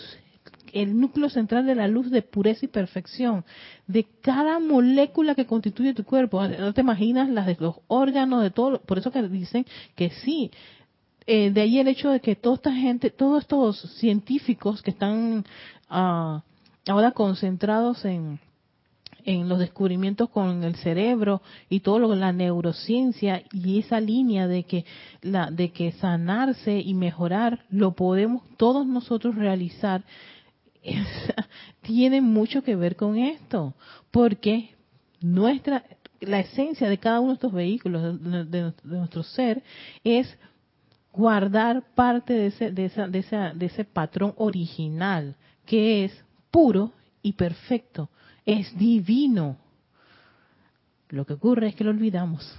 el 0.74 0.99
núcleo 0.99 1.30
central 1.30 1.65
de 1.65 1.76
la 1.76 1.88
luz 1.88 2.09
de 2.11 2.22
pureza 2.22 2.65
y 2.65 2.70
perfección, 2.70 3.45
de 3.88 4.05
cada 4.22 4.59
molécula 4.59 5.36
que 5.36 5.45
constituye 5.45 5.93
tu 5.93 6.03
cuerpo. 6.03 6.47
No 6.47 6.74
te 6.74 6.82
imaginas 6.82 7.30
las 7.30 7.45
de 7.45 7.57
los 7.59 7.76
órganos, 7.88 8.41
de 8.41 8.51
todo. 8.51 8.82
Por 8.82 8.97
eso 8.97 9.11
que 9.11 9.22
dicen 9.24 9.65
que 9.95 10.09
sí. 10.09 10.51
Eh, 11.28 11.51
de 11.51 11.61
ahí 11.61 11.80
el 11.80 11.88
hecho 11.88 12.09
de 12.09 12.22
que 12.22 12.36
toda 12.36 12.55
esta 12.55 12.74
gente, 12.74 13.11
todos 13.11 13.43
estos 13.43 13.80
científicos 13.99 14.82
que 14.82 14.91
están 14.91 15.45
ah, 15.89 16.41
ahora 16.88 17.11
concentrados 17.11 18.03
en, 18.05 18.39
en 19.26 19.47
los 19.49 19.59
descubrimientos 19.59 20.30
con 20.30 20.63
el 20.63 20.76
cerebro 20.76 21.41
y 21.70 21.82
todo 21.82 21.99
lo 21.99 22.15
la 22.15 22.34
neurociencia 22.34 23.43
y 23.51 23.80
esa 23.80 23.99
línea 23.99 24.47
de 24.47 24.63
que 24.63 24.86
la 25.22 25.51
de 25.51 25.70
que 25.70 25.91
sanarse 25.93 26.80
y 26.80 26.93
mejorar 26.93 27.65
lo 27.70 27.91
podemos 27.91 28.41
todos 28.57 28.88
nosotros 28.88 29.36
realizar 29.36 30.03
tiene 31.82 32.21
mucho 32.21 32.63
que 32.63 32.75
ver 32.75 32.95
con 32.95 33.17
esto 33.17 33.73
porque 34.11 34.75
nuestra 35.21 35.84
la 36.21 36.39
esencia 36.39 36.89
de 36.89 36.97
cada 36.97 37.19
uno 37.19 37.30
de 37.30 37.34
estos 37.36 37.53
vehículos 37.53 38.21
de, 38.21 38.73
nuestro 38.84 39.23
ser 39.23 39.63
es 40.03 40.38
guardar 41.13 41.84
parte 41.95 42.34
de 42.34 42.47
ese, 42.47 42.71
de, 42.71 42.86
esa, 42.86 43.07
de, 43.07 43.19
esa, 43.19 43.53
de 43.53 43.65
ese 43.67 43.86
patrón 43.86 44.34
original 44.38 45.36
que 45.65 46.05
es 46.05 46.25
puro 46.51 46.91
y 47.21 47.34
perfecto 47.34 48.09
es 48.45 48.75
divino. 48.77 49.57
Lo 51.09 51.25
que 51.25 51.34
ocurre 51.34 51.67
es 51.67 51.75
que 51.75 51.84
lo 51.84 51.91
olvidamos. 51.91 52.55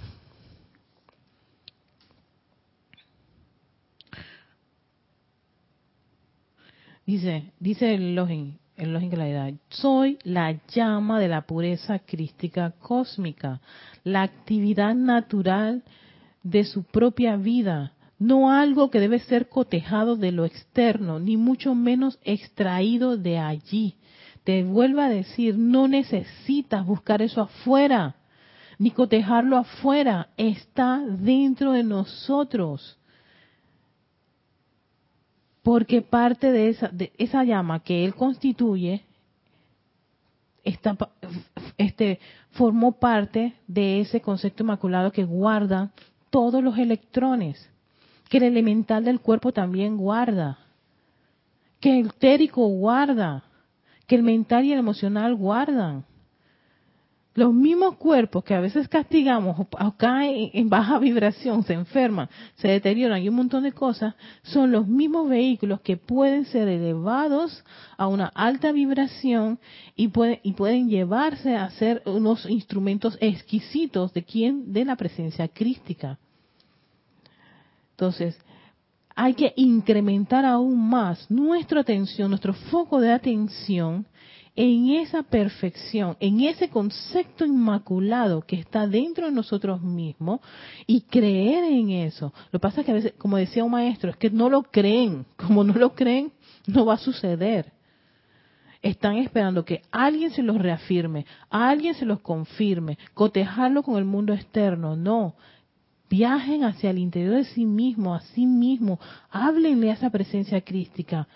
Dice, 7.05 7.51
dice 7.59 7.93
el 7.95 8.15
Login, 8.15 8.59
el 8.77 8.93
Login 8.93 9.19
edad, 9.19 9.53
soy 9.69 10.19
la 10.23 10.59
llama 10.67 11.19
de 11.19 11.27
la 11.27 11.41
pureza 11.41 11.99
crística 11.99 12.71
cósmica, 12.79 13.59
la 14.03 14.21
actividad 14.21 14.93
natural 14.93 15.83
de 16.43 16.63
su 16.63 16.83
propia 16.83 17.37
vida, 17.37 17.93
no 18.19 18.51
algo 18.51 18.91
que 18.91 18.99
debe 18.99 19.17
ser 19.17 19.49
cotejado 19.49 20.15
de 20.15 20.31
lo 20.31 20.45
externo, 20.45 21.19
ni 21.19 21.37
mucho 21.37 21.73
menos 21.73 22.19
extraído 22.23 23.17
de 23.17 23.39
allí. 23.39 23.95
Te 24.43 24.63
vuelvo 24.63 25.01
a 25.01 25.09
decir, 25.09 25.57
no 25.57 25.87
necesitas 25.87 26.85
buscar 26.85 27.23
eso 27.23 27.41
afuera, 27.41 28.15
ni 28.77 28.91
cotejarlo 28.91 29.57
afuera, 29.57 30.29
está 30.37 31.03
dentro 31.07 31.71
de 31.71 31.83
nosotros. 31.83 32.99
Porque 35.63 36.01
parte 36.01 36.51
de 36.51 36.69
esa, 36.69 36.87
de 36.87 37.11
esa 37.17 37.43
llama 37.43 37.81
que 37.81 38.03
él 38.03 38.15
constituye, 38.15 39.03
está, 40.63 40.97
este, 41.77 42.19
formó 42.51 42.93
parte 42.93 43.53
de 43.67 44.01
ese 44.01 44.21
concepto 44.21 44.63
inmaculado 44.63 45.11
que 45.11 45.23
guarda 45.23 45.91
todos 46.29 46.63
los 46.63 46.77
electrones, 46.77 47.69
que 48.29 48.37
el 48.37 48.43
elemental 48.43 49.03
del 49.03 49.19
cuerpo 49.19 49.51
también 49.51 49.97
guarda, 49.97 50.59
que 51.79 51.99
el 51.99 52.13
térico 52.13 52.67
guarda, 52.67 53.43
que 54.07 54.15
el 54.15 54.23
mental 54.23 54.65
y 54.65 54.73
el 54.73 54.79
emocional 54.79 55.35
guardan. 55.35 56.05
Los 57.33 57.53
mismos 57.53 57.95
cuerpos 57.95 58.43
que 58.43 58.53
a 58.53 58.59
veces 58.59 58.89
castigamos 58.89 59.57
o 59.57 59.91
caen 59.95 60.51
en 60.53 60.67
baja 60.67 60.99
vibración, 60.99 61.63
se 61.63 61.73
enferman, 61.73 62.27
se 62.55 62.67
deterioran 62.67 63.21
y 63.21 63.29
un 63.29 63.35
montón 63.35 63.63
de 63.63 63.71
cosas, 63.71 64.15
son 64.43 64.71
los 64.71 64.85
mismos 64.85 65.29
vehículos 65.29 65.79
que 65.79 65.95
pueden 65.95 66.43
ser 66.43 66.67
elevados 66.67 67.63
a 67.95 68.07
una 68.07 68.27
alta 68.27 68.73
vibración 68.73 69.59
y, 69.95 70.11
y 70.43 70.51
pueden 70.53 70.89
llevarse 70.89 71.55
a 71.55 71.69
ser 71.71 72.01
unos 72.05 72.45
instrumentos 72.49 73.17
exquisitos 73.21 74.11
de 74.13 74.23
quién? 74.23 74.73
De 74.73 74.83
la 74.83 74.97
presencia 74.97 75.47
crística. 75.47 76.19
Entonces, 77.91 78.37
hay 79.15 79.35
que 79.35 79.53
incrementar 79.55 80.45
aún 80.45 80.89
más 80.89 81.31
nuestra 81.31 81.79
atención, 81.79 82.29
nuestro 82.29 82.53
foco 82.53 82.99
de 82.99 83.13
atención 83.13 84.05
en 84.63 84.91
esa 84.91 85.23
perfección, 85.23 86.15
en 86.19 86.41
ese 86.41 86.69
concepto 86.69 87.43
inmaculado 87.43 88.43
que 88.43 88.57
está 88.57 88.85
dentro 88.85 89.25
de 89.25 89.31
nosotros 89.31 89.81
mismos 89.81 90.39
y 90.85 91.01
creer 91.01 91.63
en 91.63 91.89
eso. 91.89 92.31
Lo 92.51 92.59
que 92.59 92.61
pasa 92.61 92.81
es 92.81 92.85
que 92.85 92.91
a 92.91 92.95
veces, 92.95 93.13
como 93.17 93.37
decía 93.37 93.63
un 93.63 93.71
maestro, 93.71 94.11
es 94.11 94.17
que 94.17 94.29
no 94.29 94.51
lo 94.51 94.61
creen. 94.61 95.25
Como 95.35 95.63
no 95.63 95.73
lo 95.73 95.95
creen, 95.95 96.31
no 96.67 96.85
va 96.85 96.93
a 96.93 96.97
suceder. 96.97 97.73
Están 98.83 99.15
esperando 99.15 99.65
que 99.65 99.81
alguien 99.89 100.29
se 100.29 100.43
los 100.43 100.59
reafirme, 100.59 101.25
alguien 101.49 101.95
se 101.95 102.05
los 102.05 102.19
confirme, 102.19 102.99
cotejarlo 103.15 103.81
con 103.81 103.97
el 103.97 104.05
mundo 104.05 104.31
externo. 104.31 104.95
No, 104.95 105.33
viajen 106.07 106.65
hacia 106.65 106.91
el 106.91 106.99
interior 106.99 107.37
de 107.37 107.45
sí 107.45 107.65
mismo, 107.65 108.13
a 108.13 108.21
sí 108.21 108.45
mismo, 108.45 108.99
háblenle 109.31 109.89
a 109.89 109.93
esa 109.93 110.11
presencia 110.11 110.61
crística, 110.61 111.27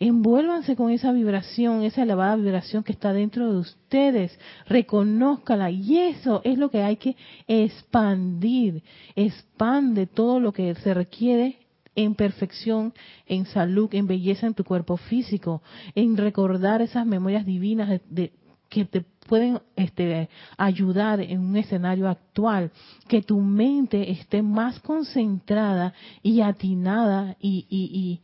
envuélvanse 0.00 0.76
con 0.76 0.90
esa 0.90 1.12
vibración, 1.12 1.82
esa 1.82 2.02
elevada 2.02 2.36
vibración 2.36 2.82
que 2.82 2.92
está 2.92 3.12
dentro 3.12 3.52
de 3.52 3.58
ustedes, 3.58 4.38
reconózcala. 4.66 5.70
Y 5.70 5.98
eso 5.98 6.40
es 6.44 6.58
lo 6.58 6.70
que 6.70 6.82
hay 6.82 6.96
que 6.96 7.16
expandir, 7.46 8.82
expande 9.14 10.06
todo 10.06 10.40
lo 10.40 10.52
que 10.52 10.74
se 10.76 10.94
requiere 10.94 11.58
en 11.94 12.14
perfección, 12.14 12.94
en 13.26 13.46
salud, 13.46 13.88
en 13.92 14.06
belleza 14.06 14.46
en 14.46 14.54
tu 14.54 14.64
cuerpo 14.64 14.96
físico, 14.96 15.62
en 15.94 16.16
recordar 16.16 16.82
esas 16.82 17.06
memorias 17.06 17.44
divinas 17.44 18.00
que 18.68 18.84
te 18.86 19.04
pueden 19.28 19.60
este, 19.76 20.28
ayudar 20.56 21.20
en 21.20 21.40
un 21.40 21.56
escenario 21.56 22.08
actual, 22.08 22.70
que 23.08 23.22
tu 23.22 23.40
mente 23.40 24.10
esté 24.10 24.42
más 24.42 24.80
concentrada 24.80 25.92
y 26.22 26.40
atinada 26.40 27.36
y, 27.40 27.66
y, 27.68 27.90
y, 27.92 28.20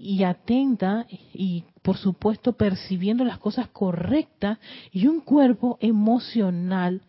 y 0.00 0.24
atenta 0.24 1.06
y 1.32 1.64
por 1.82 1.96
supuesto 1.96 2.54
percibiendo 2.54 3.24
las 3.24 3.38
cosas 3.38 3.68
correctas 3.68 4.58
y 4.92 5.06
un 5.06 5.20
cuerpo 5.20 5.78
emocional 5.80 7.02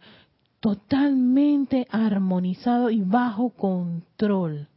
totalmente 0.60 1.88
armonizado 1.92 2.90
y 2.90 3.02
bajo 3.02 3.50
control 3.52 4.68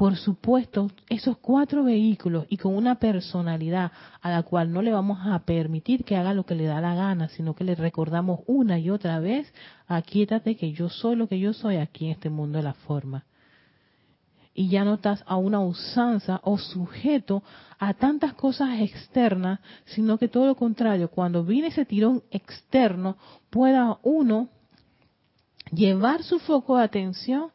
por 0.00 0.16
supuesto, 0.16 0.90
esos 1.10 1.36
cuatro 1.36 1.84
vehículos 1.84 2.46
y 2.48 2.56
con 2.56 2.74
una 2.74 2.94
personalidad 2.94 3.92
a 4.22 4.30
la 4.30 4.42
cual 4.44 4.72
no 4.72 4.80
le 4.80 4.92
vamos 4.92 5.18
a 5.26 5.38
permitir 5.40 6.04
que 6.04 6.16
haga 6.16 6.32
lo 6.32 6.46
que 6.46 6.54
le 6.54 6.64
da 6.64 6.80
la 6.80 6.94
gana, 6.94 7.28
sino 7.28 7.54
que 7.54 7.64
le 7.64 7.74
recordamos 7.74 8.40
una 8.46 8.78
y 8.78 8.88
otra 8.88 9.20
vez, 9.20 9.52
aquíétate 9.86 10.56
que 10.56 10.72
yo 10.72 10.88
soy 10.88 11.16
lo 11.16 11.28
que 11.28 11.38
yo 11.38 11.52
soy 11.52 11.76
aquí 11.76 12.06
en 12.06 12.12
este 12.12 12.30
mundo 12.30 12.56
de 12.56 12.64
la 12.64 12.72
forma. 12.72 13.26
Y 14.52 14.68
ya 14.68 14.84
no 14.84 14.94
estás 14.94 15.22
a 15.26 15.36
una 15.36 15.60
usanza 15.60 16.40
o 16.42 16.58
sujeto 16.58 17.42
a 17.78 17.94
tantas 17.94 18.34
cosas 18.34 18.80
externas, 18.80 19.60
sino 19.86 20.18
que 20.18 20.28
todo 20.28 20.46
lo 20.46 20.56
contrario, 20.56 21.08
cuando 21.08 21.44
viene 21.44 21.68
ese 21.68 21.84
tirón 21.84 22.22
externo, 22.30 23.16
pueda 23.48 23.98
uno 24.02 24.48
llevar 25.72 26.22
su 26.22 26.38
foco 26.40 26.76
de 26.76 26.84
atención 26.84 27.50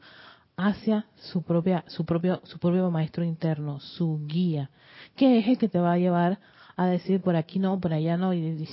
hacia 0.58 1.06
su 1.18 1.44
propia 1.44 1.84
su 1.88 2.06
propio 2.06 2.42
su 2.46 2.60
propio 2.60 2.90
maestro 2.90 3.24
interno, 3.24 3.80
su 3.80 4.22
guía, 4.26 4.70
que 5.16 5.40
es 5.40 5.48
el 5.48 5.58
que 5.58 5.68
te 5.68 5.80
va 5.80 5.94
a 5.94 5.98
llevar 5.98 6.40
a 6.78 6.88
decir 6.88 7.22
por 7.22 7.36
aquí 7.36 7.60
no, 7.60 7.80
por 7.80 7.94
allá 7.94 8.18
no, 8.18 8.34
y, 8.34 8.68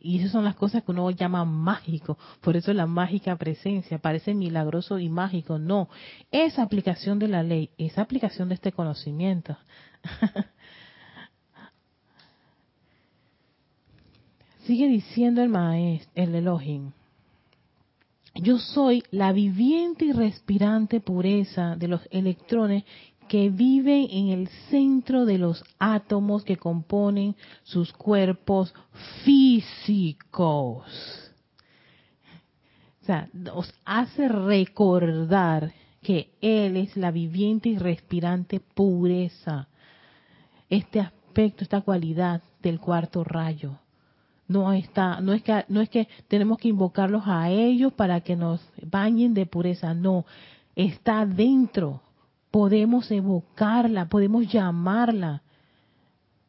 y 0.00 0.18
esas 0.18 0.30
son 0.32 0.44
las 0.44 0.54
cosas 0.54 0.84
que 0.84 0.92
uno 0.92 1.10
llama 1.10 1.44
mágico, 1.44 2.16
por 2.40 2.56
eso 2.56 2.72
la 2.72 2.86
mágica 2.86 3.36
presencia, 3.36 3.98
parece 3.98 4.34
milagroso 4.34 4.98
y 4.98 5.08
mágico, 5.08 5.58
no, 5.58 5.88
es 6.30 6.58
aplicación 6.58 7.18
de 7.18 7.28
la 7.28 7.42
ley, 7.42 7.70
es 7.78 7.98
aplicación 7.98 8.48
de 8.48 8.54
este 8.54 8.72
conocimiento. 8.72 9.56
Sigue 14.66 14.86
diciendo 14.88 15.42
el 15.42 15.48
maestro, 15.48 16.10
el 16.14 16.34
Elohim, 16.34 16.92
yo 18.34 18.58
soy 18.58 19.02
la 19.10 19.32
viviente 19.32 20.04
y 20.04 20.12
respirante 20.12 21.00
pureza 21.00 21.74
de 21.74 21.88
los 21.88 22.02
electrones 22.10 22.84
que 23.28 23.50
viven 23.50 24.08
en 24.10 24.28
el 24.28 24.48
centro 24.70 25.24
de 25.24 25.38
los 25.38 25.64
átomos 25.78 26.44
que 26.44 26.56
componen 26.56 27.36
sus 27.62 27.92
cuerpos 27.92 28.74
físicos. 29.24 30.84
O 33.02 33.04
sea, 33.04 33.28
nos 33.32 33.72
hace 33.84 34.28
recordar 34.28 35.72
que 36.02 36.30
Él 36.40 36.76
es 36.76 36.96
la 36.96 37.10
viviente 37.10 37.68
y 37.68 37.78
respirante 37.78 38.60
pureza. 38.60 39.68
Este 40.68 41.00
aspecto, 41.00 41.64
esta 41.64 41.80
cualidad 41.82 42.42
del 42.62 42.80
cuarto 42.80 43.24
rayo 43.24 43.78
no 44.48 44.72
está, 44.72 45.20
no 45.20 45.34
es 45.34 45.42
que 45.42 45.64
no 45.68 45.80
es 45.80 45.90
que 45.90 46.08
tenemos 46.26 46.58
que 46.58 46.68
invocarlos 46.68 47.22
a 47.26 47.50
ellos 47.50 47.92
para 47.92 48.22
que 48.22 48.34
nos 48.34 48.66
bañen 48.82 49.34
de 49.34 49.46
pureza, 49.46 49.94
no, 49.94 50.24
está 50.74 51.26
dentro. 51.26 52.00
Podemos 52.50 53.10
evocarla, 53.10 54.08
podemos 54.08 54.50
llamarla. 54.50 55.42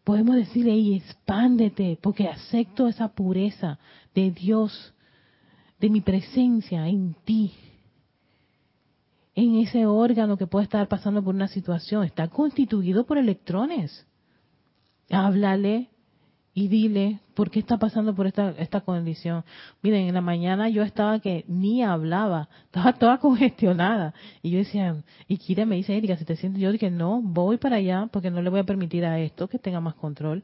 Podemos 0.03 0.35
decirle, 0.35 0.75
y 0.75 0.95
expándete, 0.95 1.97
porque 2.01 2.27
acepto 2.27 2.87
esa 2.87 3.09
pureza 3.09 3.79
de 4.15 4.31
Dios, 4.31 4.93
de 5.79 5.89
mi 5.89 6.01
presencia 6.01 6.87
en 6.87 7.15
ti. 7.25 7.53
En 9.35 9.55
ese 9.55 9.85
órgano 9.85 10.37
que 10.37 10.47
puede 10.47 10.63
estar 10.63 10.87
pasando 10.87 11.23
por 11.23 11.35
una 11.35 11.47
situación, 11.47 12.03
está 12.03 12.27
constituido 12.27 13.05
por 13.05 13.17
electrones. 13.17 14.05
Háblale, 15.09 15.89
y 16.53 16.67
dile 16.67 17.19
por 17.35 17.51
qué 17.51 17.59
está 17.59 17.77
pasando 17.77 18.15
por 18.15 18.27
esta, 18.27 18.81
condición. 18.81 19.43
Miren, 19.81 20.07
en 20.07 20.13
la 20.13 20.21
mañana 20.21 20.69
yo 20.69 20.83
estaba 20.83 21.19
que 21.19 21.45
ni 21.47 21.83
hablaba, 21.83 22.49
estaba 22.65 22.93
toda 22.93 23.17
congestionada. 23.19 24.13
Y 24.41 24.51
yo 24.51 24.57
decía, 24.59 25.03
y 25.27 25.37
Kira 25.37 25.65
me 25.65 25.75
dice, 25.75 25.95
Erika, 25.95 26.17
si 26.17 26.25
te 26.25 26.35
sientes, 26.35 26.61
yo 26.61 26.71
dije, 26.71 26.89
no, 26.89 27.21
voy 27.21 27.57
para 27.57 27.77
allá 27.77 28.09
porque 28.11 28.31
no 28.31 28.41
le 28.41 28.49
voy 28.49 28.59
a 28.59 28.65
permitir 28.65 29.05
a 29.05 29.19
esto 29.19 29.47
que 29.47 29.59
tenga 29.59 29.79
más 29.79 29.95
control. 29.95 30.43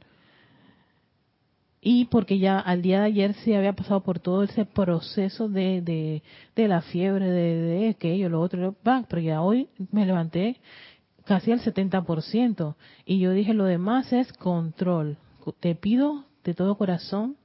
Y 1.82 2.06
porque 2.06 2.39
ya 2.39 2.60
al 2.60 2.82
día 2.82 2.99
de 2.99 3.06
ayer 3.06 3.34
sí 3.43 3.53
había 3.53 3.74
pasado 3.74 4.01
por 4.01 4.20
todo 4.20 4.43
ese 4.43 4.66
proceso 4.66 5.47
de, 5.49 6.22
de, 6.56 6.68
la 6.68 6.82
fiebre, 6.82 7.30
de, 7.30 7.62
de 7.62 7.89
aquello, 7.89 8.30
lo 8.30 8.41
otro, 8.41 8.76
pero 8.84 9.22
ya 9.22 9.41
hoy 9.41 9.70
me 9.91 10.06
levanté 10.06 10.58
casi 11.26 11.51
al 11.51 11.60
70%. 11.60 12.76
Y 13.06 13.20
yo 13.20 13.32
dije, 13.32 13.53
lo 13.53 13.66
demás 13.66 14.12
es 14.14 14.34
control 14.34 15.18
te 15.52 15.76
pido 15.76 16.26
de 16.43 16.54
todo 16.54 16.78
corazón 16.78 17.36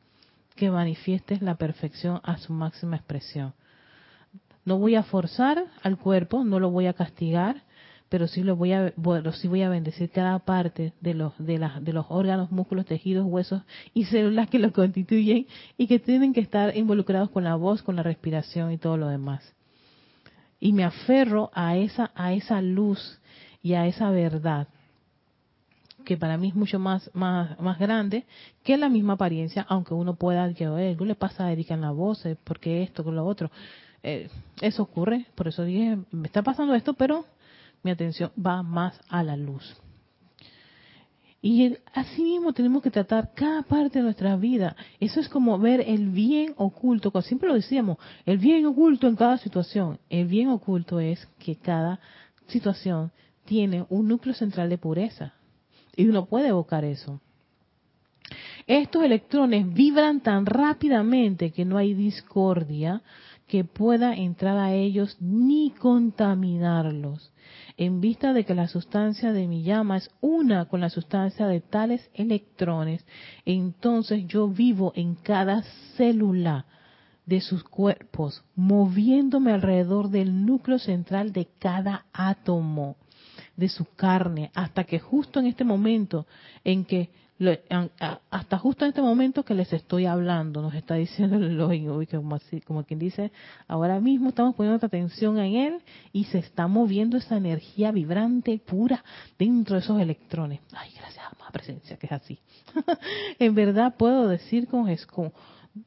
que 0.57 0.71
manifiestes 0.71 1.43
la 1.43 1.55
perfección 1.57 2.21
a 2.23 2.39
su 2.39 2.53
máxima 2.53 2.97
expresión. 2.97 3.55
No 4.65 4.79
voy 4.79 4.95
a 4.95 5.03
forzar 5.03 5.65
al 5.83 5.97
cuerpo, 5.97 6.45
no 6.45 6.61
lo 6.61 6.71
voy 6.71 6.87
a 6.87 6.93
castigar, 6.93 7.63
pero 8.11 8.27
sí 8.27 8.43
lo 8.43 8.57
voy 8.57 8.73
a 8.73 8.93
sí 9.33 9.49
voy 9.49 9.63
a 9.63 9.69
bendecir 9.69 10.11
cada 10.11 10.39
parte 10.41 10.93
de 11.01 11.15
los 11.15 11.33
de 11.39 11.59
las 11.59 11.83
de 11.83 11.93
los 11.93 12.07
órganos, 12.09 12.51
músculos, 12.51 12.85
tejidos, 12.85 13.25
huesos 13.25 13.63
y 13.95 14.05
células 14.05 14.51
que 14.51 14.59
lo 14.59 14.73
constituyen 14.73 15.47
y 15.79 15.87
que 15.87 15.99
tienen 15.99 16.35
que 16.35 16.41
estar 16.41 16.77
involucrados 16.77 17.31
con 17.31 17.45
la 17.45 17.55
voz, 17.55 17.83
con 17.83 17.97
la 17.97 18.03
respiración 18.03 18.73
y 18.73 18.79
todo 18.79 18.97
lo 18.97 19.09
demás. 19.09 19.55
Y 20.59 20.73
me 20.73 20.85
aferro 20.85 21.51
a 21.55 21.77
esa 21.77 22.11
a 22.15 22.33
esa 22.33 22.61
luz 22.61 23.21
y 23.63 23.75
a 23.75 23.87
esa 23.87 24.11
verdad 24.11 24.69
que 26.05 26.17
para 26.17 26.37
mí 26.37 26.49
es 26.49 26.55
mucho 26.55 26.79
más, 26.79 27.11
más, 27.15 27.59
más 27.61 27.79
grande 27.79 28.25
que 28.63 28.77
la 28.77 28.89
misma 28.89 29.15
apariencia, 29.15 29.67
aunque 29.69 29.95
uno 29.95 30.15
pueda 30.15 30.49
decir, 30.49 30.69
¿qué 30.99 31.05
le 31.05 31.15
pasa 31.15 31.47
a 31.47 31.53
Erika 31.53 31.75
en 31.75 31.81
la 31.81 31.91
voz? 31.91 32.27
porque 32.45 32.83
esto, 32.83 33.05
con 33.05 33.17
lo 33.17 33.25
otro? 33.25 33.51
Eh, 34.03 34.29
eso 34.61 34.83
ocurre, 34.83 35.27
por 35.35 35.49
eso 35.49 35.65
dije, 35.65 35.99
me 36.11 36.27
está 36.27 36.43
pasando 36.43 36.75
esto, 36.75 36.95
pero 36.95 37.25
mi 37.83 37.91
atención 37.91 38.31
va 38.39 38.63
más 38.63 39.01
a 39.09 39.23
la 39.23 39.37
luz. 39.37 39.77
Y 41.43 41.79
así 41.95 42.23
mismo 42.23 42.53
tenemos 42.53 42.83
que 42.83 42.91
tratar 42.91 43.33
cada 43.35 43.63
parte 43.63 43.99
de 43.99 44.05
nuestra 44.05 44.37
vida. 44.37 44.77
Eso 44.99 45.21
es 45.21 45.29
como 45.29 45.59
ver 45.59 45.81
el 45.81 46.11
bien 46.11 46.53
oculto, 46.57 47.11
como 47.11 47.23
siempre 47.23 47.49
lo 47.49 47.55
decíamos, 47.55 47.97
el 48.27 48.37
bien 48.37 48.67
oculto 48.67 49.07
en 49.07 49.17
cada 49.17 49.39
situación. 49.39 49.99
El 50.11 50.27
bien 50.27 50.49
oculto 50.49 51.01
es 51.01 51.27
que 51.39 51.57
cada 51.57 51.99
situación 52.49 53.11
tiene 53.47 53.87
un 53.89 54.09
núcleo 54.09 54.35
central 54.35 54.69
de 54.69 54.77
pureza. 54.77 55.33
Y 55.97 56.09
uno 56.09 56.27
puede 56.27 56.49
evocar 56.49 56.85
eso. 56.85 57.21
Estos 58.67 59.03
electrones 59.03 59.73
vibran 59.73 60.21
tan 60.21 60.47
rápidamente 60.47 61.51
que 61.51 61.65
no 61.65 61.77
hay 61.77 61.95
discordia 61.95 63.03
que 63.49 63.65
pueda 63.65 64.15
entrar 64.15 64.57
a 64.59 64.73
ellos 64.73 65.17
ni 65.21 65.73
contaminarlos. 65.73 67.33
En 67.77 68.01
vista 68.01 68.33
de 68.33 68.45
que 68.45 68.55
la 68.55 68.69
sustancia 68.69 69.33
de 69.33 69.49
mi 69.49 69.65
llama 69.65 69.97
es 69.97 70.09
una 70.21 70.67
con 70.67 70.81
la 70.81 70.89
sustancia 70.89 71.49
de 71.49 71.61
tales 71.61 72.09
electrones, 72.15 73.05
entonces 73.45 74.25
yo 74.29 74.47
vivo 74.47 74.93
en 74.95 75.17
cada 75.17 75.65
célula 75.97 76.67
de 77.27 77.41
sus 77.41 77.65
cuerpos, 77.65 78.45
moviéndome 78.55 79.53
alrededor 79.53 80.11
del 80.11 80.47
núcleo 80.47 80.79
central 80.79 81.33
de 81.33 81.49
cada 81.59 82.07
átomo 82.13 82.97
de 83.61 83.69
su 83.69 83.85
carne, 83.95 84.51
hasta 84.55 84.85
que 84.85 84.99
justo 84.99 85.39
en 85.39 85.47
este 85.47 85.65
momento 85.65 86.27
en 86.65 86.87
que 86.87 87.11
hasta 88.31 88.59
justo 88.59 88.85
en 88.85 88.91
este 88.91 89.01
momento 89.01 89.45
que 89.45 89.55
les 89.55 89.73
estoy 89.73 90.05
hablando, 90.05 90.61
nos 90.61 90.75
está 90.75 90.95
diciendo 90.95 91.37
el 91.37 91.45
Elohim, 91.45 92.07
como, 92.07 92.35
así, 92.35 92.61
como 92.61 92.85
quien 92.85 92.99
dice, 92.99 93.33
ahora 93.67 93.99
mismo 94.01 94.29
estamos 94.29 94.55
poniendo 94.55 94.85
atención 94.85 95.39
en 95.39 95.55
él 95.55 95.83
y 96.13 96.25
se 96.25 96.39
está 96.39 96.67
moviendo 96.67 97.17
esa 97.17 97.37
energía 97.37 97.93
vibrante 97.93 98.59
pura 98.59 99.03
dentro 99.39 99.77
de 99.77 99.83
esos 99.83 99.99
electrones. 100.01 100.61
Ay, 100.73 100.91
gracias 100.99 101.25
a 101.25 101.39
más 101.39 101.51
presencia, 101.51 101.97
que 101.97 102.07
es 102.07 102.13
así. 102.13 102.39
en 103.39 103.55
verdad 103.55 103.95
puedo 103.97 104.29
decir 104.29 104.69
con, 104.69 104.95
con, 105.07 105.33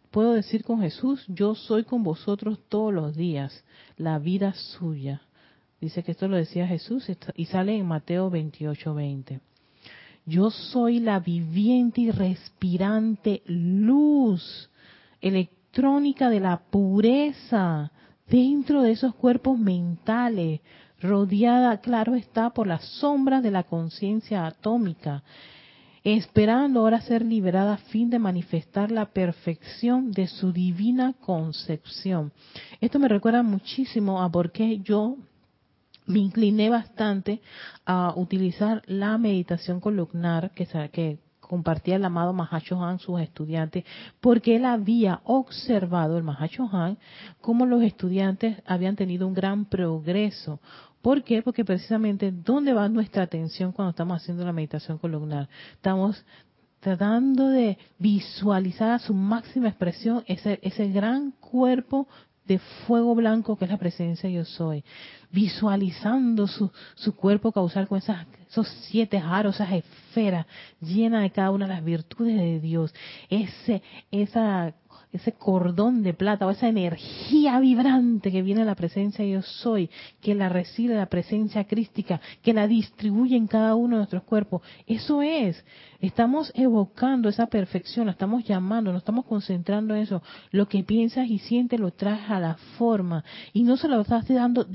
puedo 0.09 0.33
decir 0.33 0.63
con 0.63 0.81
Jesús, 0.81 1.23
yo 1.27 1.53
soy 1.53 1.83
con 1.83 2.03
vosotros 2.03 2.59
todos 2.67 2.91
los 2.91 3.15
días, 3.15 3.63
la 3.97 4.17
vida 4.17 4.53
suya 4.53 5.21
Dice 5.83 6.01
que 6.01 6.13
esto 6.13 6.29
lo 6.29 6.37
decía 6.37 6.65
Jesús 6.65 7.11
y 7.35 7.43
sale 7.43 7.75
en 7.75 7.85
Mateo 7.85 8.29
28, 8.29 8.93
20. 8.93 9.41
Yo 10.25 10.49
soy 10.49 11.01
la 11.01 11.19
viviente 11.19 11.99
y 11.99 12.09
respirante 12.09 13.41
luz 13.47 14.69
electrónica 15.19 16.29
de 16.29 16.39
la 16.39 16.55
pureza 16.55 17.91
dentro 18.29 18.81
de 18.81 18.91
esos 18.91 19.13
cuerpos 19.15 19.59
mentales, 19.59 20.61
rodeada, 21.01 21.81
claro 21.81 22.15
está, 22.15 22.51
por 22.51 22.65
las 22.65 22.85
sombras 22.85 23.43
de 23.43 23.51
la 23.51 23.63
conciencia 23.63 24.47
atómica, 24.47 25.21
esperando 26.05 26.79
ahora 26.79 27.01
ser 27.01 27.25
liberada 27.25 27.73
a 27.73 27.77
fin 27.91 28.09
de 28.09 28.19
manifestar 28.19 28.89
la 28.89 29.07
perfección 29.07 30.13
de 30.13 30.27
su 30.27 30.53
divina 30.53 31.13
concepción. 31.19 32.31
Esto 32.79 32.99
me 32.99 33.09
recuerda 33.09 33.43
muchísimo 33.43 34.23
a 34.23 34.31
por 34.31 34.53
qué 34.53 34.79
yo 34.79 35.17
me 36.05 36.19
incliné 36.19 36.69
bastante 36.69 37.41
a 37.85 38.13
utilizar 38.15 38.81
la 38.85 39.17
meditación 39.17 39.79
columnar 39.79 40.51
que, 40.51 41.19
compartía 41.39 41.97
el 41.97 42.05
amado 42.05 42.33
Mahacho 42.33 42.81
Han 42.83 42.99
sus 42.99 43.19
estudiantes, 43.19 43.83
porque 44.21 44.55
él 44.55 44.65
había 44.65 45.21
observado, 45.25 46.17
el 46.17 46.23
Mahacho 46.23 46.67
Han, 46.71 46.97
cómo 47.41 47.65
los 47.65 47.83
estudiantes 47.83 48.57
habían 48.65 48.95
tenido 48.95 49.27
un 49.27 49.33
gran 49.33 49.65
progreso. 49.65 50.59
¿Por 51.01 51.23
qué? 51.23 51.41
Porque 51.41 51.65
precisamente, 51.65 52.31
¿dónde 52.31 52.73
va 52.73 52.87
nuestra 52.87 53.23
atención 53.23 53.71
cuando 53.71 53.91
estamos 53.91 54.21
haciendo 54.21 54.45
la 54.45 54.53
meditación 54.53 54.97
columnar? 54.97 55.49
Estamos 55.73 56.25
tratando 56.79 57.49
de 57.49 57.77
visualizar 57.99 58.91
a 58.91 58.99
su 58.99 59.13
máxima 59.13 59.67
expresión 59.67 60.23
ese, 60.27 60.59
ese 60.63 60.87
gran 60.87 61.31
cuerpo 61.31 62.07
de 62.45 62.59
fuego 62.59 63.15
blanco 63.15 63.57
que 63.57 63.65
es 63.65 63.71
la 63.71 63.77
presencia 63.77 64.29
yo 64.29 64.45
soy, 64.45 64.83
visualizando 65.31 66.47
su, 66.47 66.71
su 66.95 67.15
cuerpo 67.15 67.51
causar 67.51 67.87
con 67.87 67.97
esas, 67.97 68.25
esos 68.49 68.67
siete 68.89 69.17
aros, 69.17 69.55
esas 69.55 69.71
esferas 69.71 70.45
llenas 70.81 71.23
de 71.23 71.31
cada 71.31 71.51
una 71.51 71.67
de 71.67 71.73
las 71.73 71.83
virtudes 71.83 72.37
de 72.37 72.59
Dios, 72.59 72.93
ese, 73.29 73.81
esa 74.11 74.73
ese 75.13 75.31
cordón 75.33 76.01
de 76.01 76.13
plata 76.13 76.47
o 76.47 76.49
esa 76.49 76.67
energía 76.67 77.59
vibrante 77.59 78.31
que 78.31 78.41
viene 78.41 78.61
de 78.61 78.65
la 78.65 78.75
presencia 78.75 79.23
yo 79.23 79.43
soy, 79.43 79.89
que 80.21 80.33
la 80.33 80.49
recibe 80.49 80.95
la 80.95 81.05
presencia 81.05 81.65
crística, 81.65 82.19
que 82.41 82.51
la 82.51 82.67
distribuye 82.67 83.37
en 83.37 83.47
cada 83.47 83.75
uno 83.75 83.95
de 83.95 83.99
nuestros 83.99 84.23
cuerpos. 84.23 84.63
Eso 84.87 85.21
es, 85.21 85.63
estamos 86.01 86.51
evocando 86.55 87.29
esa 87.29 87.45
perfección, 87.45 88.07
la 88.07 88.13
estamos 88.13 88.43
llamando, 88.43 88.91
nos 88.91 89.03
estamos 89.03 89.25
concentrando 89.25 89.95
en 89.95 90.01
eso. 90.01 90.23
Lo 90.51 90.67
que 90.67 90.83
piensas 90.83 91.29
y 91.29 91.37
sientes 91.37 91.79
lo 91.79 91.91
traes 91.91 92.29
a 92.29 92.39
la 92.39 92.55
forma 92.77 93.23
y 93.53 93.63
no 93.63 93.77
se 93.77 93.87
lo 93.87 94.01
estás 94.01 94.27
dando 94.27 94.65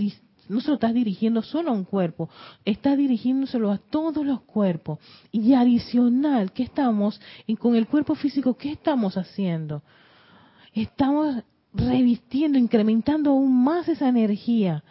no 0.48 0.60
se 0.62 0.72
estás 0.72 0.94
dirigiendo 0.94 1.42
solo 1.42 1.70
a 1.70 1.74
un 1.74 1.84
cuerpo, 1.84 2.30
estás 2.64 2.96
dirigiéndoselo 2.96 3.70
a 3.70 3.76
todos 3.76 4.24
los 4.24 4.40
cuerpos. 4.40 4.98
Y 5.30 5.52
adicional, 5.52 6.52
¿qué 6.52 6.62
estamos, 6.62 7.20
con 7.58 7.76
el 7.76 7.86
cuerpo 7.86 8.14
físico, 8.14 8.56
qué 8.56 8.72
estamos 8.72 9.18
haciendo? 9.18 9.82
Estamos 10.82 11.42
revistiendo, 11.72 12.58
incrementando 12.58 13.30
aún 13.30 13.62
más 13.62 13.88
esa 13.88 14.08
energía 14.08 14.82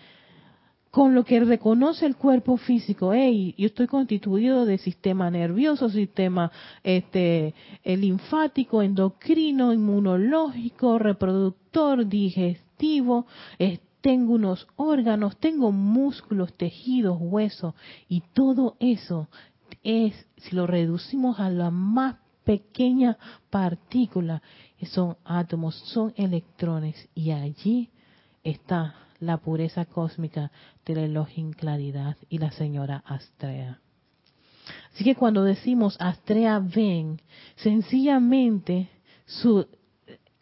con 0.91 1.13
lo 1.13 1.23
que 1.25 1.39
reconoce 1.39 2.05
el 2.05 2.15
cuerpo 2.15 2.57
físico. 2.57 3.13
Hey, 3.13 3.53
yo 3.57 3.67
estoy 3.67 3.87
constituido 3.87 4.65
de 4.65 4.77
sistema 4.77 5.29
nervioso, 5.29 5.89
sistema 5.89 6.51
este, 6.83 7.53
linfático, 7.83 8.81
endocrino, 8.81 9.73
inmunológico, 9.73 10.97
reproductor, 10.97 12.07
digestivo. 12.07 13.27
tengo 14.01 14.33
unos 14.33 14.67
órganos, 14.75 15.37
tengo 15.37 15.71
músculos, 15.71 16.53
tejidos, 16.53 17.17
huesos 17.19 17.75
y 18.07 18.21
todo 18.33 18.75
eso 18.79 19.27
es, 19.83 20.13
si 20.37 20.55
lo 20.55 20.65
reducimos 20.65 21.39
a 21.39 21.49
la 21.49 21.69
más 21.69 22.15
pequeña 22.43 23.17
partícula, 23.49 24.41
son 24.85 25.17
átomos, 25.25 25.75
son 25.85 26.13
electrones 26.15 27.09
y 27.15 27.31
allí 27.31 27.89
está 28.43 28.95
la 29.19 29.37
pureza 29.37 29.85
cósmica 29.85 30.51
del 30.85 30.99
Elohim 30.99 31.51
Claridad 31.51 32.17
y 32.29 32.37
la 32.37 32.51
señora 32.51 33.03
Astrea. 33.05 33.79
Así 34.93 35.03
que 35.03 35.15
cuando 35.15 35.43
decimos 35.43 35.97
Astrea 35.99 36.59
ven, 36.59 37.21
sencillamente 37.55 38.89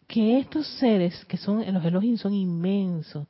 que 0.06 0.38
estos 0.38 0.66
seres 0.78 1.24
que 1.26 1.36
son 1.36 1.64
los 1.72 1.84
Elohim 1.84 2.16
son 2.16 2.34
inmensos, 2.34 3.26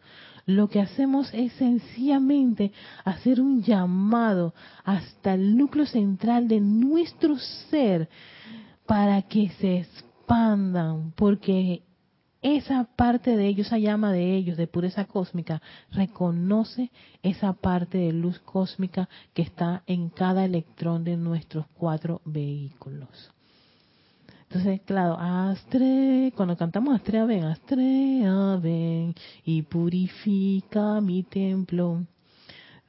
lo 0.46 0.68
que 0.68 0.80
hacemos 0.80 1.28
es 1.34 1.52
sencillamente 1.54 2.72
hacer 3.04 3.40
un 3.40 3.62
llamado 3.62 4.54
hasta 4.84 5.34
el 5.34 5.56
núcleo 5.56 5.86
central 5.86 6.46
de 6.46 6.60
nuestro 6.60 7.36
ser 7.70 8.08
para 8.86 9.22
que 9.22 9.50
se 9.58 9.78
expandan, 10.26 11.12
porque 11.14 11.82
esa 12.42 12.84
parte 12.96 13.36
de 13.36 13.46
ellos, 13.46 13.68
esa 13.68 13.78
llama 13.78 14.12
de 14.12 14.36
ellos, 14.36 14.56
de 14.56 14.66
pureza 14.66 15.04
cósmica, 15.04 15.62
reconoce 15.92 16.90
esa 17.22 17.52
parte 17.52 17.98
de 17.98 18.12
luz 18.12 18.40
cósmica 18.40 19.08
que 19.34 19.42
está 19.42 19.82
en 19.86 20.10
cada 20.10 20.44
electrón 20.44 21.04
de 21.04 21.16
nuestros 21.16 21.66
cuatro 21.74 22.20
vehículos. 22.24 23.30
Entonces, 24.48 24.80
claro, 24.82 25.16
Astre, 25.18 26.32
cuando 26.36 26.56
cantamos 26.56 26.94
Astrea 26.94 27.24
ven, 27.24 27.44
Astrea 27.44 28.56
ven 28.62 29.14
y 29.44 29.62
purifica 29.62 31.00
mi 31.00 31.24
templo. 31.24 32.04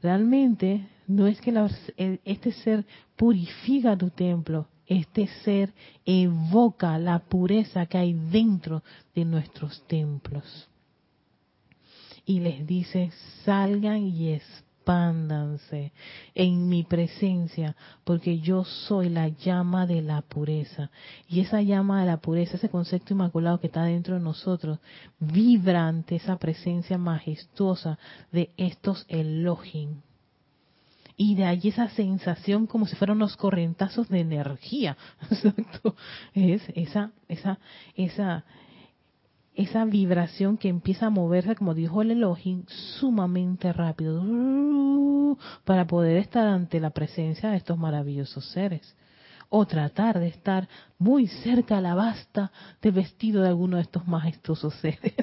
Realmente 0.02 0.88
no 1.08 1.26
es 1.26 1.42
que 1.42 1.54
este 2.26 2.52
ser 2.52 2.86
purifica 3.16 3.98
tu 3.98 4.10
templo, 4.12 4.68
este 4.88 5.28
ser 5.44 5.74
evoca 6.06 6.98
la 6.98 7.20
pureza 7.20 7.86
que 7.86 7.98
hay 7.98 8.14
dentro 8.14 8.84
de 9.14 9.26
nuestros 9.26 9.84
templos. 9.88 10.70
Y 12.26 12.40
les 12.40 12.66
dice, 12.66 13.12
salgan 13.44 14.04
y 14.08 14.34
expándanse 14.34 15.94
en 16.36 16.68
mi 16.68 16.84
presencia, 16.84 17.76
porque 18.04 18.40
yo 18.40 18.64
soy 18.66 19.10
la 19.10 19.30
llama 19.30 19.86
de 19.86 20.02
la 20.02 20.22
pureza. 20.22 20.90
Y 21.28 21.42
esa 21.42 21.62
llama 21.62 22.02
de 22.02 22.08
la 22.08 22.18
pureza, 22.18 22.58
ese 22.58 22.70
concepto 22.70 23.14
inmaculado 23.14 23.60
que 23.60 23.68
está 23.68 23.84
dentro 23.84 24.16
de 24.16 24.22
nosotros, 24.22 24.80
vibra 25.20 25.88
ante 25.88 26.16
esa 26.16 26.38
presencia 26.38 26.98
majestuosa 26.98 27.98
de 28.32 28.52
estos 28.58 29.06
Elohim 29.08 30.02
y 31.20 31.34
de 31.34 31.45
ahí 31.45 31.61
esa 31.63 31.89
sensación 31.89 32.68
como 32.68 32.86
si 32.86 32.95
fueran 32.95 33.18
unos 33.18 33.36
corrientazos 33.36 34.07
de 34.07 34.20
energía. 34.20 34.95
Exacto. 35.32 35.95
Es 36.34 36.61
esa, 36.76 37.11
esa, 37.28 37.59
esa, 37.95 38.45
esa 39.55 39.86
vibración 39.86 40.57
que 40.57 40.70
empieza 40.70 41.07
a 41.07 41.09
moverse, 41.09 41.55
como 41.55 41.74
dijo 41.74 42.03
el 42.03 42.11
Elohim, 42.11 42.65
sumamente 42.99 43.74
rápido 43.74 44.22
para 45.65 45.88
poder 45.88 46.18
estar 46.18 46.47
ante 46.47 46.80
la 46.80 46.91
presencia 46.91 47.49
de 47.49 47.57
estos 47.57 47.78
maravillosos 47.78 48.45
seres. 48.51 48.95
O 49.49 49.65
tratar 49.65 50.20
de 50.20 50.28
estar 50.28 50.68
muy 50.99 51.28
cerca 51.28 51.78
a 51.78 51.82
la 51.82 51.95
basta 51.95 52.51
de 52.82 52.91
vestido 52.91 53.41
de 53.41 53.47
alguno 53.47 53.78
de 53.78 53.84
estos 53.84 54.07
majestuosos 54.07 54.74
seres. 54.76 55.13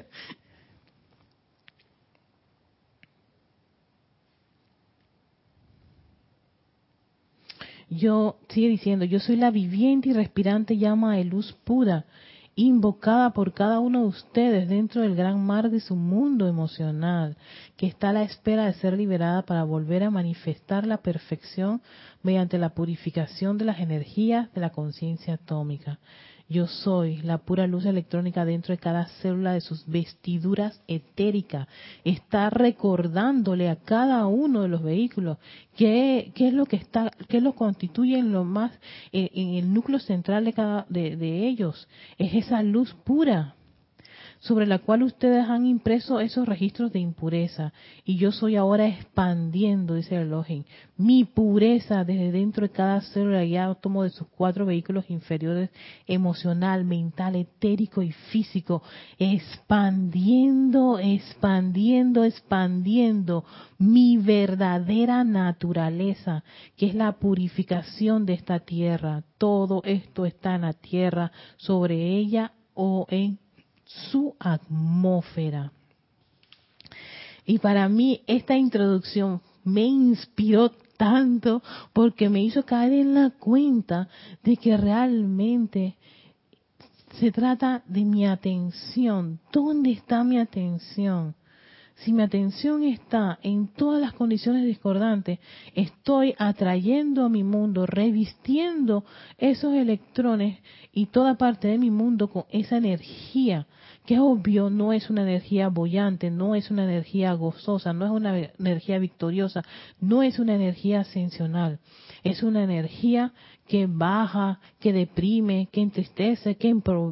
Yo, 7.90 8.36
sigue 8.48 8.68
diciendo, 8.68 9.04
yo 9.04 9.20
soy 9.20 9.36
la 9.36 9.50
viviente 9.50 10.08
y 10.08 10.12
respirante 10.12 10.78
llama 10.78 11.16
de 11.16 11.24
luz 11.24 11.52
pura, 11.64 12.06
invocada 12.56 13.32
por 13.32 13.52
cada 13.52 13.80
uno 13.80 14.02
de 14.02 14.08
ustedes 14.08 14.68
dentro 14.68 15.02
del 15.02 15.16
gran 15.16 15.44
mar 15.44 15.70
de 15.70 15.80
su 15.80 15.96
mundo 15.96 16.46
emocional, 16.46 17.36
que 17.76 17.86
está 17.86 18.10
a 18.10 18.12
la 18.12 18.22
espera 18.22 18.66
de 18.66 18.74
ser 18.74 18.94
liberada 18.96 19.42
para 19.42 19.64
volver 19.64 20.04
a 20.04 20.10
manifestar 20.10 20.86
la 20.86 20.98
perfección 20.98 21.82
mediante 22.22 22.58
la 22.58 22.70
purificación 22.70 23.58
de 23.58 23.64
las 23.64 23.80
energías 23.80 24.52
de 24.54 24.60
la 24.60 24.70
conciencia 24.70 25.34
atómica. 25.34 25.98
Yo 26.46 26.66
soy 26.66 27.16
la 27.22 27.38
pura 27.38 27.66
luz 27.66 27.86
electrónica 27.86 28.44
dentro 28.44 28.74
de 28.74 28.78
cada 28.78 29.06
célula 29.22 29.54
de 29.54 29.62
sus 29.62 29.86
vestiduras 29.86 30.82
etéricas. 30.86 31.68
Está 32.04 32.50
recordándole 32.50 33.70
a 33.70 33.76
cada 33.76 34.26
uno 34.26 34.62
de 34.62 34.68
los 34.68 34.82
vehículos 34.82 35.38
qué, 35.74 36.32
qué 36.34 36.48
es 36.48 36.54
lo 36.54 36.66
que 36.66 36.76
está, 36.76 37.10
qué 37.28 37.40
lo 37.40 37.54
constituye 37.54 38.18
en 38.18 38.32
lo 38.32 38.44
más, 38.44 38.72
en, 39.10 39.54
el 39.54 39.72
núcleo 39.72 39.98
central 39.98 40.44
de 40.44 40.52
cada 40.52 40.86
de, 40.90 41.16
de 41.16 41.48
ellos. 41.48 41.88
Es 42.18 42.34
esa 42.34 42.62
luz 42.62 42.94
pura 43.04 43.54
sobre 44.44 44.66
la 44.66 44.78
cual 44.78 45.02
ustedes 45.02 45.48
han 45.48 45.64
impreso 45.64 46.20
esos 46.20 46.46
registros 46.46 46.92
de 46.92 46.98
impureza. 46.98 47.72
Y 48.04 48.16
yo 48.16 48.30
soy 48.30 48.56
ahora 48.56 48.86
expandiendo, 48.86 49.94
dice 49.94 50.16
el 50.16 50.26
Elohim, 50.26 50.64
mi 50.98 51.24
pureza 51.24 52.04
desde 52.04 52.30
dentro 52.30 52.66
de 52.66 52.72
cada 52.72 53.00
célula 53.00 53.42
y 53.42 53.56
átomo 53.56 54.02
de 54.02 54.10
sus 54.10 54.28
cuatro 54.28 54.66
vehículos 54.66 55.08
inferiores, 55.08 55.70
emocional, 56.06 56.84
mental, 56.84 57.36
etérico 57.36 58.02
y 58.02 58.12
físico, 58.12 58.82
expandiendo, 59.18 60.98
expandiendo, 60.98 62.24
expandiendo 62.24 63.46
mi 63.78 64.18
verdadera 64.18 65.24
naturaleza, 65.24 66.44
que 66.76 66.88
es 66.88 66.94
la 66.94 67.12
purificación 67.12 68.26
de 68.26 68.34
esta 68.34 68.60
tierra. 68.60 69.24
Todo 69.38 69.80
esto 69.86 70.26
está 70.26 70.56
en 70.56 70.62
la 70.62 70.74
tierra, 70.74 71.32
sobre 71.56 72.18
ella 72.18 72.52
o 72.74 73.06
en 73.08 73.38
su 74.10 74.34
atmósfera. 74.38 75.72
Y 77.46 77.58
para 77.58 77.88
mí 77.88 78.22
esta 78.26 78.56
introducción 78.56 79.40
me 79.64 79.82
inspiró 79.82 80.70
tanto 80.96 81.62
porque 81.92 82.28
me 82.28 82.42
hizo 82.42 82.64
caer 82.64 82.92
en 82.92 83.14
la 83.14 83.30
cuenta 83.30 84.08
de 84.42 84.56
que 84.56 84.76
realmente 84.76 85.96
se 87.18 87.30
trata 87.30 87.82
de 87.86 88.04
mi 88.04 88.26
atención. 88.26 89.40
¿Dónde 89.52 89.92
está 89.92 90.24
mi 90.24 90.38
atención? 90.38 91.34
Si 91.96 92.12
mi 92.12 92.22
atención 92.22 92.82
está 92.82 93.38
en 93.42 93.68
todas 93.68 94.00
las 94.00 94.12
condiciones 94.12 94.66
discordantes, 94.66 95.38
estoy 95.74 96.34
atrayendo 96.38 97.24
a 97.24 97.28
mi 97.28 97.44
mundo, 97.44 97.86
revistiendo 97.86 99.04
esos 99.38 99.74
electrones 99.74 100.58
y 100.92 101.06
toda 101.06 101.36
parte 101.36 101.68
de 101.68 101.78
mi 101.78 101.90
mundo 101.90 102.28
con 102.28 102.44
esa 102.50 102.76
energía 102.76 103.66
que 104.06 104.18
obvio 104.18 104.68
no 104.70 104.92
es 104.92 105.08
una 105.08 105.22
energía 105.22 105.68
bollante, 105.68 106.30
no 106.30 106.54
es 106.54 106.70
una 106.70 106.84
energía 106.84 107.32
gozosa, 107.32 107.92
no 107.92 108.04
es 108.04 108.10
una 108.10 108.36
energía 108.58 108.98
victoriosa, 108.98 109.62
no 109.98 110.22
es 110.22 110.38
una 110.38 110.54
energía 110.54 111.00
ascensional, 111.00 111.78
es 112.22 112.42
una 112.42 112.64
energía 112.64 113.32
que 113.66 113.86
baja, 113.86 114.60
que 114.78 114.92
deprime, 114.92 115.68
que 115.72 115.80
entristece, 115.80 116.56
que 116.56 116.68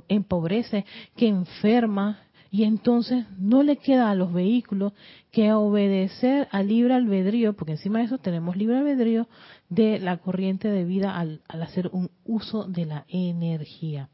empobrece, 0.09 0.85
que 1.17 1.29
enferma, 1.29 2.19
y 2.53 2.65
entonces 2.65 3.25
no 3.39 3.63
le 3.63 3.79
queda 3.79 4.11
a 4.11 4.15
los 4.15 4.31
vehículos 4.31 4.93
que 5.31 5.55
obedecer 5.55 6.49
al 6.51 6.69
libre 6.69 6.93
albedrío, 6.93 7.55
porque 7.55 7.73
encima 7.73 8.01
de 8.01 8.05
eso 8.05 8.19
tenemos 8.19 8.59
libre 8.59 8.77
albedrío 8.77 9.27
de 9.71 9.99
la 9.99 10.19
corriente 10.19 10.69
de 10.69 10.85
vida 10.85 11.19
al, 11.19 11.41
hacer 11.49 11.89
un 11.95 12.11
uso 12.27 12.65
de 12.65 12.85
la 12.85 13.07
energía. 13.09 14.11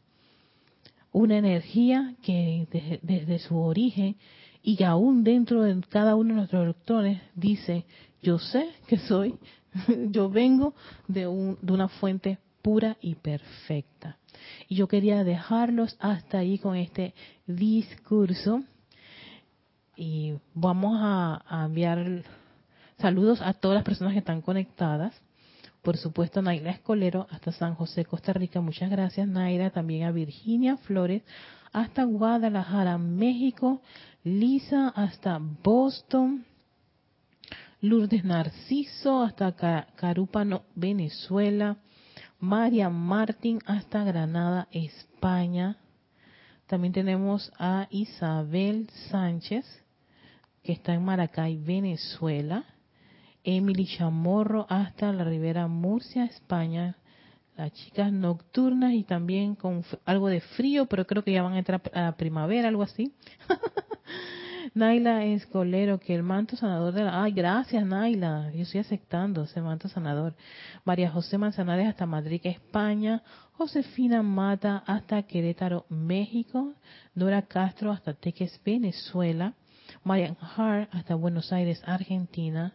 Una 1.11 1.37
energía 1.37 2.15
que 2.23 2.69
desde, 3.03 3.41
su 3.41 3.59
origen 3.59 4.15
y 4.63 4.77
que 4.77 4.85
aún 4.85 5.25
dentro 5.25 5.63
de 5.63 5.81
cada 5.89 6.15
uno 6.15 6.29
de 6.29 6.35
nuestros 6.37 6.63
electrones 6.63 7.21
dice, 7.35 7.87
yo 8.23 8.39
sé 8.39 8.69
que 8.87 8.99
soy, 8.99 9.35
yo 10.11 10.31
vengo 10.31 10.75
de, 11.09 11.27
un, 11.27 11.59
de 11.61 11.73
una 11.73 11.89
fuente 11.89 12.39
pura 12.63 12.97
y 13.01 13.15
perfecta. 13.15 14.19
Y 14.69 14.77
yo 14.77 14.89
quería 14.89 15.25
dejarlos 15.25 15.97
hasta 16.01 16.39
ahí 16.39 16.59
con 16.59 16.77
este 16.77 17.15
discurso. 17.47 18.63
Y 19.97 20.35
vamos 20.55 20.99
a, 21.01 21.65
enviar 21.65 22.25
saludos 22.99 23.41
a 23.43 23.53
todas 23.53 23.77
las 23.77 23.85
personas 23.85 24.13
que 24.13 24.21
están 24.21 24.43
conectadas 24.43 25.15
por 25.83 25.97
supuesto 25.97 26.43
Naira 26.43 26.73
Escolero 26.73 27.27
hasta 27.31 27.53
San 27.53 27.75
José, 27.75 28.05
Costa 28.05 28.33
Rica. 28.33 28.61
Muchas 28.61 28.91
gracias 28.91 29.27
Naira. 29.27 29.71
También 29.71 30.05
a 30.05 30.13
Virginia 30.13 30.77
Flores 30.77 31.23
hasta 31.73 32.05
Guadalajara, 32.05 32.99
México. 32.99 33.81
Lisa 34.25 34.89
hasta 34.89 35.39
Boston. 35.39 36.45
Lourdes 37.81 38.25
Narciso 38.25 39.23
hasta 39.23 39.53
Carúpano, 39.97 40.63
Venezuela. 40.75 41.77
María 42.41 42.89
Martín 42.89 43.59
hasta 43.67 44.05
Granada, 44.05 44.69
España. 44.71 45.77
También 46.69 46.93
tenemos 46.93 47.51
a 47.59 47.89
Isabel 47.91 48.89
Sánchez, 49.11 49.65
que 50.63 50.73
está 50.73 50.95
en 50.95 51.05
Maracay, 51.05 51.57
Venezuela. 51.57 52.65
Emily 53.43 53.87
Chamorro 53.87 54.67
hasta 54.69 55.13
la 55.13 55.25
Ribera 55.25 55.67
Murcia, 55.67 56.27
España. 56.27 56.97
Las 57.57 57.73
chicas 57.73 58.13
nocturnas 58.13 58.93
y 58.93 59.03
también 59.03 59.57
con 59.57 59.83
algo 60.05 60.29
de 60.29 60.41
frío, 60.41 60.87
pero 60.87 61.09
creo 61.09 61.25
que 61.25 61.33
ya 61.33 61.43
van 61.43 61.55
a 61.55 61.59
entrar 61.59 61.83
a 61.93 62.13
primavera, 62.13 62.69
algo 62.69 62.85
así. 62.85 63.15
Naila 64.75 65.25
Escolero, 65.25 65.99
que 65.99 66.15
el 66.15 66.23
manto 66.23 66.57
sanador 66.57 66.93
de 66.93 67.05
la... 67.05 67.23
Ay, 67.23 67.33
gracias 67.33 67.85
Naila, 67.85 68.51
yo 68.55 68.63
estoy 68.63 68.81
aceptando 68.81 69.43
ese 69.45 69.61
manto 69.61 69.89
sanador. 69.89 70.35
María 70.85 71.11
José 71.11 71.39
Manzanares 71.39 71.89
hasta 71.89 72.07
Madrid, 72.07 72.41
España. 72.45 73.23
Josefina 73.53 74.23
Mata 74.23 74.83
hasta 74.87 75.23
Querétaro, 75.23 75.87
México. 75.89 76.75
Dora 77.15 77.43
Castro 77.43 77.93
hasta 77.93 78.15
Teques, 78.15 78.61
Venezuela. 78.65 79.55
Marian 80.05 80.37
Hart 80.41 80.89
hasta 80.93 81.15
Buenos 81.15 81.53
Aires, 81.53 81.83
Argentina. 81.85 82.75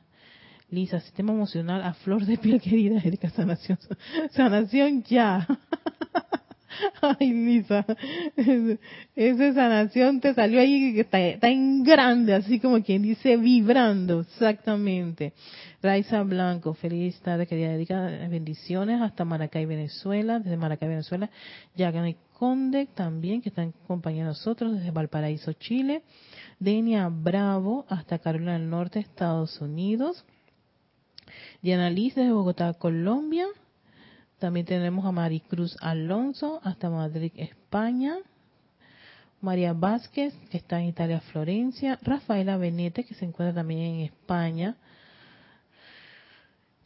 Lisa, 0.70 1.00
sistema 1.00 1.34
emocional 1.34 1.84
a 1.84 1.94
flor 1.94 2.26
de 2.26 2.38
piel 2.38 2.60
querida, 2.68 3.00
Erika, 3.04 3.30
sanación, 3.30 3.78
sanación 4.32 5.04
ya. 5.04 5.48
Ay, 7.02 7.32
Lisa, 7.32 7.86
esa 9.16 9.54
sanación 9.54 10.20
te 10.20 10.34
salió 10.34 10.60
ahí, 10.60 11.00
está, 11.00 11.20
está 11.20 11.50
en 11.50 11.84
grande, 11.84 12.34
así 12.34 12.60
como 12.60 12.82
quien 12.84 13.02
dice, 13.02 13.38
vibrando, 13.38 14.22
exactamente. 14.22 15.34
Raiza 15.82 16.24
Blanco, 16.24 16.74
feliz 16.74 17.20
tarde, 17.22 17.46
quería 17.46 17.72
dedicar 17.72 18.30
bendiciones 18.30 19.02
hasta 19.02 19.26
Maracay, 19.26 19.66
Venezuela, 19.66 20.40
desde 20.40 20.58
Maracay, 20.58 20.88
Venezuela. 20.88 21.30
Yagane 21.76 22.18
Conde 22.34 22.88
también, 22.88 23.42
que 23.42 23.50
están 23.50 23.74
acompañando 23.84 24.32
a 24.32 24.34
nosotros 24.34 24.74
desde 24.74 24.92
Valparaíso, 24.92 25.54
Chile. 25.54 26.04
Denia 26.60 27.10
Bravo, 27.10 27.86
hasta 27.90 28.20
Carolina 28.20 28.54
del 28.54 28.70
Norte, 28.70 29.00
Estados 29.00 29.60
Unidos. 29.60 30.26
Diana 31.62 31.90
Liz, 31.90 32.16
desde 32.16 32.32
Bogotá, 32.32 32.74
Colombia. 32.74 33.48
También 34.44 34.66
tenemos 34.66 35.06
a 35.06 35.14
Maricruz 35.14 35.78
Alonso 35.80 36.60
hasta 36.66 36.90
Madrid, 36.90 37.32
España. 37.38 38.18
María 39.40 39.72
Vázquez, 39.72 40.34
que 40.52 40.58
está 40.58 40.82
en 40.82 40.88
Italia, 40.88 41.22
Florencia. 41.32 41.98
Rafaela 42.02 42.58
Benete, 42.58 43.06
que 43.06 43.14
se 43.14 43.24
encuentra 43.24 43.54
también 43.54 43.80
en 43.80 44.00
España. 44.02 44.76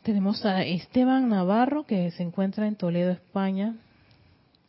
Tenemos 0.03 0.45
a 0.45 0.61
Esteban 0.65 1.29
Navarro, 1.29 1.83
que 1.83 2.11
se 2.11 2.21
encuentra 2.21 2.67
en 2.67 2.75
Toledo, 2.75 3.09
España. 3.09 3.73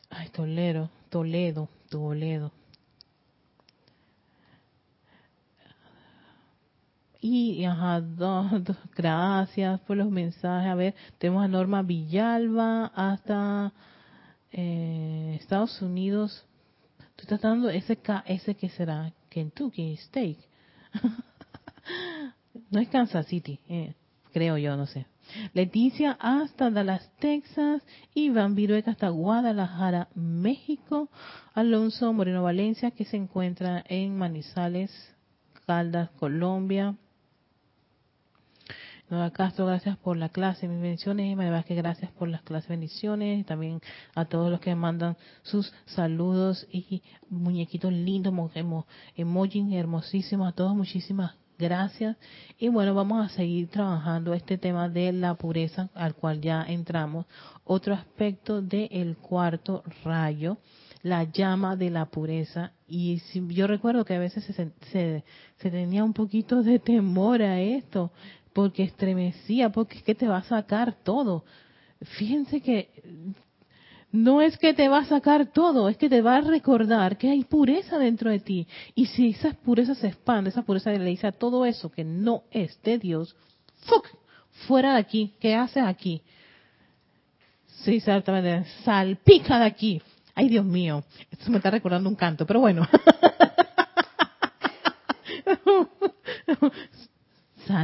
Ay, 0.08 0.30
Toledo, 0.30 0.88
Toledo, 1.10 1.68
Toledo. 1.90 2.52
Y, 7.20 7.64
ajá, 7.64 8.00
gracias 8.96 9.80
por 9.80 9.96
los 9.96 10.10
mensajes. 10.10 10.70
A 10.70 10.74
ver, 10.74 10.94
tenemos 11.18 11.44
a 11.44 11.48
Norma 11.48 11.82
Villalba 11.82 12.86
hasta 12.94 13.72
eh, 14.52 15.36
Estados 15.40 15.82
Unidos. 15.82 16.46
Tú 17.16 17.22
estás 17.22 17.40
dando 17.40 17.70
ese, 17.70 17.98
ese 18.26 18.54
que 18.54 18.68
será 18.68 19.12
Kentucky 19.28 19.96
Steak. 19.96 20.38
no 22.70 22.80
es 22.80 22.88
Kansas 22.88 23.26
City, 23.26 23.58
eh, 23.68 23.94
creo 24.32 24.56
yo, 24.56 24.76
no 24.76 24.86
sé. 24.86 25.06
Leticia 25.52 26.16
hasta 26.20 26.70
Dallas, 26.70 27.10
Texas. 27.18 27.82
Iván 28.14 28.54
Virueca 28.54 28.92
hasta 28.92 29.08
Guadalajara, 29.08 30.08
México. 30.14 31.10
Alonso 31.52 32.12
Moreno 32.12 32.44
Valencia, 32.44 32.92
que 32.92 33.04
se 33.04 33.16
encuentra 33.16 33.84
en 33.88 34.16
Manizales, 34.16 34.92
Caldas, 35.66 36.10
Colombia. 36.12 36.94
Nueva 39.10 39.30
Castro, 39.30 39.64
gracias 39.64 39.96
por 39.96 40.18
la 40.18 40.28
clase, 40.28 40.68
mis 40.68 40.82
bendiciones. 40.82 41.32
Y 41.32 41.64
que 41.64 41.74
gracias 41.74 42.10
por 42.12 42.28
las 42.28 42.42
clases, 42.42 42.68
bendiciones. 42.68 43.46
También 43.46 43.80
a 44.14 44.26
todos 44.26 44.50
los 44.50 44.60
que 44.60 44.74
mandan 44.74 45.16
sus 45.42 45.72
saludos 45.86 46.66
y 46.70 47.02
muñequitos 47.30 47.90
lindos, 47.90 48.34
emojis 49.16 49.72
hermosísimos. 49.72 50.48
A 50.48 50.52
todos, 50.52 50.74
muchísimas 50.74 51.32
gracias. 51.58 52.18
Y 52.58 52.68
bueno, 52.68 52.94
vamos 52.94 53.24
a 53.24 53.34
seguir 53.34 53.68
trabajando 53.68 54.34
este 54.34 54.58
tema 54.58 54.90
de 54.90 55.12
la 55.12 55.34
pureza, 55.34 55.88
al 55.94 56.14
cual 56.14 56.42
ya 56.42 56.62
entramos. 56.62 57.24
Otro 57.64 57.94
aspecto 57.94 58.60
del 58.60 59.16
cuarto 59.16 59.84
rayo 60.04 60.58
la 61.02 61.24
llama 61.24 61.76
de 61.76 61.90
la 61.90 62.06
pureza. 62.06 62.72
Y 62.86 63.20
yo 63.48 63.66
recuerdo 63.66 64.04
que 64.04 64.14
a 64.14 64.18
veces 64.18 64.44
se, 64.44 64.72
se, 64.90 65.70
tenía 65.70 66.04
un 66.04 66.12
poquito 66.12 66.62
de 66.62 66.78
temor 66.78 67.42
a 67.42 67.60
esto, 67.60 68.12
porque 68.52 68.82
estremecía, 68.84 69.70
porque 69.70 69.98
es 69.98 70.02
que 70.02 70.14
te 70.14 70.28
va 70.28 70.38
a 70.38 70.44
sacar 70.44 70.94
todo. 71.02 71.44
Fíjense 72.02 72.60
que 72.60 72.90
no 74.10 74.40
es 74.40 74.56
que 74.56 74.72
te 74.72 74.88
va 74.88 74.98
a 74.98 75.04
sacar 75.04 75.52
todo, 75.52 75.88
es 75.88 75.96
que 75.96 76.08
te 76.08 76.22
va 76.22 76.36
a 76.36 76.40
recordar 76.40 77.18
que 77.18 77.30
hay 77.30 77.44
pureza 77.44 77.98
dentro 77.98 78.30
de 78.30 78.40
ti. 78.40 78.66
Y 78.94 79.06
si 79.06 79.30
esa 79.30 79.52
pureza 79.52 79.94
se 79.94 80.08
expande, 80.08 80.50
esa 80.50 80.62
pureza 80.62 80.90
le 80.90 81.04
dice 81.04 81.26
a 81.26 81.32
todo 81.32 81.66
eso 81.66 81.90
que 81.90 82.04
no 82.04 82.44
es 82.50 82.80
de 82.82 82.98
Dios, 82.98 83.36
¡fuck! 83.86 84.06
fuera 84.66 84.94
de 84.94 85.00
aquí, 85.00 85.34
¿qué 85.40 85.54
haces 85.54 85.84
aquí? 85.84 86.22
Sí, 87.84 87.96
exactamente, 87.96 88.68
salpica 88.84 89.58
de 89.58 89.66
aquí. 89.66 90.02
Ay, 90.34 90.48
Dios 90.48 90.64
mío, 90.64 91.04
esto 91.30 91.50
me 91.50 91.58
está 91.58 91.70
recordando 91.70 92.08
un 92.08 92.16
canto, 92.16 92.46
pero 92.46 92.60
bueno. 92.60 92.88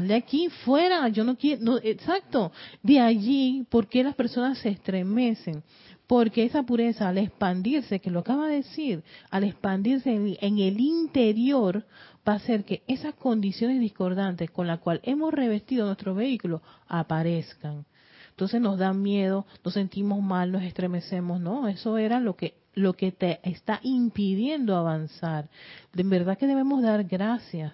de 0.02 0.14
aquí, 0.14 0.48
fuera, 0.64 1.08
yo 1.08 1.24
no 1.24 1.36
quiero, 1.36 1.62
no, 1.62 1.78
exacto, 1.78 2.52
de 2.82 3.00
allí, 3.00 3.66
¿por 3.68 3.88
qué 3.88 4.02
las 4.02 4.14
personas 4.14 4.58
se 4.58 4.70
estremecen? 4.70 5.62
Porque 6.06 6.44
esa 6.44 6.62
pureza 6.62 7.08
al 7.08 7.18
expandirse, 7.18 8.00
que 8.00 8.10
lo 8.10 8.20
acaba 8.20 8.48
de 8.48 8.56
decir, 8.56 9.02
al 9.30 9.44
expandirse 9.44 10.12
en, 10.12 10.58
el 10.58 10.80
interior, 10.80 11.84
va 12.28 12.34
a 12.34 12.36
hacer 12.36 12.64
que 12.64 12.82
esas 12.86 13.14
condiciones 13.14 13.80
discordantes 13.80 14.50
con 14.50 14.66
las 14.66 14.80
cuales 14.80 15.02
hemos 15.06 15.32
revestido 15.32 15.86
nuestro 15.86 16.14
vehículo 16.14 16.62
aparezcan. 16.88 17.86
Entonces 18.30 18.60
nos 18.60 18.78
da 18.78 18.92
miedo, 18.92 19.46
nos 19.64 19.74
sentimos 19.74 20.22
mal, 20.22 20.50
nos 20.50 20.62
estremecemos, 20.62 21.40
no, 21.40 21.68
eso 21.68 21.98
era 21.98 22.20
lo 22.20 22.36
que 22.36 22.54
lo 22.74 22.94
que 22.94 23.12
te 23.12 23.38
está 23.48 23.78
impidiendo 23.84 24.76
avanzar. 24.76 25.48
De 25.92 26.02
verdad 26.02 26.36
que 26.36 26.48
debemos 26.48 26.82
dar 26.82 27.04
gracias 27.04 27.72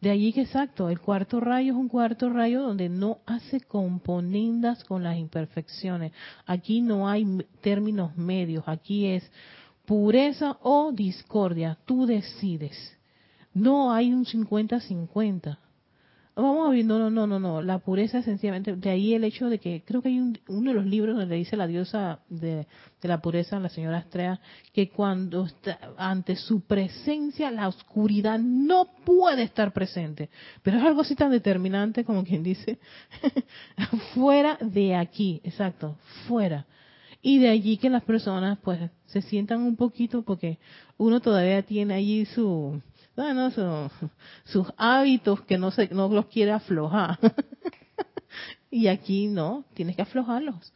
de 0.00 0.10
allí 0.10 0.32
que 0.32 0.42
exacto, 0.42 0.90
el 0.90 1.00
cuarto 1.00 1.40
rayo 1.40 1.72
es 1.72 1.78
un 1.78 1.88
cuarto 1.88 2.30
rayo 2.30 2.62
donde 2.62 2.88
no 2.88 3.18
hace 3.26 3.60
componendas 3.60 4.84
con 4.84 5.02
las 5.02 5.16
imperfecciones. 5.16 6.12
Aquí 6.46 6.80
no 6.80 7.08
hay 7.08 7.26
términos 7.60 8.16
medios, 8.16 8.62
aquí 8.66 9.06
es 9.06 9.28
pureza 9.84 10.58
o 10.62 10.92
discordia, 10.92 11.78
tú 11.84 12.06
decides. 12.06 12.96
No 13.52 13.92
hay 13.92 14.12
un 14.12 14.24
50-50. 14.24 15.58
Vamos 16.40 16.68
a 16.68 16.70
ver, 16.70 16.84
no, 16.84 17.00
no, 17.00 17.10
no, 17.10 17.26
no, 17.26 17.40
no. 17.40 17.62
La 17.62 17.80
pureza 17.80 18.22
sencillamente, 18.22 18.76
de 18.76 18.90
ahí 18.90 19.12
el 19.12 19.24
hecho 19.24 19.48
de 19.48 19.58
que 19.58 19.82
creo 19.84 20.00
que 20.00 20.08
hay 20.08 20.20
uno 20.20 20.70
de 20.70 20.74
los 20.74 20.86
libros 20.86 21.16
donde 21.16 21.34
dice 21.34 21.56
la 21.56 21.66
diosa 21.66 22.20
de, 22.28 22.68
la 23.02 23.20
pureza, 23.20 23.58
la 23.58 23.68
señora 23.68 23.98
Estrella, 23.98 24.40
que 24.72 24.88
cuando 24.88 25.46
está 25.46 25.80
ante 25.96 26.36
su 26.36 26.60
presencia 26.60 27.50
la 27.50 27.66
oscuridad 27.66 28.38
no 28.38 28.88
puede 29.04 29.42
estar 29.42 29.72
presente. 29.72 30.30
Pero 30.62 30.78
es 30.78 30.84
algo 30.84 31.00
así 31.00 31.16
tan 31.16 31.32
determinante 31.32 32.04
como 32.04 32.22
quien 32.22 32.44
dice, 32.44 32.78
fuera 34.14 34.58
de 34.60 34.94
aquí, 34.94 35.40
exacto, 35.42 35.96
fuera. 36.28 36.66
Y 37.20 37.40
de 37.40 37.48
allí 37.48 37.78
que 37.78 37.90
las 37.90 38.04
personas 38.04 38.58
pues 38.62 38.78
se 39.06 39.22
sientan 39.22 39.62
un 39.62 39.74
poquito 39.74 40.22
porque 40.22 40.60
uno 40.98 41.18
todavía 41.18 41.62
tiene 41.62 41.94
allí 41.94 42.26
su 42.26 42.80
bueno, 43.18 43.50
sus 44.44 44.72
hábitos 44.76 45.40
que 45.40 45.58
no, 45.58 45.72
se, 45.72 45.88
no 45.88 46.08
los 46.08 46.26
quiere 46.26 46.52
aflojar. 46.52 47.18
y 48.70 48.86
aquí 48.86 49.26
no, 49.26 49.64
tienes 49.74 49.96
que 49.96 50.02
aflojarlos. 50.02 50.72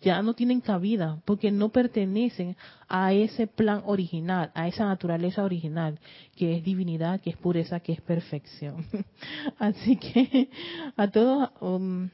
Ya 0.00 0.22
no 0.22 0.32
tienen 0.32 0.62
cabida 0.62 1.20
porque 1.26 1.50
no 1.50 1.68
pertenecen 1.68 2.56
a 2.88 3.12
ese 3.12 3.46
plan 3.46 3.82
original, 3.84 4.50
a 4.54 4.66
esa 4.66 4.86
naturaleza 4.86 5.44
original, 5.44 5.98
que 6.36 6.56
es 6.56 6.64
divinidad, 6.64 7.20
que 7.20 7.28
es 7.28 7.36
pureza, 7.36 7.80
que 7.80 7.92
es 7.92 8.00
perfección. 8.00 8.86
Así 9.58 9.96
que 9.96 10.48
a 10.96 11.08
todos... 11.08 11.50
Um, 11.60 12.08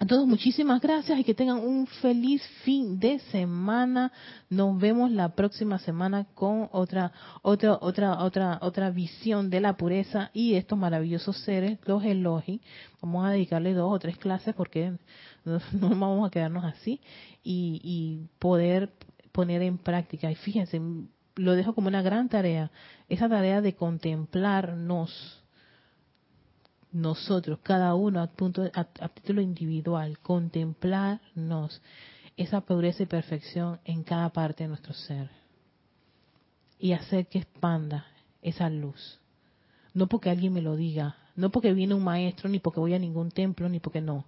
a 0.00 0.06
todos 0.06 0.28
muchísimas 0.28 0.80
gracias 0.80 1.18
y 1.18 1.24
que 1.24 1.34
tengan 1.34 1.58
un 1.58 1.88
feliz 1.88 2.40
fin 2.62 3.00
de 3.00 3.18
semana. 3.30 4.12
Nos 4.48 4.78
vemos 4.78 5.10
la 5.10 5.34
próxima 5.34 5.80
semana 5.80 6.24
con 6.34 6.68
otra 6.70 7.12
otra 7.42 7.78
otra 7.80 8.22
otra 8.22 8.58
otra 8.62 8.90
visión 8.90 9.50
de 9.50 9.60
la 9.60 9.76
pureza 9.76 10.30
y 10.32 10.54
estos 10.54 10.78
maravillosos 10.78 11.38
seres, 11.38 11.80
los 11.84 12.04
elogi. 12.04 12.60
Vamos 13.02 13.26
a 13.26 13.30
dedicarle 13.30 13.74
dos 13.74 13.92
o 13.92 13.98
tres 13.98 14.16
clases 14.18 14.54
porque 14.54 14.92
no, 15.44 15.58
vamos 15.72 16.28
a 16.28 16.30
quedarnos 16.30 16.64
así 16.64 17.00
y, 17.42 17.80
y 17.82 18.28
poder 18.38 18.92
poner 19.32 19.62
en 19.62 19.78
práctica. 19.78 20.30
Y 20.30 20.36
fíjense, 20.36 20.80
lo 21.34 21.56
dejo 21.56 21.74
como 21.74 21.88
una 21.88 22.02
gran 22.02 22.28
tarea, 22.28 22.70
esa 23.08 23.28
tarea 23.28 23.60
de 23.60 23.74
contemplarnos 23.74 25.37
nosotros, 26.92 27.58
cada 27.62 27.94
uno 27.94 28.20
a, 28.20 28.26
punto, 28.28 28.70
a, 28.74 29.08
título 29.08 29.40
individual, 29.40 30.18
contemplarnos 30.20 31.82
esa 32.36 32.60
pureza 32.60 33.02
y 33.02 33.06
perfección 33.06 33.80
en 33.84 34.04
cada 34.04 34.30
parte 34.30 34.64
de 34.64 34.68
nuestro 34.68 34.94
ser. 34.94 35.30
Y 36.78 36.92
hacer 36.92 37.26
que 37.26 37.38
expanda 37.38 38.06
esa 38.42 38.70
luz. 38.70 39.20
No 39.92 40.06
porque 40.06 40.30
alguien 40.30 40.52
me 40.52 40.62
lo 40.62 40.76
diga, 40.76 41.16
no 41.34 41.50
porque 41.50 41.72
viene 41.72 41.94
un 41.94 42.04
maestro, 42.04 42.48
ni 42.48 42.60
porque 42.60 42.80
voy 42.80 42.94
a 42.94 42.98
ningún 42.98 43.30
templo, 43.30 43.68
ni 43.68 43.80
porque 43.80 44.00
no, 44.00 44.26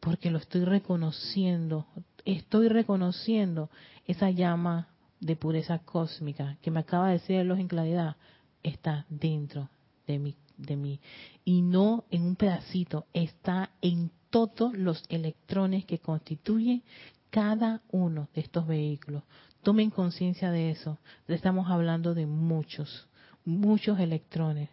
porque 0.00 0.30
lo 0.30 0.38
estoy 0.38 0.64
reconociendo, 0.64 1.86
estoy 2.24 2.68
reconociendo 2.68 3.70
esa 4.06 4.30
llama 4.30 4.88
de 5.20 5.36
pureza 5.36 5.78
cósmica 5.80 6.56
que 6.62 6.70
me 6.70 6.80
acaba 6.80 7.08
de 7.08 7.14
decir 7.14 7.44
los 7.44 7.58
en 7.58 7.68
claridad, 7.68 8.16
está 8.62 9.06
dentro 9.08 9.68
de 10.06 10.18
mi 10.18 10.34
de 10.58 10.76
mí 10.76 11.00
y 11.44 11.62
no 11.62 12.04
en 12.10 12.22
un 12.22 12.36
pedacito, 12.36 13.06
está 13.14 13.70
en 13.80 14.10
todos 14.30 14.76
los 14.76 15.04
electrones 15.08 15.86
que 15.86 15.98
constituyen 15.98 16.82
cada 17.30 17.82
uno 17.90 18.28
de 18.34 18.42
estos 18.42 18.66
vehículos. 18.66 19.22
Tomen 19.62 19.90
conciencia 19.90 20.50
de 20.50 20.70
eso. 20.70 20.98
Estamos 21.26 21.70
hablando 21.70 22.14
de 22.14 22.26
muchos, 22.26 23.08
muchos 23.44 23.98
electrones, 23.98 24.70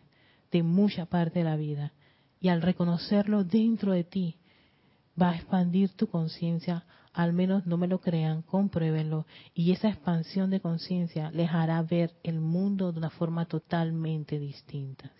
de 0.51 0.63
mucha 0.63 1.05
parte 1.05 1.39
de 1.39 1.45
la 1.45 1.55
vida. 1.55 1.93
Y 2.39 2.49
al 2.49 2.61
reconocerlo 2.61 3.43
dentro 3.43 3.93
de 3.93 4.03
ti, 4.03 4.37
va 5.19 5.31
a 5.31 5.35
expandir 5.35 5.91
tu 5.93 6.07
conciencia, 6.07 6.85
al 7.13 7.33
menos 7.33 7.65
no 7.65 7.77
me 7.77 7.87
lo 7.87 7.99
crean, 7.99 8.41
compruébenlo, 8.41 9.25
y 9.53 9.71
esa 9.71 9.89
expansión 9.89 10.49
de 10.49 10.59
conciencia 10.59 11.31
les 11.31 11.49
hará 11.49 11.81
ver 11.81 12.13
el 12.23 12.41
mundo 12.41 12.91
de 12.91 12.99
una 12.99 13.09
forma 13.09 13.45
totalmente 13.45 14.37
distinta. 14.37 15.11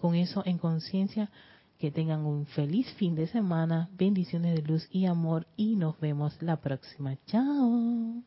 Con 0.00 0.14
eso 0.14 0.42
en 0.46 0.58
conciencia, 0.58 1.30
que 1.78 1.90
tengan 1.90 2.24
un 2.24 2.46
feliz 2.46 2.86
fin 2.94 3.14
de 3.14 3.26
semana, 3.26 3.88
bendiciones 3.92 4.54
de 4.54 4.62
luz 4.62 4.88
y 4.90 5.06
amor, 5.06 5.46
y 5.56 5.76
nos 5.76 5.98
vemos 6.00 6.40
la 6.42 6.56
próxima. 6.56 7.16
Chao. 7.26 8.22